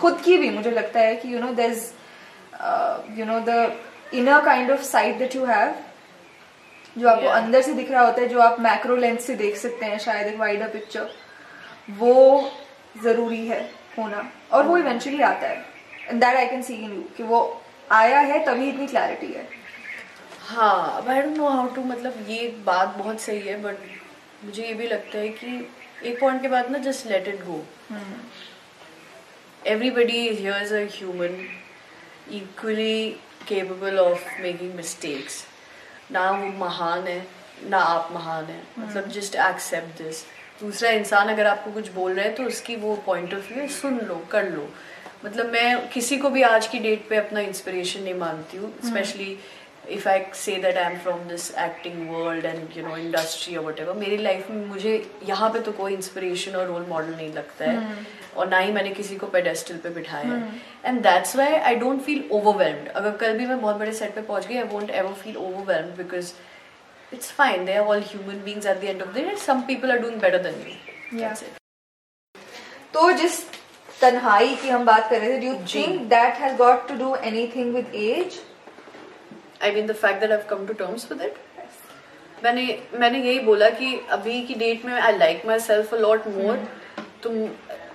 खुद 0.00 0.20
की 0.24 0.36
भी 0.38 0.50
मुझे 0.50 0.70
लगता 0.70 1.00
है 1.00 1.16
कि 1.16 1.32
you 1.34 1.40
know 1.40 1.52
there 1.54 1.72
you 3.18 3.24
know 3.24 3.40
the 3.40 3.72
inner 4.14 4.44
kind 4.44 4.70
of 4.70 4.82
sight 4.82 5.18
that 5.18 5.36
you 5.36 5.44
have 5.44 5.74
जो 6.98 7.08
आपको 7.08 7.22
Yeah. 7.22 7.36
अंदर 7.36 7.62
से 7.62 7.72
दिख 7.74 7.90
रहा 7.90 8.02
होता 8.02 8.20
है 8.22 8.28
जो 8.28 8.40
आप 8.40 8.60
मैक्रो 8.60 8.96
लेंस 8.96 9.26
से 9.26 9.34
देख 9.34 9.56
सकते 9.56 9.86
हैं 9.86 9.98
शायद 9.98 10.26
एक 10.26 10.38
वाइडर 10.38 10.68
पिक्चर 10.68 11.10
वो 11.98 12.50
ज़रूरी 13.02 13.46
है 13.46 13.60
होना। 13.98 14.30
और 14.52 14.66
वो 14.66 14.76
इवेंचुअली 14.78 15.22
आता 15.22 15.46
है। 15.46 15.64
That 16.12 16.36
I 16.36 16.46
can 16.46 16.62
see 16.62 16.74
in 16.74 16.94
you 16.94 17.02
कि 17.16 17.22
वो 17.22 17.40
आया 17.92 18.20
है 18.20 18.44
तभी 18.46 18.68
इतनी 18.68 18.86
क्लैरिटी 18.86 19.32
है। 19.32 19.46
हाँ 20.48 20.96
अब 20.96 21.08
I 21.08 21.22
don't 21.22 21.36
know 21.36 21.48
how 21.48 21.74
to 21.74 21.84
मतलब 21.84 22.26
ये 22.28 22.48
बात 22.66 22.96
बहुत 22.98 23.20
सही 23.20 23.40
है 23.40 23.60
बट 23.62 23.76
मुझे 24.44 24.62
ये 24.62 24.74
भी 24.74 24.86
लगता 24.86 25.18
है 25.18 25.28
कि 25.28 25.68
एक 26.04 26.20
पॉइंट 26.20 26.42
के 26.42 26.48
बाद 26.48 26.70
ना 26.70 26.78
just 26.78 27.06
let 27.06 27.28
it 27.28 27.44
go 27.44 27.64
everybody 29.64 30.34
here 30.34 30.56
is 30.62 30.72
a 30.72 30.84
human 30.84 31.48
equally 32.30 33.18
capable 33.46 33.98
of 33.98 34.20
making 34.42 34.76
mistakes. 34.76 35.44
ना 36.12 36.30
वो 36.30 36.46
महान 36.58 37.06
है 37.06 37.26
ना 37.68 37.78
आप 37.78 38.08
महान 38.12 38.44
है। 38.44 38.60
मतलब 38.78 39.08
जस्ट 39.10 39.34
एक्सेप्ट 39.46 40.02
दिस 40.02 40.22
दूसरा 40.60 40.90
इंसान 40.90 41.28
अगर 41.28 41.46
आपको 41.46 41.70
कुछ 41.72 41.90
बोल 41.92 42.12
रहा 42.12 42.24
है 42.24 42.34
तो 42.34 42.44
उसकी 42.44 42.76
वो 42.76 42.94
पॉइंट 43.06 43.34
ऑफ़ 43.34 43.52
व्यू 43.52 43.60
है 43.62 43.68
सुन 43.80 43.98
लो 44.08 44.16
कर 44.30 44.50
लो। 44.50 44.68
मतलब 45.24 45.52
मैं 45.52 45.88
किसी 45.90 46.16
को 46.18 46.30
भी 46.30 46.42
आज 46.42 46.66
की 46.66 46.78
डेट 46.78 47.08
पे 47.08 47.16
अपना 47.16 47.40
इंस्पिरेशन 47.40 48.02
नहीं 48.02 48.14
मानती 48.14 48.56
हूँ। 48.56 48.72
Specially 48.88 49.36
if 49.90 50.08
I 50.08 50.24
say 50.34 50.56
that 50.56 50.76
I 50.76 50.92
am 50.92 50.98
from 50.98 51.28
this 51.28 51.50
acting 51.60 52.08
world 52.10 52.44
and 52.44 52.76
you 52.76 52.86
know 52.86 52.96
industry 52.96 53.56
और 53.56 53.64
वट 53.64 53.96
मेरी 53.96 54.16
लाइफ 54.18 54.50
में 54.50 54.66
मुझे 54.66 54.92
यहाँ 55.28 55.50
पे 55.50 55.60
तो 55.60 55.72
कोई 55.80 55.94
इंस्पिरेशन 55.94 56.56
और 56.56 56.66
रोल 56.66 56.86
मॉडल 56.88 57.14
नहीं 57.14 57.32
लगता 57.32 57.70
है। 57.70 57.96
और 58.36 58.48
ना 58.48 58.58
ही 58.58 58.72
मैंने 58.72 58.90
किसी 58.90 59.16
को 59.16 59.26
पेडेस्टल 59.26 59.76
पे 59.76 59.90
बिठाया 59.90 60.28
है। 60.28 60.60
And 60.84 61.00
that's 61.02 61.36
why 61.36 61.54
I 61.70 61.76
don't 61.76 62.00
feel 62.02 62.24
overwhelmed 62.32 62.88
अगर 62.90 63.16
कल 63.16 63.36
भी 63.38 63.46
मैं 63.46 63.60
बहुत 63.60 63.76
बड़े 63.76 63.92
सेट 63.92 64.14
पे 64.14 64.22
पहुँच 64.22 64.46
गई 64.46 64.56
I 64.56 64.62
won't 64.72 64.90
ever 64.90 65.12
feel 65.22 65.36
overwhelmed 65.36 65.96
because 65.96 66.32
it's 67.12 67.30
fine 67.32 67.64
they 67.64 67.74
are 67.74 67.86
all 67.86 68.00
human 68.08 68.40
beings 68.44 68.66
at 68.66 68.80
the 68.80 68.84
end 68.84 69.02
of 69.02 69.10
the 69.10 69.18
day 69.18 69.36
some 69.46 69.60
people 69.66 69.92
are 69.92 69.98
doing 69.98 70.20
better 70.20 70.42
than 70.42 70.64
you 70.66 71.22
तो 72.94 73.10
जिस 73.12 73.44
तन्हाई 74.00 74.54
की 74.56 74.68
हम 74.68 74.84
बात 74.84 75.10
कर 75.10 75.20
रहे 75.20 75.32
थे 75.32 75.40
do 75.40 75.46
you 75.46 75.54
think 75.74 76.00
that 76.08 76.36
has 76.36 76.56
got 76.56 76.88
to 76.88 76.94
do 76.96 77.14
anything 77.24 77.74
with 77.74 77.94
age 77.94 78.40
I 79.62 79.70
mean 79.70 79.86
the 79.86 79.92
fact 79.94 80.20
that 80.20 80.30
I 80.30 80.36
have 80.36 80.46
come 80.50 80.66
to 80.66 80.72
terms 80.74 81.10
with 81.12 81.22
it 81.22 81.36
मैंने 82.44 82.62
मैंने 82.94 83.18
यही 83.18 83.38
बोला 83.40 83.68
कि 83.70 83.94
अभी 84.10 84.42
की 84.42 84.54
डेट 84.54 84.84
में 84.84 84.92
I 84.94 85.16
like 85.18 85.46
myself 85.60 85.94
a 85.94 85.98
lot 85.98 86.26
more 86.28 86.56
तुम 87.22 87.34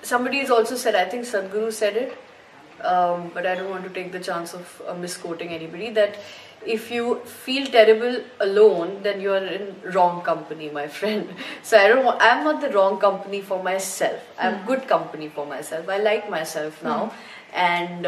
somebody 0.01 0.39
has 0.39 0.49
also 0.49 0.75
said 0.75 0.95
i 0.95 1.05
think 1.05 1.25
sadhguru 1.25 1.71
said 1.71 1.95
it 1.97 2.17
um, 2.91 3.31
but 3.33 3.45
i 3.45 3.55
don't 3.55 3.69
want 3.69 3.83
to 3.83 3.89
take 3.89 4.11
the 4.11 4.19
chance 4.19 4.53
of 4.53 4.81
uh, 4.87 4.93
misquoting 4.93 5.49
anybody 5.49 5.89
that 5.89 6.15
if 6.65 6.91
you 6.91 7.15
feel 7.45 7.65
terrible 7.65 8.15
alone 8.41 9.01
then 9.03 9.21
you're 9.21 9.45
in 9.57 9.75
wrong 9.93 10.21
company 10.21 10.69
my 10.69 10.87
friend 10.87 11.27
so 11.63 11.77
i 11.77 11.87
don't 11.87 12.05
want, 12.05 12.21
i'm 12.21 12.43
not 12.43 12.61
the 12.61 12.69
wrong 12.69 12.99
company 12.99 13.41
for 13.41 13.61
myself 13.63 14.19
i'm 14.37 14.65
good 14.65 14.87
company 14.87 15.29
for 15.29 15.45
myself 15.45 15.89
i 15.89 15.97
like 15.97 16.29
myself 16.29 16.83
now 16.83 17.01
and 17.53 18.05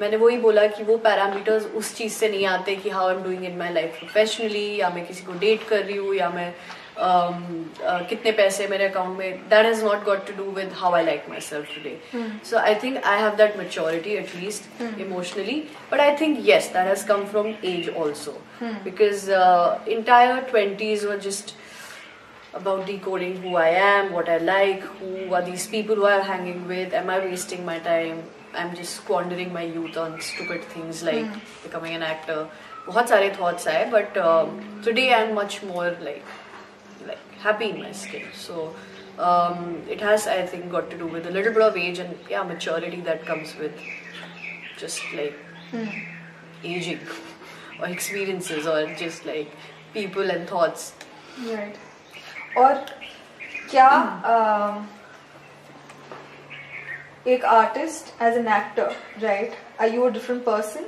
मैंने 0.00 0.16
वही 0.16 0.36
बोला 0.38 0.66
कि 0.66 0.82
वो 0.84 0.96
parameters 1.02 1.64
उस 1.78 1.94
चीज़ 1.96 2.12
से 2.12 2.28
नहीं 2.28 2.46
आते 2.46 2.74
कि 2.76 2.90
how 2.90 3.08
I 3.08 3.14
am 3.14 3.22
doing 3.22 3.44
in 3.44 3.56
my 3.58 3.72
life 3.72 3.98
professionally 3.98 4.66
या 4.80 4.88
मैं 4.90 5.06
किसी 5.06 5.24
को 5.24 5.32
डेट 5.38 5.68
कर 5.68 5.84
रही 5.84 5.96
हूँ 5.96 6.14
या 6.14 6.30
मैं 6.30 6.52
um, 6.99 7.69
uh, 7.87 8.07
कितने 8.09 8.31
पैसे 8.39 8.67
मेरे 8.67 8.87
अकाउंट 8.87 9.17
में 9.17 9.49
that 9.49 9.65
has 9.65 9.83
not 9.83 10.03
got 10.05 10.25
to 10.27 10.33
do 10.43 10.49
with 10.51 10.73
how 10.77 10.93
I 10.95 11.05
like 11.05 11.29
myself 11.41 11.75
today 11.75 11.99
so 12.49 12.57
I 12.57 12.75
think 12.83 13.03
I 13.03 13.21
have 13.21 13.35
that 13.35 13.57
maturity 13.57 14.15
at least 14.15 14.81
emotionally 15.01 15.59
but 15.91 15.99
I 15.99 16.15
think 16.21 16.39
yes 16.49 16.71
that 16.73 16.87
has 16.87 17.03
come 17.09 17.25
from 17.31 17.53
age 17.73 17.89
also 17.89 18.37
because 18.61 19.29
entire 19.97 20.41
twenties 20.51 21.05
were 21.05 21.17
just 21.29 21.55
about 22.53 22.87
decoding 22.87 23.35
who 23.41 23.55
I 23.55 23.69
am, 23.69 24.11
what 24.11 24.27
I 24.27 24.37
like, 24.37 24.81
who 24.99 25.33
are 25.33 25.41
these 25.41 25.67
people 25.67 25.95
who 25.95 26.07
I'm 26.07 26.23
hanging 26.23 26.67
with, 26.67 26.93
am 26.93 27.09
I 27.09 27.19
wasting 27.19 27.63
my 27.65 27.77
time, 27.79 28.23
I'm 28.55 28.75
just 28.75 28.95
squandering 28.95 29.53
my 29.53 29.61
youth 29.61 29.97
on 29.97 30.19
stupid 30.19 30.63
things 30.63 31.03
like 31.03 31.25
becoming 31.63 31.93
an 31.93 32.03
actor. 32.03 32.47
बहुत 32.87 33.09
सारे 33.09 33.29
thoughts 33.37 33.67
आए 33.67 33.89
but 33.91 34.17
um, 34.17 34.53
today 34.83 35.13
I'm 35.13 35.35
much 35.35 35.61
more 35.63 35.89
like 35.89 36.07
like 36.07 36.23
happy 37.43 37.69
in 37.69 37.81
my 37.81 37.91
skin. 37.91 38.27
So 38.33 38.75
um, 39.17 39.81
it 39.89 40.01
has 40.01 40.27
I 40.27 40.45
think 40.45 40.71
got 40.71 40.89
to 40.91 40.97
do 40.97 41.07
with 41.07 41.27
a 41.27 41.31
little 41.31 41.53
bit 41.53 41.61
of 41.63 41.77
age 41.77 41.99
and 41.99 42.15
yeah 42.29 42.43
maturity 42.43 43.01
that 43.01 43.25
comes 43.25 43.55
with 43.57 43.81
just 44.77 45.01
like 45.13 45.35
aging 46.63 46.99
or 47.81 47.87
experiences 47.87 48.67
or 48.67 48.79
just 48.95 49.25
like 49.25 49.51
people 49.93 50.37
and 50.37 50.47
thoughts. 50.47 50.93
Right 51.49 52.57
और 52.57 52.73
क्या 53.71 53.89
um, 54.31 54.87
एक 57.27 57.43
artist 57.45 58.21
as 58.23 58.37
an 58.37 58.47
actor 58.47 58.95
right 59.21 59.53
are 59.81 59.93
you 59.93 60.03
a 60.03 60.09
different 60.13 60.43
person 60.43 60.85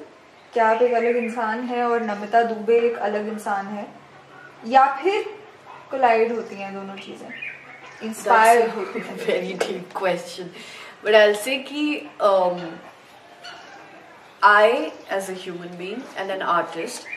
क्या 0.53 0.67
आप 0.69 0.81
एक 0.81 0.93
अलग 0.93 1.15
इंसान 1.15 1.63
है 1.67 1.83
और 1.87 2.03
नमिता 2.03 2.41
दुबे 2.43 2.79
एक 2.87 2.97
अलग 3.07 3.27
इंसान 3.27 3.65
है 3.75 3.85
या 4.71 4.85
फिर 5.01 5.25
कोलाइड 5.91 6.31
होती 6.31 6.55
हैं 6.55 6.73
दोनों 6.73 6.95
चीजें 7.05 7.27
इंस्पायर 8.07 8.61
That's 8.61 8.75
होती 8.77 8.99
a 8.99 9.03
हैं 9.03 9.17
very 9.25 9.53
deep 9.65 9.93
question. 9.93 10.51
But 11.03 11.15
I'll 11.15 11.35
say 11.35 11.57
कि 11.69 11.83
um, 12.29 12.59
I, 14.43 14.93
as 15.09 15.29
a 15.29 15.33
human 15.33 15.75
being 15.77 16.03
and 16.17 16.31
an 16.31 16.41
artist, 16.41 17.07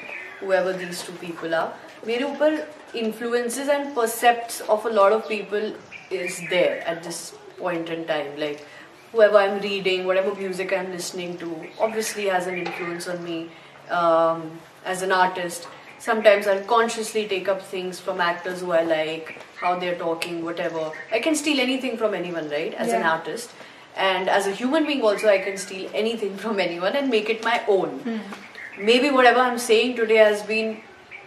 whoever 0.41 0.73
these 0.73 1.03
two 1.03 1.17
people 1.25 1.55
are, 1.55 1.71
मेरे 2.07 2.25
ऊपर 2.25 2.67
influences 2.95 3.69
and 3.69 3.95
percepts 3.95 4.61
of 4.63 4.87
a 4.87 4.91
lot 4.91 5.13
of 5.13 5.29
people 5.29 5.73
is 6.11 6.41
there 6.51 6.87
at 6.87 7.03
this 7.03 7.35
point 7.59 7.89
in 7.89 8.05
time. 8.05 8.37
Like 8.39 8.67
whoever 9.13 9.39
I'm 9.39 9.61
reading, 9.61 10.07
whatever 10.07 10.35
music 10.35 10.73
I'm 10.73 10.93
listening 10.93 11.39
to, 11.39 11.51
obviously 11.81 12.27
has 12.27 12.47
an 12.47 12.59
influence 12.59 13.09
on 13.09 13.25
me 13.25 13.51
um, 13.91 14.51
as 14.85 15.03
an 15.03 15.13
artist. 15.13 15.69
Sometimes 16.00 16.48
I'll 16.48 16.64
consciously 16.64 17.28
take 17.28 17.48
up 17.50 17.62
things 17.62 18.00
from 18.00 18.22
actors 18.22 18.62
who 18.62 18.72
I 18.72 18.84
like, 18.84 19.42
how 19.60 19.78
they're 19.78 19.98
talking, 19.98 20.44
whatever. 20.44 20.92
I 21.12 21.20
can 21.20 21.36
steal 21.36 21.60
anything 21.60 21.98
from 21.98 22.14
anyone, 22.14 22.50
right? 22.50 22.74
As 22.74 22.94
an 22.94 23.04
artist. 23.04 23.52
And 23.96 24.30
as 24.30 24.48
a 24.48 24.52
human 24.52 24.86
being, 24.86 25.02
also, 25.02 25.28
I 25.28 25.40
can 25.40 25.58
steal 25.58 25.90
anything 25.94 26.38
from 26.38 26.60
anyone 26.60 26.96
and 26.96 27.10
make 27.10 27.30
it 27.30 27.44
my 27.44 27.62
own. 27.68 28.00
Hmm. 28.00 28.86
Maybe 28.86 29.10
whatever 29.10 29.42
I'm 29.42 29.60
saying 29.60 29.98
today 29.98 30.16
has 30.18 30.42
been 30.42 30.82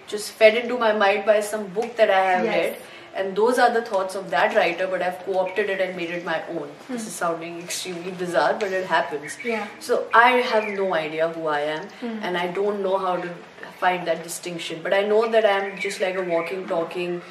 just 0.07 0.31
fed 0.33 0.57
into 0.57 0.79
my 0.79 0.93
mind 0.93 1.27
by 1.27 1.41
some 1.41 1.67
book 1.69 1.97
that 1.97 2.11
I 2.11 2.23
have 2.31 2.45
Yes. 2.47 2.57
read. 2.57 2.77
And 3.15 3.37
those 3.37 3.59
are 3.59 3.71
the 3.71 3.83
thoughts 3.83 4.15
of 4.15 4.31
that 4.31 4.57
writer, 4.57 4.87
but 4.87 5.03
I've 5.03 5.19
co 5.27 5.39
opted 5.41 5.69
it 5.69 5.83
and 5.83 5.95
made 5.95 6.09
it 6.11 6.25
my 6.25 6.43
own. 6.49 6.69
Hmm. 6.69 6.93
This 6.95 7.07
is 7.07 7.13
sounding 7.13 7.59
extremely 7.61 8.11
bizarre, 8.13 8.55
but 8.59 8.73
it 8.73 8.87
happens. 8.87 9.37
Yeah. 9.45 9.67
So 9.81 10.07
I 10.15 10.31
have 10.53 10.65
no 10.69 10.95
idea 10.95 11.29
who 11.29 11.47
I 11.47 11.61
am, 11.61 11.89
hmm. 12.01 12.19
and 12.23 12.39
I 12.39 12.47
don't 12.47 12.83
know 12.83 12.97
how 12.97 13.17
to 13.17 13.29
find 13.85 14.07
that 14.07 14.23
distinction. 14.23 14.83
But 14.83 14.95
I 14.95 15.03
know 15.13 15.23
that 15.37 15.47
I'm 15.53 15.79
just 15.87 16.01
like 16.01 16.17
a 16.25 16.27
walking, 16.35 16.67
talking 16.75 17.23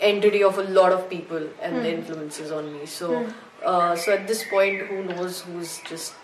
entity 0.00 0.42
of 0.44 0.58
a 0.58 0.64
lot 0.78 0.92
of 0.92 1.10
people 1.10 1.48
and 1.60 1.84
the 1.84 1.92
influences 1.98 2.52
on 2.60 2.72
me. 2.72 2.86
So, 2.86 3.26
uh, 3.64 3.96
so 3.96 4.12
at 4.12 4.26
this 4.26 4.44
point, 4.54 4.86
who 4.86 5.04
knows 5.04 5.40
who's 5.42 5.80
just 5.92 6.14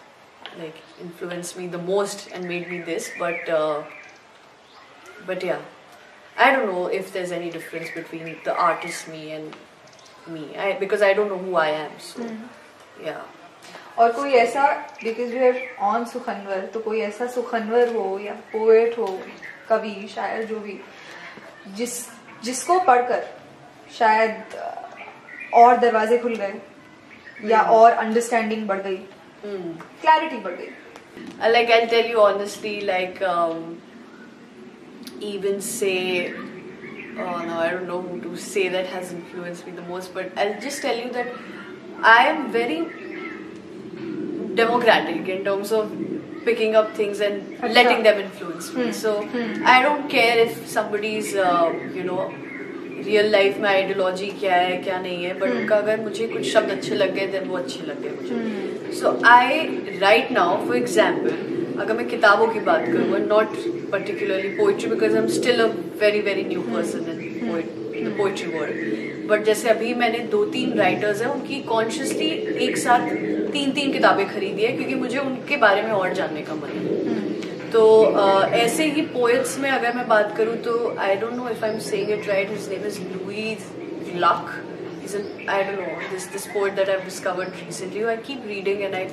like 0.58 0.76
influenced 1.00 1.56
me 1.58 1.66
the 1.76 1.78
most 1.78 2.28
and 2.32 2.48
made 2.54 2.70
me 2.70 2.80
this? 2.80 3.10
But, 3.18 3.48
uh, 3.48 3.82
but 5.26 5.42
yeah, 5.42 5.60
I 6.36 6.52
don't 6.52 6.66
know 6.72 6.86
if 6.86 7.12
there's 7.12 7.32
any 7.32 7.50
difference 7.50 7.88
between 7.94 8.36
the 8.44 8.54
artist 8.54 9.08
me 9.08 9.32
and 9.32 9.56
me, 10.26 10.56
I, 10.56 10.78
because 10.78 11.02
I 11.02 11.12
don't 11.12 11.28
know 11.28 11.38
who 11.38 11.56
I 11.56 11.68
am. 11.68 11.92
So, 11.98 12.26
yeah. 13.02 13.22
और 13.98 14.12
कोई 14.12 14.32
ऐसा 14.32 14.66
because 15.04 15.34
you 15.34 15.40
have 15.40 15.60
on 15.80 16.04
Sukhanwar 16.04 16.66
तो 16.74 16.80
कोई 16.80 17.00
ऐसा 17.00 17.26
सुखनवर 17.26 17.94
हो 17.94 18.18
या 18.18 18.32
poet 18.52 18.98
हो 18.98 19.06
कवि 19.68 20.08
शायर 20.14 20.44
जो 20.44 20.60
भी 20.60 20.78
जिस 21.76 22.06
जिसको 22.44 22.78
पढ़कर 22.86 23.26
शायद 23.98 24.44
uh, 24.54 25.52
और 25.54 25.76
दरवाजे 25.76 26.18
खुल 26.18 26.34
गए 26.36 26.54
या 27.44 27.62
hmm. 27.62 27.72
और 27.72 27.92
अंडरस्टैंडिंग 27.92 28.66
बढ़ 28.68 28.80
गई 28.80 28.96
hmm. 28.96 29.70
क्लैरिटी 30.00 30.36
बढ़ 30.36 30.52
गई। 30.52 31.50
Like 31.50 31.70
I 31.70 31.86
tell 31.86 32.10
you 32.10 32.18
honestly 32.18 32.80
like 32.80 33.22
even 35.22 35.60
say 35.60 35.94
Oh 37.16 37.42
no, 37.46 37.58
I 37.60 37.70
don't 37.70 37.86
know 37.86 38.00
who 38.02 38.20
to 38.22 38.36
say 38.36 38.68
that 38.70 38.88
has 38.92 39.12
influenced 39.12 39.66
me 39.66 39.72
the 39.72 39.82
most, 39.88 40.12
but 40.14 40.32
I'll 40.36 40.60
just 40.60 40.82
tell 40.82 40.96
you 40.96 41.12
that 41.12 41.28
I 42.02 42.26
am 42.26 42.50
very 42.50 42.78
democratic 44.62 45.28
in 45.28 45.44
terms 45.44 45.72
of 45.72 45.92
picking 46.46 46.74
up 46.76 46.94
things 46.96 47.20
and 47.20 47.60
letting 47.78 48.02
them 48.02 48.18
influence 48.20 48.72
me. 48.74 48.84
Hmm. 48.84 48.96
So 49.02 49.12
Hmm. 49.34 49.66
I 49.74 49.82
don't 49.82 50.08
care 50.16 50.38
if 50.46 50.56
somebody's, 50.78 51.34
uh, 51.50 51.68
you 51.98 52.08
know, 52.10 52.24
real 53.06 53.30
life 53.32 53.56
में 53.60 53.68
ideology 53.68 54.26
क्या 54.40 54.56
है 54.56 54.76
क्या 54.84 54.98
नहीं 55.00 55.24
है 55.24 55.32
but. 55.38 55.50
उनका 55.50 55.76
अगर 55.76 56.00
मुझे 56.00 56.26
कुछ 56.28 56.44
शब्द 56.52 56.70
अच्छे 56.70 56.94
लग 56.94 57.14
गए 57.14 57.26
देन 57.32 57.48
वो 57.48 57.56
अच्छे 57.56 57.86
लग 57.86 58.02
गए 58.02 58.10
मुझे. 58.20 58.92
So 59.00 59.18
I 59.32 59.58
right 60.00 60.30
now 60.32 60.56
for 60.66 60.76
example 60.76 61.80
अगर 61.82 61.96
मैं 61.96 62.06
किताबों 62.08 62.46
की 62.52 62.60
बात 62.68 62.86
करूँ 62.86 63.18
not 63.26 63.56
particularly 63.92 64.48
poetry 64.56 64.90
because 64.90 65.16
I 65.16 65.22
am 65.22 65.26
still 65.38 65.60
a 65.62 65.66
very 66.00 66.20
very 66.28 66.44
new 66.44 66.60
person 66.74 67.10
in 67.96 68.14
poetry 68.18 68.46
world 68.58 69.28
but 69.28 69.44
जैसे 69.44 69.68
अभी 69.68 69.94
मैंने 69.94 70.18
दो 70.32 70.44
तीन 70.54 70.72
राइटर्स 70.78 71.22
हैं 71.22 71.28
उनकी 71.28 71.60
कॉन्शियसली 71.68 72.28
एक 72.66 72.76
साथ 72.78 73.08
तीन 73.54 73.72
तीन 73.72 73.92
किताबें 73.92 74.26
खरीदी 74.28 74.62
है 74.62 74.72
क्योंकि 74.72 74.94
मुझे 74.96 75.18
उनके 75.20 75.56
बारे 75.58 75.82
में 75.82 75.90
और 75.92 76.14
जानने 76.14 76.42
का 76.42 76.54
मन 76.54 76.68
है। 76.70 76.98
हम्म। 77.04 77.70
तो 77.70 77.84
ऐसे 78.54 78.84
ही 78.88 79.02
पोएट्स 79.12 79.58
में 79.58 79.70
अगर 79.70 79.94
मैं 79.94 80.06
बात 80.08 80.36
करूँ 80.36 80.56
तो 80.62 80.74
I 80.98 81.14
don't 81.16 81.32
know 81.34 81.48
if 81.48 81.64
I 81.64 81.70
am 81.70 81.78
saying 81.86 82.10
it 82.10 82.28
right 82.28 82.50
his 82.50 82.68
name 82.70 82.86
is 82.86 83.00
Louise 83.02 83.64
Glück 84.16 84.52
is 85.04 85.16
I 85.50 85.62
don't 85.62 85.78
know 85.78 86.10
this 86.10 86.30
this 86.32 86.46
poet 86.48 86.74
that 86.74 86.90
I 86.90 87.04
discovered 87.04 87.64
recently 87.66 88.02
I 88.04 88.16
keep 88.26 88.44
reading 88.48 88.82
and 88.82 88.94
I 88.94 89.04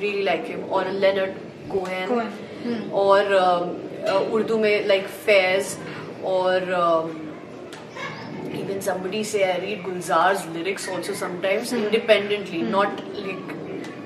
really 0.00 0.22
like 0.22 0.44
him 0.48 0.64
और 0.70 0.90
Leonard 0.96 1.30
hmm. 1.30 1.78
Cohen 1.78 2.90
और 3.04 3.34
उर्दू 4.32 4.58
में 4.58 4.86
like 4.86 5.06
Faiz 5.24 5.76
और 6.26 6.68
even 8.54 8.80
somebody 8.80 9.24
say 9.24 9.42
I 9.44 9.58
read 9.60 9.82
Gulzar's 9.82 10.46
lyrics 10.52 10.88
also 10.88 11.14
sometimes 11.16 11.72
independently 11.74 12.62
not 12.68 13.00
like 13.16 13.56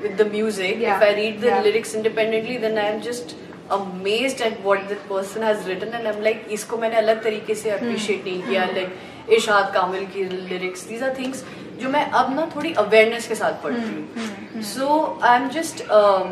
with 0.04 0.18
the 0.18 0.26
music 0.26 0.78
Yeah. 0.80 0.98
if 0.98 1.04
I 1.10 1.14
read 1.22 1.40
the 1.46 1.48
Yeah. 1.54 1.62
lyrics 1.68 1.94
independently 2.02 2.58
then 2.66 2.78
I 2.78 2.90
am 2.96 3.02
just 3.08 3.36
amazed 3.78 4.42
at 4.42 4.60
what 4.68 4.88
that 4.90 5.02
person 5.08 5.44
has 5.48 5.66
written 5.68 5.94
and 6.00 6.08
I'm 6.12 6.22
like 6.28 6.46
इसको 6.58 6.78
मैंने 6.84 6.96
अलग 7.06 7.24
तरीके 7.24 7.56
से 7.56 7.72
appreciate 7.78 8.24
नहीं 8.26 8.42
किया 8.50 8.68
like 8.78 9.32
इशाद 9.40 9.72
कामिल 9.74 10.06
की 10.16 10.24
lyrics 10.52 10.86
these 10.92 11.04
are 11.08 11.14
things 11.24 11.44
जो 11.82 11.90
मैं 11.90 12.06
अब 12.22 12.34
ना 12.36 12.50
थोड़ी 12.56 12.74
awareness 12.84 13.28
के 13.28 13.36
साथ 13.42 13.62
पढ़ती 13.64 13.90
हूँ 13.98 14.64
so 14.76 14.88
I'm 15.34 15.50
just 15.58 15.84
um, 15.98 16.32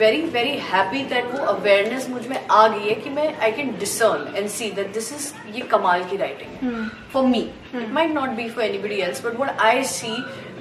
very 0.00 0.20
very 0.34 0.56
happy 0.70 1.02
that 1.12 1.26
वो 1.32 1.46
awareness 1.54 2.08
मुझ 2.10 2.26
में 2.26 2.36
आ 2.50 2.66
गई 2.68 2.88
है 2.88 2.94
कि 3.00 3.10
मैं 3.18 3.28
I 3.48 3.50
can 3.58 3.72
discern 3.82 4.26
and 4.40 4.52
see 4.58 4.70
that 4.78 4.94
this 4.98 5.10
is 5.18 5.26
ये 5.56 5.66
कमाल 5.74 6.04
की 6.12 6.18
writing 6.22 6.54
है 6.62 6.84
for 7.14 7.24
me 7.34 7.42
it 7.82 7.92
might 7.98 8.14
not 8.20 8.34
be 8.40 8.48
for 8.56 8.62
anybody 8.68 9.02
else 9.08 9.20
but 9.26 9.38
what 9.42 9.60
I 9.70 9.74
see 9.94 10.16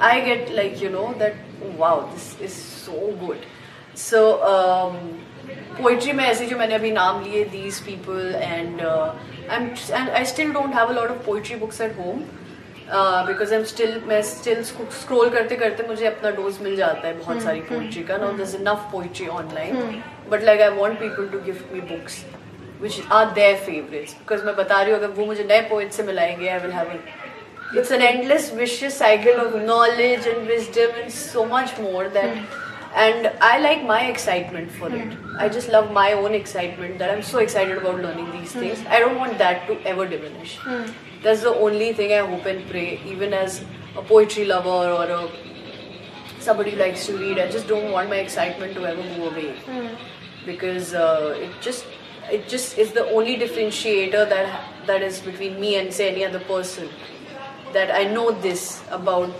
I 0.10 0.20
get 0.28 0.52
like 0.60 0.82
you 0.86 0.90
know 0.98 1.08
that 1.24 1.53
wow 1.79 1.97
this 2.13 2.29
is 2.41 2.55
so 2.55 3.13
good. 3.21 3.45
So 3.95 4.21
um, 4.53 4.97
poetry 5.81 6.13
में 6.13 6.25
ऐसे 6.25 6.47
जो 6.47 6.57
मैंने 6.59 6.75
अभी 6.75 6.91
नाम 6.93 7.23
लिए 7.25 7.45
these 7.51 7.81
people 7.81 8.37
and 8.47 8.81
uh, 8.83 9.13
I'm 9.51 9.69
and 9.99 10.11
I 10.11 10.25
still 10.25 10.53
don't 10.53 10.73
have 10.73 10.91
a 10.91 10.99
lot 11.01 11.11
of 11.11 11.23
poetry 11.27 11.61
books 11.65 11.81
at 11.81 12.01
home 12.05 12.25
because 13.27 13.53
I 13.53 13.59
am 13.59 13.65
still 13.65 14.01
मैं 14.07 14.21
still 14.23 14.63
scroll 14.63 15.31
करते 15.31 15.57
करते 15.57 15.87
मुझे 15.89 16.07
अपना 16.07 16.31
डोज 16.31 16.59
मिल 16.63 16.75
जाता 16.77 17.07
है 17.07 17.13
बहुत 17.19 17.43
सारी 17.43 17.61
पोइट्री 17.69 18.03
का. 18.05 18.17
Know 18.17 18.31
this 18.39 18.55
enough 18.55 18.89
poetry 18.93 19.27
online 19.37 20.03
but 20.31 20.43
like 20.45 20.61
I 20.61 20.69
want 20.79 20.99
people 21.01 21.29
to 21.29 21.39
give 21.45 21.65
me 21.73 21.81
books 21.93 22.25
which 22.81 23.01
are 23.13 23.31
their 23.35 23.57
favourites 23.67 24.13
because 24.15 24.45
मैं 24.45 24.55
बता 24.57 24.81
रही 24.83 24.93
हूँ 24.93 24.99
अगर 25.01 25.15
वो 25.19 25.27
मुझे 25.27 25.45
नए 25.45 25.61
पोइट 25.71 25.93
से 25.93 26.03
मिलाएँगे 26.03 26.49
I 26.49 26.59
will 26.59 26.73
have 26.73 26.93
it's 27.77 27.91
an 27.91 28.03
endless 28.03 28.51
vicious 28.51 28.97
cycle 28.97 29.41
of 29.45 29.63
knowledge 29.63 30.27
and 30.27 30.47
wisdom 30.47 30.91
and 31.03 31.13
so 31.13 31.45
much 31.45 31.77
more 31.79 32.09
that 32.09 32.37
hmm. 32.37 32.99
and 33.05 33.31
i 33.41 33.59
like 33.59 33.85
my 33.85 34.03
excitement 34.07 34.71
for 34.71 34.89
it. 34.95 35.13
Hmm. 35.13 35.37
I 35.39 35.49
just 35.49 35.69
love 35.69 35.91
my 35.93 36.13
own 36.13 36.35
excitement 36.35 36.99
that 36.99 37.11
i'm 37.11 37.23
so 37.23 37.39
excited 37.39 37.79
about 37.79 38.01
learning 38.01 38.31
these 38.33 38.53
hmm. 38.53 38.61
things. 38.61 38.85
I 38.89 39.01
don't 39.01 39.19
want 39.19 39.39
that 39.39 39.67
to 39.69 39.81
ever 39.87 40.07
diminish. 40.07 40.59
That's 41.23 41.43
the 41.43 41.55
only 41.55 41.93
thing 41.93 42.13
i 42.13 42.23
hope 42.27 42.47
and 42.47 42.69
pray 42.71 43.01
even 43.07 43.33
as 43.33 43.65
a 43.97 44.03
poetry 44.03 44.45
lover 44.45 44.79
or 44.99 45.05
a 45.19 45.31
somebody 46.39 46.73
who 46.73 46.79
likes 46.79 47.07
to 47.07 47.17
read 47.17 47.39
i 47.39 47.51
just 47.51 47.67
don't 47.67 47.91
want 47.91 48.11
my 48.11 48.17
excitement 48.17 48.75
to 48.75 48.87
ever 48.87 49.03
go 49.17 49.29
away. 49.31 49.55
Because 50.47 50.93
uh, 50.93 51.35
it 51.41 51.51
just 51.63 51.87
it 52.31 52.49
just 52.49 52.79
is 52.79 52.93
the 52.93 53.05
only 53.11 53.37
differentiator 53.39 54.29
that 54.29 54.71
that 54.87 55.03
is 55.03 55.21
between 55.21 55.59
me 55.59 55.77
and 55.77 55.93
say 55.93 56.11
any 56.13 56.25
other 56.25 56.41
person 56.41 56.89
that 57.75 57.95
I 57.95 58.05
know 58.05 58.31
this 58.47 58.83
about 58.91 59.31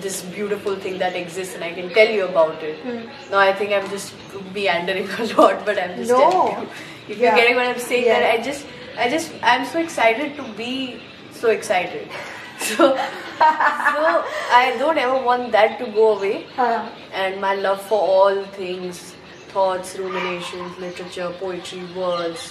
this 0.00 0.22
beautiful 0.22 0.76
thing 0.76 0.98
that 0.98 1.16
exists 1.16 1.54
and 1.54 1.64
I 1.64 1.72
can 1.72 1.90
tell 1.90 2.08
you 2.08 2.24
about 2.26 2.62
it. 2.62 2.78
Hmm. 2.80 3.30
Now 3.30 3.38
I 3.38 3.52
think 3.52 3.72
I'm 3.72 3.88
just 3.90 4.14
meandering 4.54 5.08
a 5.18 5.24
lot, 5.34 5.64
but 5.64 5.78
I'm 5.78 5.96
just 5.96 6.10
No. 6.10 6.20
telling 6.20 6.62
you. 6.62 6.68
If 7.08 7.18
Yeah. 7.18 7.26
you're 7.26 7.36
getting 7.36 7.56
what 7.56 7.66
I'm 7.66 7.78
saying, 7.78 8.06
Yeah. 8.06 8.20
that 8.20 8.34
I 8.34 8.42
just, 8.42 8.66
I 8.98 9.08
just, 9.08 9.32
I'm 9.42 9.64
so 9.64 9.80
excited 9.80 10.36
to 10.36 10.42
be 10.62 11.00
so 11.32 11.50
excited. 11.50 12.08
So, 12.62 12.74
so 12.76 14.24
I 14.56 14.76
don't 14.78 14.96
ever 14.96 15.20
want 15.20 15.50
that 15.52 15.78
to 15.78 15.86
go 15.86 16.16
away 16.16 16.46
हाँ 16.56 16.92
and 17.12 17.40
my 17.40 17.54
love 17.56 17.80
for 17.82 17.98
all 17.98 18.44
things 18.58 19.00
thoughts 19.54 19.96
ruminations 19.98 20.78
literature 20.78 21.30
poetry 21.40 21.82
words 21.96 22.44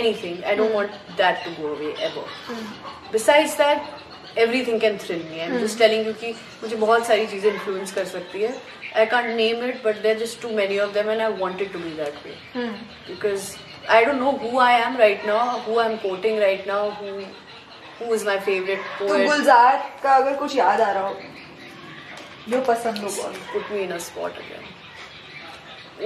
anything 0.00 0.42
i 0.44 0.56
don't 0.56 0.68
hmm. 0.68 0.80
want 0.80 0.90
that 1.20 1.44
to 1.44 1.54
go 1.60 1.68
away 1.74 1.92
ever 2.08 2.24
hmm. 2.48 3.12
besides 3.12 3.54
that 3.62 4.01
everything 4.66 4.80
can 4.80 4.96
thrill 4.98 5.22
me 5.30 5.40
am 5.40 5.58
just 5.58 5.78
telling 5.78 6.04
क्योंकि 6.04 6.32
मुझे 6.62 6.76
बहुत 6.76 7.06
सारी 7.06 7.26
चीज़ें 7.26 7.50
influence 7.52 7.92
कर 7.92 8.04
सकती 8.04 8.42
है। 8.42 8.54
I 8.96 9.06
can't 9.06 9.26
name 9.36 9.64
it 9.64 9.82
but 9.84 10.02
there 10.02 10.18
just 10.18 10.40
too 10.42 10.48
many 10.56 10.78
of 10.78 10.92
them 10.94 11.10
and 11.10 11.20
I 11.20 11.32
wanted 11.32 11.72
to 11.72 11.78
be 11.78 11.90
that 11.96 12.26
way 12.26 12.66
because 13.08 13.54
I 13.90 14.04
don't 14.04 14.20
know 14.20 14.30
who 14.42 14.58
I 14.60 14.80
am 14.80 14.96
right 14.96 15.26
now 15.26 15.58
who 15.60 15.78
I 15.78 15.90
am 15.90 15.96
quoting 15.98 16.38
right 16.38 16.66
now 16.68 16.90
who 16.90 17.20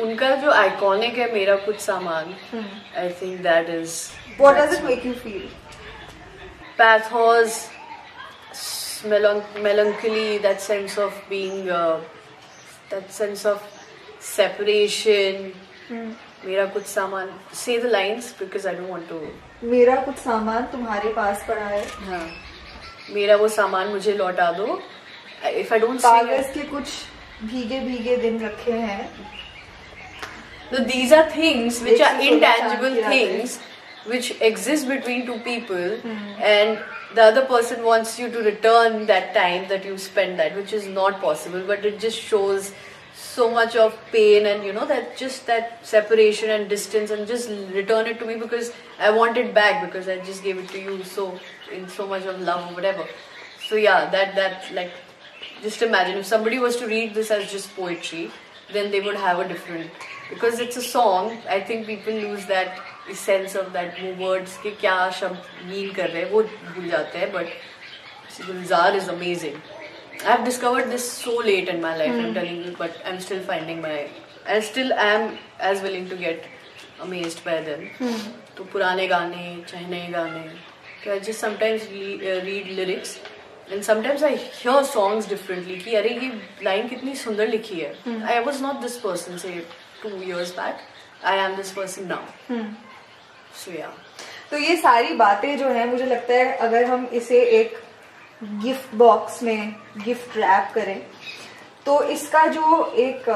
उनका 0.03 0.35
जो 0.37 0.51
iconic 0.51 1.19
है 1.19 1.33
मेरा 1.33 1.55
कुछ 1.57 1.79
सामान 1.81 2.35
I 2.99 3.09
think 3.21 3.41
that 3.43 3.71
is 3.71 3.95
what 4.41 4.57
does 4.57 4.75
it 4.75 4.85
make 4.85 5.07
you 5.07 5.13
feel 5.13 5.49
pathos 6.79 7.59
melancholy 9.05 10.39
that 10.39 10.61
sense 10.61 10.97
of 10.99 11.13
being 11.29 11.69
uh, 11.71 12.01
that 12.91 13.13
sense 13.13 13.45
of 13.45 13.63
separation 14.21 15.53
मेरा 15.91 16.65
कुछ 16.73 16.85
सामान 16.87 17.29
say 17.53 17.79
the 17.79 17.89
lines 17.89 18.33
because 18.39 18.67
I 18.67 18.75
don't 18.75 18.89
want 18.89 19.09
to 19.09 19.21
मेरा 19.65 19.97
कुछ 20.05 20.17
सामान 20.25 20.67
तुम्हारे 20.73 21.13
पास 21.15 21.45
पड़ा 21.49 21.67
है 21.67 21.85
हाँ 22.07 22.27
मेरा 23.15 23.37
वो 23.37 23.49
सामान 23.49 23.89
मुझे 23.89 24.13
लौटा 24.17 24.51
दो 24.53 24.81
if 25.45 25.73
I 25.73 25.79
don't 25.79 26.01
sing 26.01 26.27
कागज़ 26.27 26.53
के 26.55 26.63
कुछ 26.71 26.89
भीगे 27.45 27.81
भीगे 27.81 28.17
दिन 28.17 28.41
रखे 28.47 28.73
हैं 28.73 29.09
No, 30.73 30.79
these 30.85 31.13
are 31.13 31.31
things 31.31 31.81
which 31.81 32.01
are 32.01 32.21
intangible 32.21 32.95
things 33.09 33.61
which 34.05 34.31
exist 34.41 34.89
between 34.89 35.25
two 35.27 35.39
people, 35.45 35.93
and 36.43 36.79
the 37.17 37.23
other 37.23 37.45
person 37.47 37.85
wants 37.85 38.19
you 38.19 38.31
to 38.31 38.39
return 38.41 39.07
that 39.07 39.35
time 39.35 39.69
that 39.69 39.85
you 39.85 39.97
spent 39.99 40.37
that, 40.37 40.55
which 40.57 40.73
is 40.73 40.87
not 40.87 41.21
possible. 41.21 41.63
But 41.67 41.85
it 41.85 41.99
just 41.99 42.21
shows 42.21 42.73
so 43.15 43.51
much 43.51 43.77
of 43.77 43.99
pain 44.13 44.47
and 44.47 44.65
you 44.65 44.73
know 44.73 44.87
that 44.87 45.17
just 45.17 45.47
that 45.47 45.87
separation 45.87 46.51
and 46.51 46.69
distance, 46.69 47.11
and 47.11 47.27
just 47.27 47.49
return 47.81 48.07
it 48.07 48.19
to 48.21 48.27
me 48.27 48.37
because 48.37 48.73
I 48.99 49.11
want 49.11 49.37
it 49.37 49.55
back 49.55 49.85
because 49.87 50.09
I 50.09 50.19
just 50.31 50.43
gave 50.45 50.59
it 50.59 50.69
to 50.71 50.81
you 50.81 51.03
so 51.05 51.39
in 51.73 51.89
so 51.89 52.07
much 52.07 52.25
of 52.25 52.41
love 52.41 52.71
or 52.71 52.75
whatever. 52.75 53.07
So 53.69 53.77
yeah, 53.77 54.11
that 54.11 54.35
that 54.37 54.73
like 54.75 54.93
just 55.63 55.83
imagine 55.83 56.19
if 56.19 56.27
somebody 56.27 56.59
was 56.59 56.77
to 56.77 56.87
read 56.87 57.15
this 57.15 57.31
as 57.31 57.51
just 57.51 57.75
poetry 57.75 58.31
then 58.73 58.91
they 58.91 59.01
would 59.01 59.17
have 59.17 59.39
a 59.39 59.49
different 59.49 59.91
because 60.29 60.59
it's 60.59 60.77
a 60.77 60.83
song 60.83 61.39
i 61.49 61.61
think 61.61 61.87
people 61.87 62.13
lose 62.13 62.47
that 62.47 62.81
इस 63.11 63.21
sense 63.21 63.57
of 63.57 63.67
that 63.73 64.01
वो 64.03 64.27
words 64.27 64.57
के 64.59 64.71
क्या 64.71 65.11
शब्द 65.11 65.43
mean 65.65 65.93
कर 65.93 66.09
रहे 66.11 66.23
हैं 66.23 66.31
वो 66.31 66.43
भूल 66.43 66.89
जाते 66.89 67.19
हैं 67.19 67.33
but 67.33 67.47
Gulzar 68.47 68.97
is 68.97 69.11
amazing 69.11 69.55
I 70.27 70.33
have 70.33 70.45
discovered 70.45 70.85
this 70.85 71.11
so 71.25 71.41
late 71.43 71.69
in 71.69 71.81
my 71.81 71.99
life 71.99 72.13
but 72.81 73.03
I 73.05 73.13
am 73.13 73.19
still 73.19 73.45
finding 73.45 73.83
my 73.83 74.07
I 74.49 74.61
still 74.61 74.93
I 74.93 75.15
am 75.15 75.31
as 75.61 75.83
willing 75.83 76.11
to 76.11 76.17
get 76.17 76.43
amazed 77.01 77.41
by 77.47 77.61
them 77.61 77.87
तो 78.57 78.65
पुराने 78.65 79.07
गाने 79.07 79.65
चाहे 79.69 79.87
नए 79.87 80.09
गाने 80.09 80.41
तो 81.05 81.11
I 81.11 81.21
just 81.21 81.41
sometimes 81.41 81.89
read 82.45 82.71
lyrics 82.71 83.19
and 83.73 83.83
sometimes 83.83 84.23
I 84.25 84.35
hear 84.35 84.83
songs 84.85 85.29
differently 85.29 85.77
कि 85.77 85.95
अरे 85.95 86.09
ये 86.09 86.31
लाइन 86.63 86.89
कितनी 86.89 87.15
सुंदर 87.15 87.49
लिखी 87.49 87.81
है। 87.81 88.23
I 88.29 88.39
was 88.39 88.63
not 88.63 88.81
this 88.81 88.97
person 88.97 89.37
say 89.39 89.49
two 90.03 90.23
years 90.23 90.51
back 90.51 90.77
I 91.25 91.39
am 91.39 91.57
this 91.57 91.71
person 91.73 92.07
now 92.07 92.55
yeah 93.65 93.91
तो 94.51 94.59
ये 94.59 94.77
सारी 94.77 95.15
बातें 95.15 95.57
जो 95.59 95.69
है 95.69 95.87
मुझे 95.91 96.07
लगता 96.07 96.35
है 96.35 96.57
अगर 96.57 96.85
हम 96.85 97.07
इसे 97.13 97.41
एक 97.61 97.77
गिफ्ट 98.63 98.95
बॉक्स 98.95 99.43
में 99.43 99.75
गिफ्ट 100.05 100.37
रैप 100.37 100.71
करें 100.75 101.01
तो 101.87 102.03
इसका 102.03 102.47
जो 102.47 102.85
एक 102.99 103.29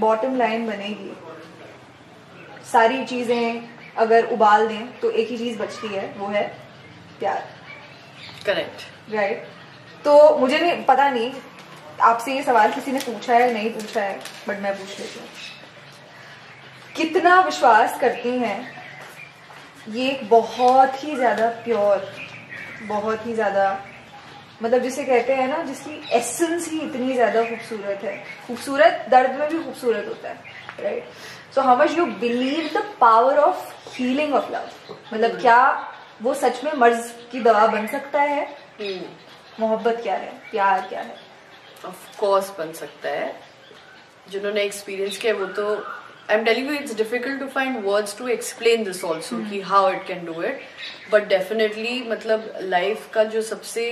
बॉटम 0.00 0.36
लाइन 0.36 0.66
बनेगी 0.66 1.12
सारी 2.72 3.04
चीज़ें 3.04 3.68
अगर 3.96 4.26
उबाल 4.32 4.66
दें 4.68 5.00
तो 5.00 5.10
एक 5.10 5.28
ही 5.28 5.38
चीज़ 5.38 5.58
बचती 5.58 5.88
है 5.88 6.06
वो 6.18 6.26
है 6.26 6.46
प्यार। 7.18 7.42
Correct 8.46 9.12
right 9.12 9.36
right? 9.38 10.04
तो 10.04 10.38
मुझे 10.38 10.58
नहीं 10.58 10.84
पता 10.84 11.10
नहीं 11.10 11.32
आपसे 12.02 12.34
ये 12.34 12.42
सवाल 12.42 12.72
किसी 12.72 12.92
ने 12.92 12.98
पूछा 12.98 13.34
है 13.34 13.52
नहीं 13.52 13.70
पूछा 13.70 14.00
है 14.00 14.18
बट 14.48 14.60
मैं 14.60 14.74
पूछ 14.78 14.98
लेती 15.00 15.18
हूँ। 15.18 15.28
कितना 16.96 17.40
विश्वास 17.40 17.98
करती 18.00 18.38
हैं 18.38 18.58
ये 19.88 20.08
एक 20.10 20.28
बहुत 20.28 21.02
ही 21.04 21.14
ज़्यादा 21.16 21.48
प्योर 21.64 22.06
बहुत 22.88 23.26
ही 23.26 23.34
ज़्यादा 23.34 23.66
मतलब 24.62 24.82
जिसे 24.82 25.04
कहते 25.04 25.34
हैं 25.34 25.48
ना 25.48 25.62
जिसकी 25.64 26.00
एसेंस 26.16 26.68
ही 26.70 26.78
इतनी 26.80 27.12
ज़्यादा 27.14 27.42
खूबसूरत 27.44 28.04
है। 28.04 28.16
खूबसूरत 28.46 29.06
दर्द 29.10 29.38
में 29.38 29.48
भी 29.48 29.62
खूबसूरत 29.64 30.06
होता 30.08 30.28
है 30.28 30.82
right 30.82 31.08
so 31.54 31.60
how 31.62 31.76
much 31.78 31.96
you 31.98 32.06
believe 32.20 32.68
the 32.74 32.84
power 33.00 33.38
of 33.38 33.72
healing 33.96 34.34
of 34.34 34.52
love 34.52 34.94
मतलब 35.12 35.40
क्या 35.40 35.58
वो 36.22 36.34
सच 36.34 36.62
में 36.64 36.72
मर्ज 36.76 37.14
की 37.32 37.40
दवा 37.40 37.66
बन 37.66 37.86
सकता 37.86 38.20
है? 38.22 38.46
मोहब्बत 39.60 40.00
क्या 40.02 40.14
है? 40.14 40.32
प्यार 40.50 40.86
क्या 40.88 41.00
है? 41.00 41.16
ऑफ़ 41.86 42.18
कोर्स 42.18 42.50
बन 42.58 42.72
सकता 42.72 43.08
है। 43.08 43.34
जिन्होंने 44.30 44.62
एक्सपीरियंस 44.62 45.18
किया 45.18 45.34
वो 45.34 45.46
तो 45.58 45.74
I 46.30 46.36
am 46.36 46.44
telling 46.44 46.68
you 46.68 46.74
it's 46.74 46.94
difficult 46.96 47.40
to 47.40 47.46
find 47.54 47.84
words 47.84 48.16
to 48.18 48.28
explain 48.28 48.84
this 48.84 49.04
also 49.04 49.36
की 49.50 49.60
how 49.60 49.90
it 49.92 50.06
can 50.06 50.24
do 50.24 50.42
it 50.42 50.60
but 51.12 51.28
definitely 51.28 52.00
मतलब 52.08 52.52
लाइफ 52.62 53.08
का 53.14 53.24
जो 53.34 53.42
सबसे 53.42 53.90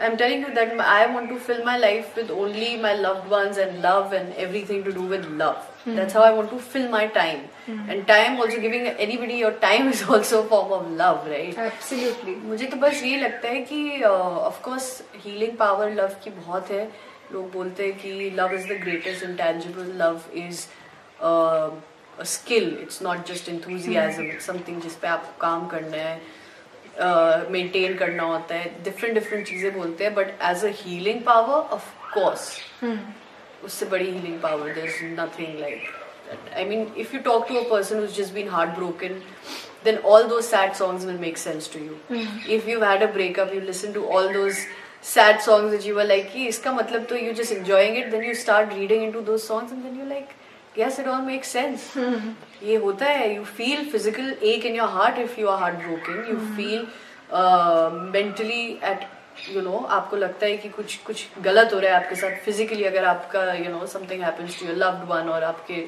I 0.00 0.08
am 0.08 0.14
telling 0.16 0.42
you 0.42 0.48
that 0.54 0.80
I 0.80 1.06
want 1.06 1.28
to 1.30 1.36
fill 1.46 1.62
my 1.64 1.78
life 1.78 2.16
with 2.16 2.30
only 2.30 2.76
my 2.82 2.94
love 2.94 3.22
once 3.30 3.58
and 3.58 3.84
love 3.84 4.14
and 4.14 4.32
everything 4.70 4.84
to 4.84 4.90
do 4.90 5.06
with 5.08 5.26
love 5.40 5.62
that's 5.88 6.16
how 6.16 6.24
I 6.24 6.32
want 6.32 6.50
to 6.50 6.58
fill 6.72 6.88
my 6.88 7.06
time 7.14 7.90
and 7.90 8.04
time 8.06 8.40
also 8.40 8.60
giving 8.60 8.86
anybody 9.16 9.40
your 9.40 9.58
time 9.62 9.88
is 9.90 10.04
also 10.04 10.42
form 10.50 10.72
of 10.72 10.88
love 11.02 11.28
right 11.30 11.58
absolutely 11.58 12.34
मुझे 12.46 12.66
तो 12.66 12.76
बस 12.76 13.02
ये 13.04 13.16
लगता 13.16 13.48
है 13.48 13.60
कि 13.62 14.02
of course 14.02 14.90
healing 15.24 15.56
power 15.56 15.94
love 15.94 16.16
की 16.24 16.30
बहुत 16.30 16.70
है। 16.70 16.90
लोग 17.32 17.50
बोलते 17.52 17.86
हैं 17.86 17.96
कि 17.98 18.30
love 18.36 18.54
is 18.54 18.66
the 18.66 18.80
greatest 18.82 19.22
intelligible 19.24 19.92
love 20.02 20.20
is 20.36 20.66
skill 21.22 22.76
it's 22.82 23.02
not 23.02 23.26
just 23.26 23.48
enthusiasm 23.48 24.30
something 24.46 24.80
जिस 24.82 25.04
आपको 25.04 25.38
काम 25.40 25.66
करना 25.66 25.96
है 25.96 26.20
मेंटेन 27.50 27.92
uh, 27.92 27.98
करना 27.98 28.22
होता 28.22 28.54
है. 28.54 28.82
डिफरेंट 28.84 29.14
डिफरेंट 29.14 29.46
चीज़ें 29.46 29.72
बोलते 29.74 30.04
हैं 30.04 30.14
but 30.14 30.28
as 30.42 30.64
a 30.64 30.70
healing 30.76 31.22
power 31.24 31.74
of 31.74 31.84
course 32.14 32.50
उससे 33.64 33.86
बड़ी 33.86 34.04
healing 34.04 34.40
power 34.40 34.72
there 34.74 34.84
is 34.84 35.04
nothing 35.20 35.58
like 35.60 36.54
I 36.56 36.64
mean 36.64 36.86
if 36.98 37.14
you 37.16 37.20
talk 37.22 37.48
to 37.48 37.54
a 37.54 37.68
person 37.70 37.98
whose 37.98 38.16
just 38.16 38.34
been 38.34 38.48
heart 38.48 38.70
broken 38.70 39.20
then 39.84 39.98
all 40.06 40.26
those 40.28 40.44
sad 40.44 40.72
songs 40.74 41.04
will 41.04 41.18
make 41.18 41.38
sense 41.38 41.72
to 41.72 41.80
you 41.80 42.24
if 42.56 42.68
you 42.70 42.80
had 42.80 43.02
a 43.02 43.12
breakup 43.12 43.54
you 43.54 43.60
listen 43.60 43.92
to 43.92 44.04
all 44.16 44.32
those 44.32 44.54
sad 45.04 45.40
songs 45.40 45.86
you 45.86 45.94
were 45.96 46.04
like 46.04 46.32
कि 46.32 46.46
इसका 46.46 46.72
मतलब 46.72 47.04
तो 47.06 47.16
you 47.16 47.32
just 47.32 47.52
enjoying 47.52 47.96
it 47.98 48.10
then 48.10 48.24
you 48.24 48.34
start 48.34 48.72
reading 48.74 49.02
into 49.04 49.20
those 49.22 49.48
songs 49.48 49.72
and 49.72 49.82
then 49.82 50.00
you 50.00 50.08
like 50.08 50.28
yes, 50.78 50.98
it 50.98 51.08
all 51.08 51.22
makes 51.22 51.52
sense. 51.58 51.90
Hmm. 51.98 52.32
ये 52.62 52.76
होता 52.86 53.06
है, 53.06 53.28
you 53.36 53.44
feel 53.58 53.84
physical 53.92 54.32
ache 54.52 54.64
in 54.70 54.74
your 54.80 54.88
heart 54.96 55.18
if 55.18 55.38
you 55.38 55.48
are 55.48 55.58
heartbroken. 55.58 56.24
You 56.30 56.36
hmm. 56.36 56.56
feel 56.56 56.86
uh, 57.30 57.90
mentally 58.16 58.80
at 58.92 59.08
you 59.54 59.62
know 59.62 59.84
आपको 59.96 60.16
लगता 60.16 60.46
है 60.46 60.56
कि 60.56 60.68
कुछ 60.68 60.96
कुछ 61.06 61.26
गलत 61.42 61.74
हो 61.74 61.78
रहा 61.78 61.94
है 61.94 62.02
आपके 62.04 62.14
साथ 62.20 62.40
फिजिकली 62.44 62.84
अगर 62.84 63.04
आपका 63.04 63.44
you 63.58 63.74
know 63.74 63.84
something 63.96 64.24
happens 64.28 64.56
to 64.60 64.66
your 64.68 64.78
loved 64.84 65.10
one 65.10 65.28
और 65.34 65.44
आपके 65.44 65.84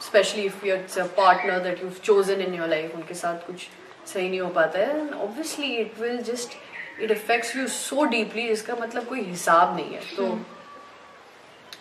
especially 0.00 0.46
if 0.46 0.64
it's 0.74 0.96
a 0.96 1.06
partner 1.20 1.58
that 1.66 1.82
you've 1.82 2.02
chosen 2.08 2.44
in 2.46 2.58
your 2.58 2.68
life 2.74 2.94
उनके 2.94 3.14
साथ 3.14 3.46
कुछ 3.46 3.68
सही 4.12 4.28
नहीं 4.28 4.40
हो 4.40 4.48
पाता 4.58 4.78
है 4.78 5.08
obviously 5.26 5.72
it 5.84 6.02
will 6.02 6.20
just 6.30 6.60
it 7.00 7.10
affects 7.10 7.56
you 7.56 7.66
so 7.68 8.04
deeply 8.04 8.46
जिसका 8.48 8.74
मतलब 8.80 9.04
कोई 9.04 9.20
हिसाब 9.20 9.76
नहीं 9.76 9.94
है 9.94 10.00
तो 10.16 10.26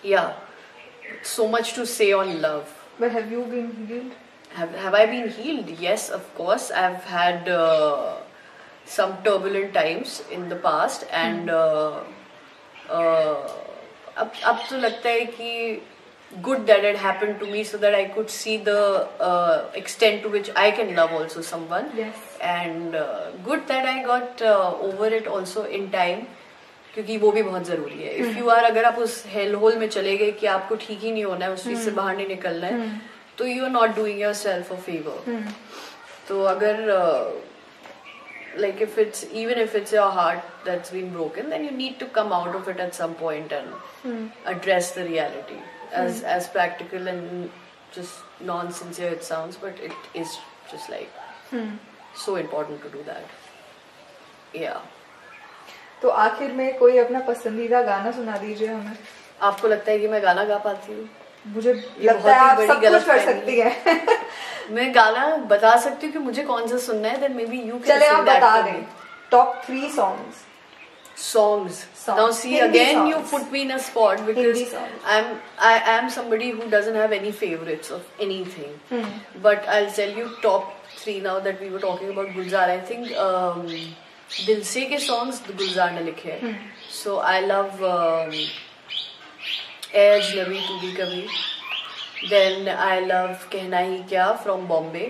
या 0.05 0.23
so 0.29 0.50
much 1.48 1.74
to 1.74 1.86
say 1.86 2.12
on 2.12 2.40
love. 2.40 2.72
But 2.98 3.12
have 3.12 3.30
you 3.30 3.42
been 3.44 3.86
healed? 3.86 4.12
Have 4.54 4.74
Have 4.74 4.94
I 4.94 5.06
been 5.06 5.28
healed? 5.28 5.68
Yes, 5.68 6.08
of 6.10 6.22
course. 6.34 6.70
I've 6.70 7.04
had 7.04 7.48
uh, 7.48 8.16
some 8.84 9.16
turbulent 9.22 9.74
times 9.74 10.22
in 10.30 10.48
the 10.48 10.56
past, 10.56 11.06
and 11.10 11.50
uh, 11.50 12.00
uh, 12.88 13.36
अब 14.16 14.32
अब 14.44 14.60
तो 14.70 14.76
लगता 14.80 15.08
है 15.08 15.24
कि 15.36 15.80
good 16.42 16.66
that 16.66 16.84
it 16.84 16.96
happened 16.96 17.38
to 17.40 17.46
me 17.46 17.62
so 17.64 17.78
that 17.78 17.94
I 17.94 18.04
could 18.14 18.30
see 18.30 18.56
the 18.56 19.08
uh, 19.20 19.70
extent 19.74 20.22
to 20.22 20.28
which 20.28 20.50
I 20.56 20.70
can 20.70 20.94
love 20.94 21.12
also 21.12 21.40
someone. 21.40 21.90
Yes. 21.96 22.16
And 22.40 22.94
uh, 22.94 23.30
good 23.44 23.68
that 23.68 23.86
I 23.86 24.02
got 24.02 24.42
uh, 24.42 24.74
over 24.80 25.06
it 25.06 25.26
also 25.26 25.64
in 25.64 25.90
time. 25.90 26.26
क्योंकि 26.93 27.17
वो 27.17 27.31
भी 27.31 27.43
बहुत 27.43 27.65
ज़रूरी 27.65 28.01
है। 28.03 28.13
If 28.15 28.37
you 28.37 28.49
are 28.49 28.63
अगर 28.63 28.85
आप 28.85 28.97
उस 28.99 29.23
hell 29.27 29.53
hole 29.55 29.75
में 29.77 29.87
चले 29.89 30.17
गए 30.17 30.31
कि 30.31 30.47
आपको 30.47 30.75
ठीक 30.77 30.99
ही 30.99 31.11
नहीं 31.11 31.23
होना 31.23 31.45
है 31.45 31.51
उस 31.51 31.63
चीज़ 31.63 31.79
से 31.79 31.85
हम्म। 31.85 31.95
बाहर 31.95 32.15
नहीं 32.17 32.27
निकलना 32.27 32.67
है 32.67 32.73
हम्म। 32.73 32.99
तो 33.37 33.45
you 33.45 33.63
are 33.63 33.69
not 33.69 33.95
doing 33.95 34.21
yourself 34.33 34.71
a 34.71 34.75
favour 34.77 35.53
तो 36.27 36.41
अगर 36.45 36.85
like 38.57 38.81
if 38.81 38.99
it's 38.99 39.23
even 39.33 39.61
if 39.61 39.75
it's 39.77 39.93
your 39.93 40.11
heart 40.11 40.65
that's 40.65 40.93
been 40.93 41.11
broken 41.13 41.49
then 41.49 41.65
you 41.65 41.71
need 41.77 41.99
to 41.99 42.05
come 42.15 42.33
out 42.33 42.55
of 42.55 42.69
it 42.69 42.79
at 42.79 42.93
some 42.93 43.13
point 43.19 43.53
and 43.53 44.29
address 44.47 44.93
the 44.97 45.07
reality 45.07 45.59
as 46.01 46.23
as 46.27 46.47
practical 46.49 47.07
and 47.07 47.49
just 47.95 48.43
non 48.45 48.71
sincere 48.73 49.13
it 49.13 49.21
sound 49.23 49.53
but 49.63 49.79
it 49.83 50.17
is 50.17 50.37
just 50.73 50.89
like 50.89 51.69
so 52.25 52.37
important 52.37 52.83
to 52.83 52.89
do 52.89 53.03
that 53.03 54.55
या 54.55 54.81
तो 56.01 56.09
आखिर 56.25 56.51
में 56.51 56.77
कोई 56.77 56.97
अपना 56.97 57.19
पसंदीदा 57.27 57.81
गाना 57.81 58.11
सुना 58.11 58.37
दीजिए 58.37 58.67
हमें 58.67 58.97
आपको 59.49 59.67
लगता 59.67 59.91
है 59.91 59.99
कि 59.99 60.07
मैं 60.07 60.21
गाना 60.23 60.43
गा 60.43 60.57
पाती 60.67 60.93
हूँ 60.93 61.09
मुझे 61.47 61.73
लगता 61.73 62.35
है 62.35 62.39
आप 62.49 62.59
सब 62.67 62.81
कुछ 62.81 63.05
कर 63.05 63.19
सकती 63.25 63.59
है 63.59 63.99
मैं 64.71 64.93
गाना 64.95 65.35
बता 65.51 65.75
सकती 65.85 66.07
हूँ 66.07 66.13
कि 66.13 66.19
मुझे 66.19 66.43
कौन 66.43 66.67
सा 66.67 66.77
सुनना 66.85 67.09
है 67.09 67.19
देन 67.21 67.35
मे 67.35 67.45
बी 67.45 67.61
यू 67.69 67.79
चले 67.87 68.05
आप 68.05 68.23
बता 68.25 68.61
दें 68.61 68.81
top 69.31 69.61
three 69.65 69.89
songs 69.95 70.45
songs. 71.21 71.85
songs. 71.93 72.17
Now 72.17 72.31
see 72.31 72.53
Hindi 72.53 72.79
again 72.79 72.95
songs. 72.95 73.09
you 73.09 73.17
put 73.31 73.51
me 73.51 73.61
in 73.63 73.71
a 73.71 73.79
spot 73.79 74.25
because 74.25 74.61
I'm 75.05 75.39
I 75.59 75.73
am 75.95 76.09
somebody 76.09 76.49
who 76.51 76.69
doesn't 76.69 76.95
have 76.95 77.11
any 77.11 77.31
favorites 77.31 77.91
of 77.91 78.07
anything. 78.19 78.71
Hmm. 78.89 79.09
But 79.41 79.67
I'll 79.67 79.91
tell 79.91 80.09
you 80.09 80.29
top 80.41 80.73
three 80.95 81.19
now 81.19 81.39
that 81.39 81.61
we 81.61 81.69
were 81.69 81.79
talking 81.79 82.09
about 82.09 82.29
Gulzar. 82.29 82.69
I 82.69 82.79
think 82.79 83.11
um, 83.17 83.67
Dil 84.31 84.61
Se 84.63 84.81
के 84.85 84.97
songs 84.99 85.41
Gulzar 85.47 85.91
ने 85.91 86.01
लिखे 86.03 86.39
so 86.93 87.17
I 87.19 87.41
love 87.41 87.83
as 89.95 90.33
lovey 90.35 90.59
too 90.67 90.79
भी 90.79 90.91
कभी 90.95 91.25
then 92.29 92.69
I 92.69 92.99
love 93.05 93.33
कहना 93.51 93.79
ही 93.79 93.97
क्या 94.09 94.31
from 94.43 94.67
Bombay 94.67 95.05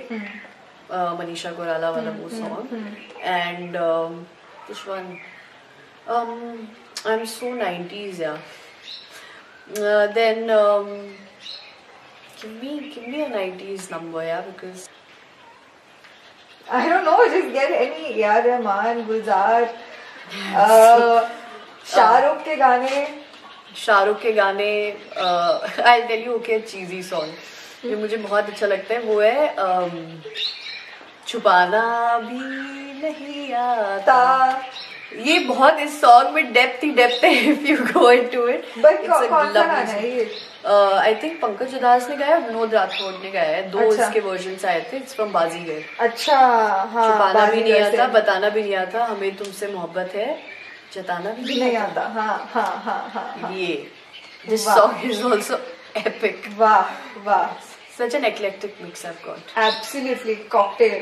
Manisha 0.91 1.51
Koirala 1.51 1.89
वाला 1.89 2.11
वो 2.11 2.29
song 2.29 2.73
and 3.17 3.77
I 7.07 7.13
am 7.13 7.25
so 7.27 7.53
nineties 7.55 8.21
या 8.21 8.33
then 10.17 10.47
give 12.45 13.09
me 13.09 13.27
nineties 13.27 13.87
number 13.91 14.23
या 14.23 14.41
because 14.41 14.87
I 16.71 16.87
don't 16.87 17.03
know. 17.03 17.27
Just 17.27 17.53
get 17.53 17.71
any 17.71 18.21
Rahman, 18.23 19.05
Gulzar, 19.07 19.69
Shahrukh 20.31 21.29
Shahrukh 21.85 22.43
के 22.45 22.55
गाने। 22.55 23.07
शाहरुख 23.75 24.21
के 24.21 24.31
गाने 24.33 24.71
I 25.91 26.01
tell 26.07 26.23
you 26.25 26.33
okay 26.33 26.59
cheesy 26.59 27.01
song 27.03 27.89
जो 27.89 27.97
मुझे 27.97 28.17
बहुत 28.17 28.49
अच्छा 28.49 28.67
लगता 28.67 28.93
है 28.93 28.99
वो 29.01 29.19
है 29.21 29.55
um, 29.65 29.93
छुपाना 31.27 31.83
भी 32.29 33.01
नहीं 33.01 33.53
आता। 33.53 34.19
ये 35.19 35.39
बहुत 35.45 35.79
इस 35.79 35.99
सॉन्ग 36.01 36.29
में 36.35 36.51
डेप्थ 36.53 36.83
ही 36.83 36.91
डेप्थ 36.95 37.23
है 37.23 37.33
if 37.51 37.65
you 37.67 37.77
go 37.85 38.11
into 38.11 38.47
it 38.47 38.65
I 40.65 41.15
think 41.23 41.39
Pankaj 41.41 41.75
Udhas 41.75 42.09
ने 42.09 42.15
गाया 42.17 42.37
विनोद 42.37 42.73
राठौड़ 42.75 43.13
ने 43.23 43.31
गाया 43.31 43.55
है. 43.55 43.69
दो 43.71 43.79
अच्छा. 43.79 44.03
इसके 44.03 44.19
वर्जन 44.19 44.67
आए 44.67 44.81
थे. 44.91 44.97
इट्स 44.97 45.15
फ्रॉम 45.15 45.31
बाजीगर 45.31 45.81
अच्छा 46.05 46.37
हाँ, 46.37 47.11
छुपाना 47.11 47.45
भी 47.51 47.63
नहीं 47.63 47.81
आता 47.81 48.07
बताना 48.19 48.49
भी 48.49 48.61
नहीं 48.61 48.75
आता. 48.75 49.05
हमें 49.05 49.35
तुमसे 49.37 49.67
मोहब्बत 49.73 50.11
है. 50.15 50.37
जताना 50.93 51.31
भी 51.39 51.59
नहीं 51.59 51.75
आता. 51.77 52.01
हाँ 52.15 52.49
हाँ 52.53 52.81
हाँ 52.85 53.01
हाँ 53.13 53.51
ये. 53.53 53.75
This 54.49 54.65
song 54.65 55.11
is 55.11 55.23
also 55.27 55.59
epic 56.05 56.47
वाह 56.57 57.21
वाह. 57.25 57.69
Such 57.93 58.13
an 58.17 58.23
eclectic 58.27 58.77
mix 58.81 59.01
I've 59.07 59.17
got. 59.23 59.49
Absolutely 59.63 60.35
cocktail. 60.53 61.01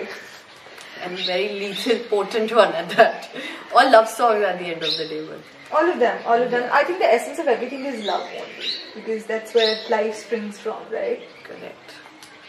And 1.04 1.18
very 1.20 1.50
lethal, 1.60 2.00
potent 2.10 2.52
one 2.54 2.74
at 2.74 2.90
that. 2.92 3.30
All 3.76 3.92
love 3.92 4.08
songs 4.08 4.44
at 4.44 4.60
the 4.60 4.66
end 4.66 4.84
of 4.84 4.98
the 4.98 5.08
day, 5.08 5.26
but. 5.26 5.40
All 5.72 5.88
of 5.88 6.00
them, 6.00 6.18
all 6.26 6.42
of 6.42 6.50
them. 6.50 6.68
I 6.72 6.84
think 6.84 7.00
the 7.00 7.12
essence 7.14 7.38
of 7.38 7.48
everything 7.48 7.86
is 7.86 8.04
love 8.06 8.28
only 8.36 8.70
because 8.96 9.26
that's 9.26 9.54
where 9.54 9.78
life 9.90 10.16
springs 10.16 10.58
from, 10.58 10.78
right? 10.92 11.22
Correct. 11.44 11.94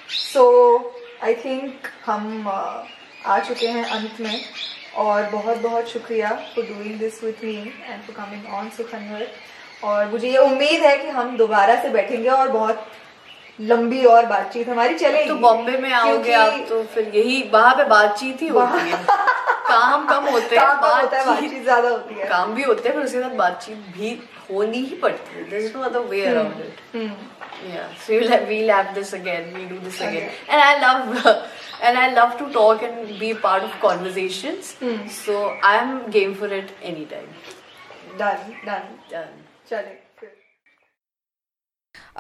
So 0.09 0.92
I 1.22 1.34
think 1.34 1.90
हम 2.07 2.46
uh, 2.46 2.86
आ 3.26 3.38
चुके 3.38 3.66
हैं 3.68 3.84
अंत 3.84 4.20
में 4.20 4.44
और 4.98 5.28
बहुत 5.30 5.59
बहुत 5.62 5.88
शुक्रिया 5.88 6.28
for 6.55 6.64
doing 6.66 6.98
this 6.98 7.22
with 7.24 7.44
me 7.44 7.57
and 7.57 8.03
for 8.03 8.14
coming 8.16 8.46
on 8.55 8.70
Sukhanwar 8.76 9.26
और 9.84 10.09
मुझे 10.11 10.30
ये 10.30 10.38
उम्मीद 10.38 10.82
है 10.84 10.96
कि 11.03 11.09
हम 11.18 11.36
दोबारा 11.36 11.80
से 11.82 11.88
बैठेंगे 11.90 12.28
और 12.28 12.48
बहुत 12.53 12.86
लंबी 13.68 14.04
और 14.04 14.26
बातचीत 14.26 14.68
हमारी 14.68 14.94
चलेगी 14.98 15.28
तो 15.28 15.34
बॉम्बे 15.38 15.76
में 15.78 15.92
आओगे 15.92 16.32
आप 16.32 16.64
तो 16.68 16.82
फिर 16.94 17.11
यही 17.14 17.42
वहाँ 17.52 17.74
पे 17.76 17.84
बातचीत 17.88 18.42
ही 18.42 18.48
होती 18.48 18.90
है 18.90 19.04
काम 19.70 20.06
कम 20.08 20.28
होते 20.28 20.56
हैं 20.56 20.66
है 20.66 20.76
बातचीत 20.80 21.62
ज़्यादा 21.62 21.88
होती 21.88 22.14
है 22.14 22.28
काम 22.28 22.54
भी 22.54 22.62
होते 22.62 22.88
हैं 22.88 22.96
पर 22.96 23.04
उसके 23.04 23.20
साथ 23.20 23.36
बातचीत 23.36 23.76
भी 23.96 24.18
होनी 24.50 24.78
ही 24.84 24.96
पड़ती 25.02 25.36
है 25.36 25.48
there 25.50 25.62
is 25.64 25.76
no 25.76 25.82
other 25.90 26.08
way 26.14 26.24
around 26.26 26.64
it 26.64 26.80
yeah 27.62 27.88
so 28.02 28.12
we'll 28.14 28.28
have, 28.28 28.48
we'll 28.48 28.70
have 28.70 28.94
this 28.94 29.12
again 29.12 29.48
we'll 29.54 29.68
do 29.68 29.78
this 29.80 30.00
again 30.00 30.28
okay. 30.28 30.36
and 30.48 30.62
i 30.62 30.80
love 30.84 31.26
and 31.82 31.98
i 31.98 32.06
love 32.12 32.36
to 32.38 32.46
talk 32.52 32.82
and 32.82 33.11
be 33.20 33.32
part 33.46 33.62
of 33.62 33.74
conversations 33.82 34.70
Hmm. 34.80 35.06
so 35.08 35.40
i'm 35.62 35.92
game 36.11 36.34
for 36.34 36.52
it 36.61 36.72
anytime 36.82 37.32
done 38.18 38.54
done 38.66 38.86
done 39.11 39.34
चले 39.70 39.82
फिर 39.82 39.98
Uh, 39.98 39.99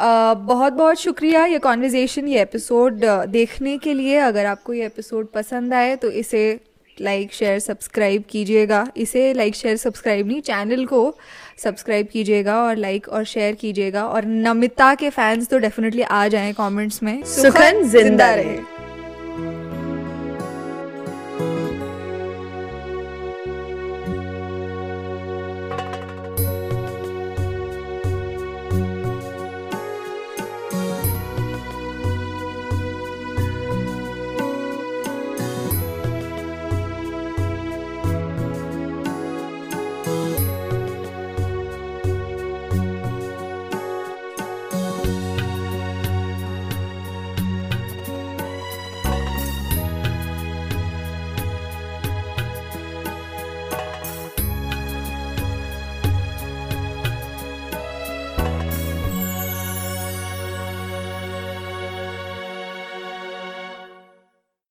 बहुत 0.00 0.72
बहुत 0.72 0.98
शुक्रिया 0.98 1.44
ये 1.46 1.58
conversation 1.58 2.28
ये 2.28 2.40
episode 2.42 3.04
देखने 3.28 3.76
के 3.78 3.94
लिए। 3.94 4.16
अगर 4.18 4.46
आपको 4.46 4.72
ये 4.74 4.86
एपिसोड 4.86 5.26
पसंद 5.26 5.74
आए 5.74 5.94
तो 5.96 6.10
इसे 6.10 6.42
लाइक 6.96 7.32
शेयर 7.32 7.58
सब्सक्राइब 7.58 8.24
कीजिएगा। 8.30 8.86
इसे 8.96 9.32
लाइक 9.34 9.54
शेयर 9.54 9.76
सब्सक्राइब 9.76 10.26
नहीं 10.26 10.40
चैनल 10.40 10.84
को 10.86 11.14
सब्सक्राइब 11.58 12.08
कीजिएगा 12.12 12.56
और 12.62 12.76
लाइक 12.76 13.08
और 13.08 13.24
शेयर 13.24 13.54
कीजिएगा। 13.54 14.06
और 14.06 14.24
नमिता 14.26 14.94
के 14.94 15.10
फैंस 15.10 15.48
तो 15.48 15.58
डेफिनेटली 15.58 16.02
आ 16.02 16.26
जाएँ 16.28 16.52
कमेंट्स 16.52 17.02
में। 17.02 17.22
सुखन 17.26 17.82
ज़िंदा 17.88 18.34
रहे। 18.34 18.58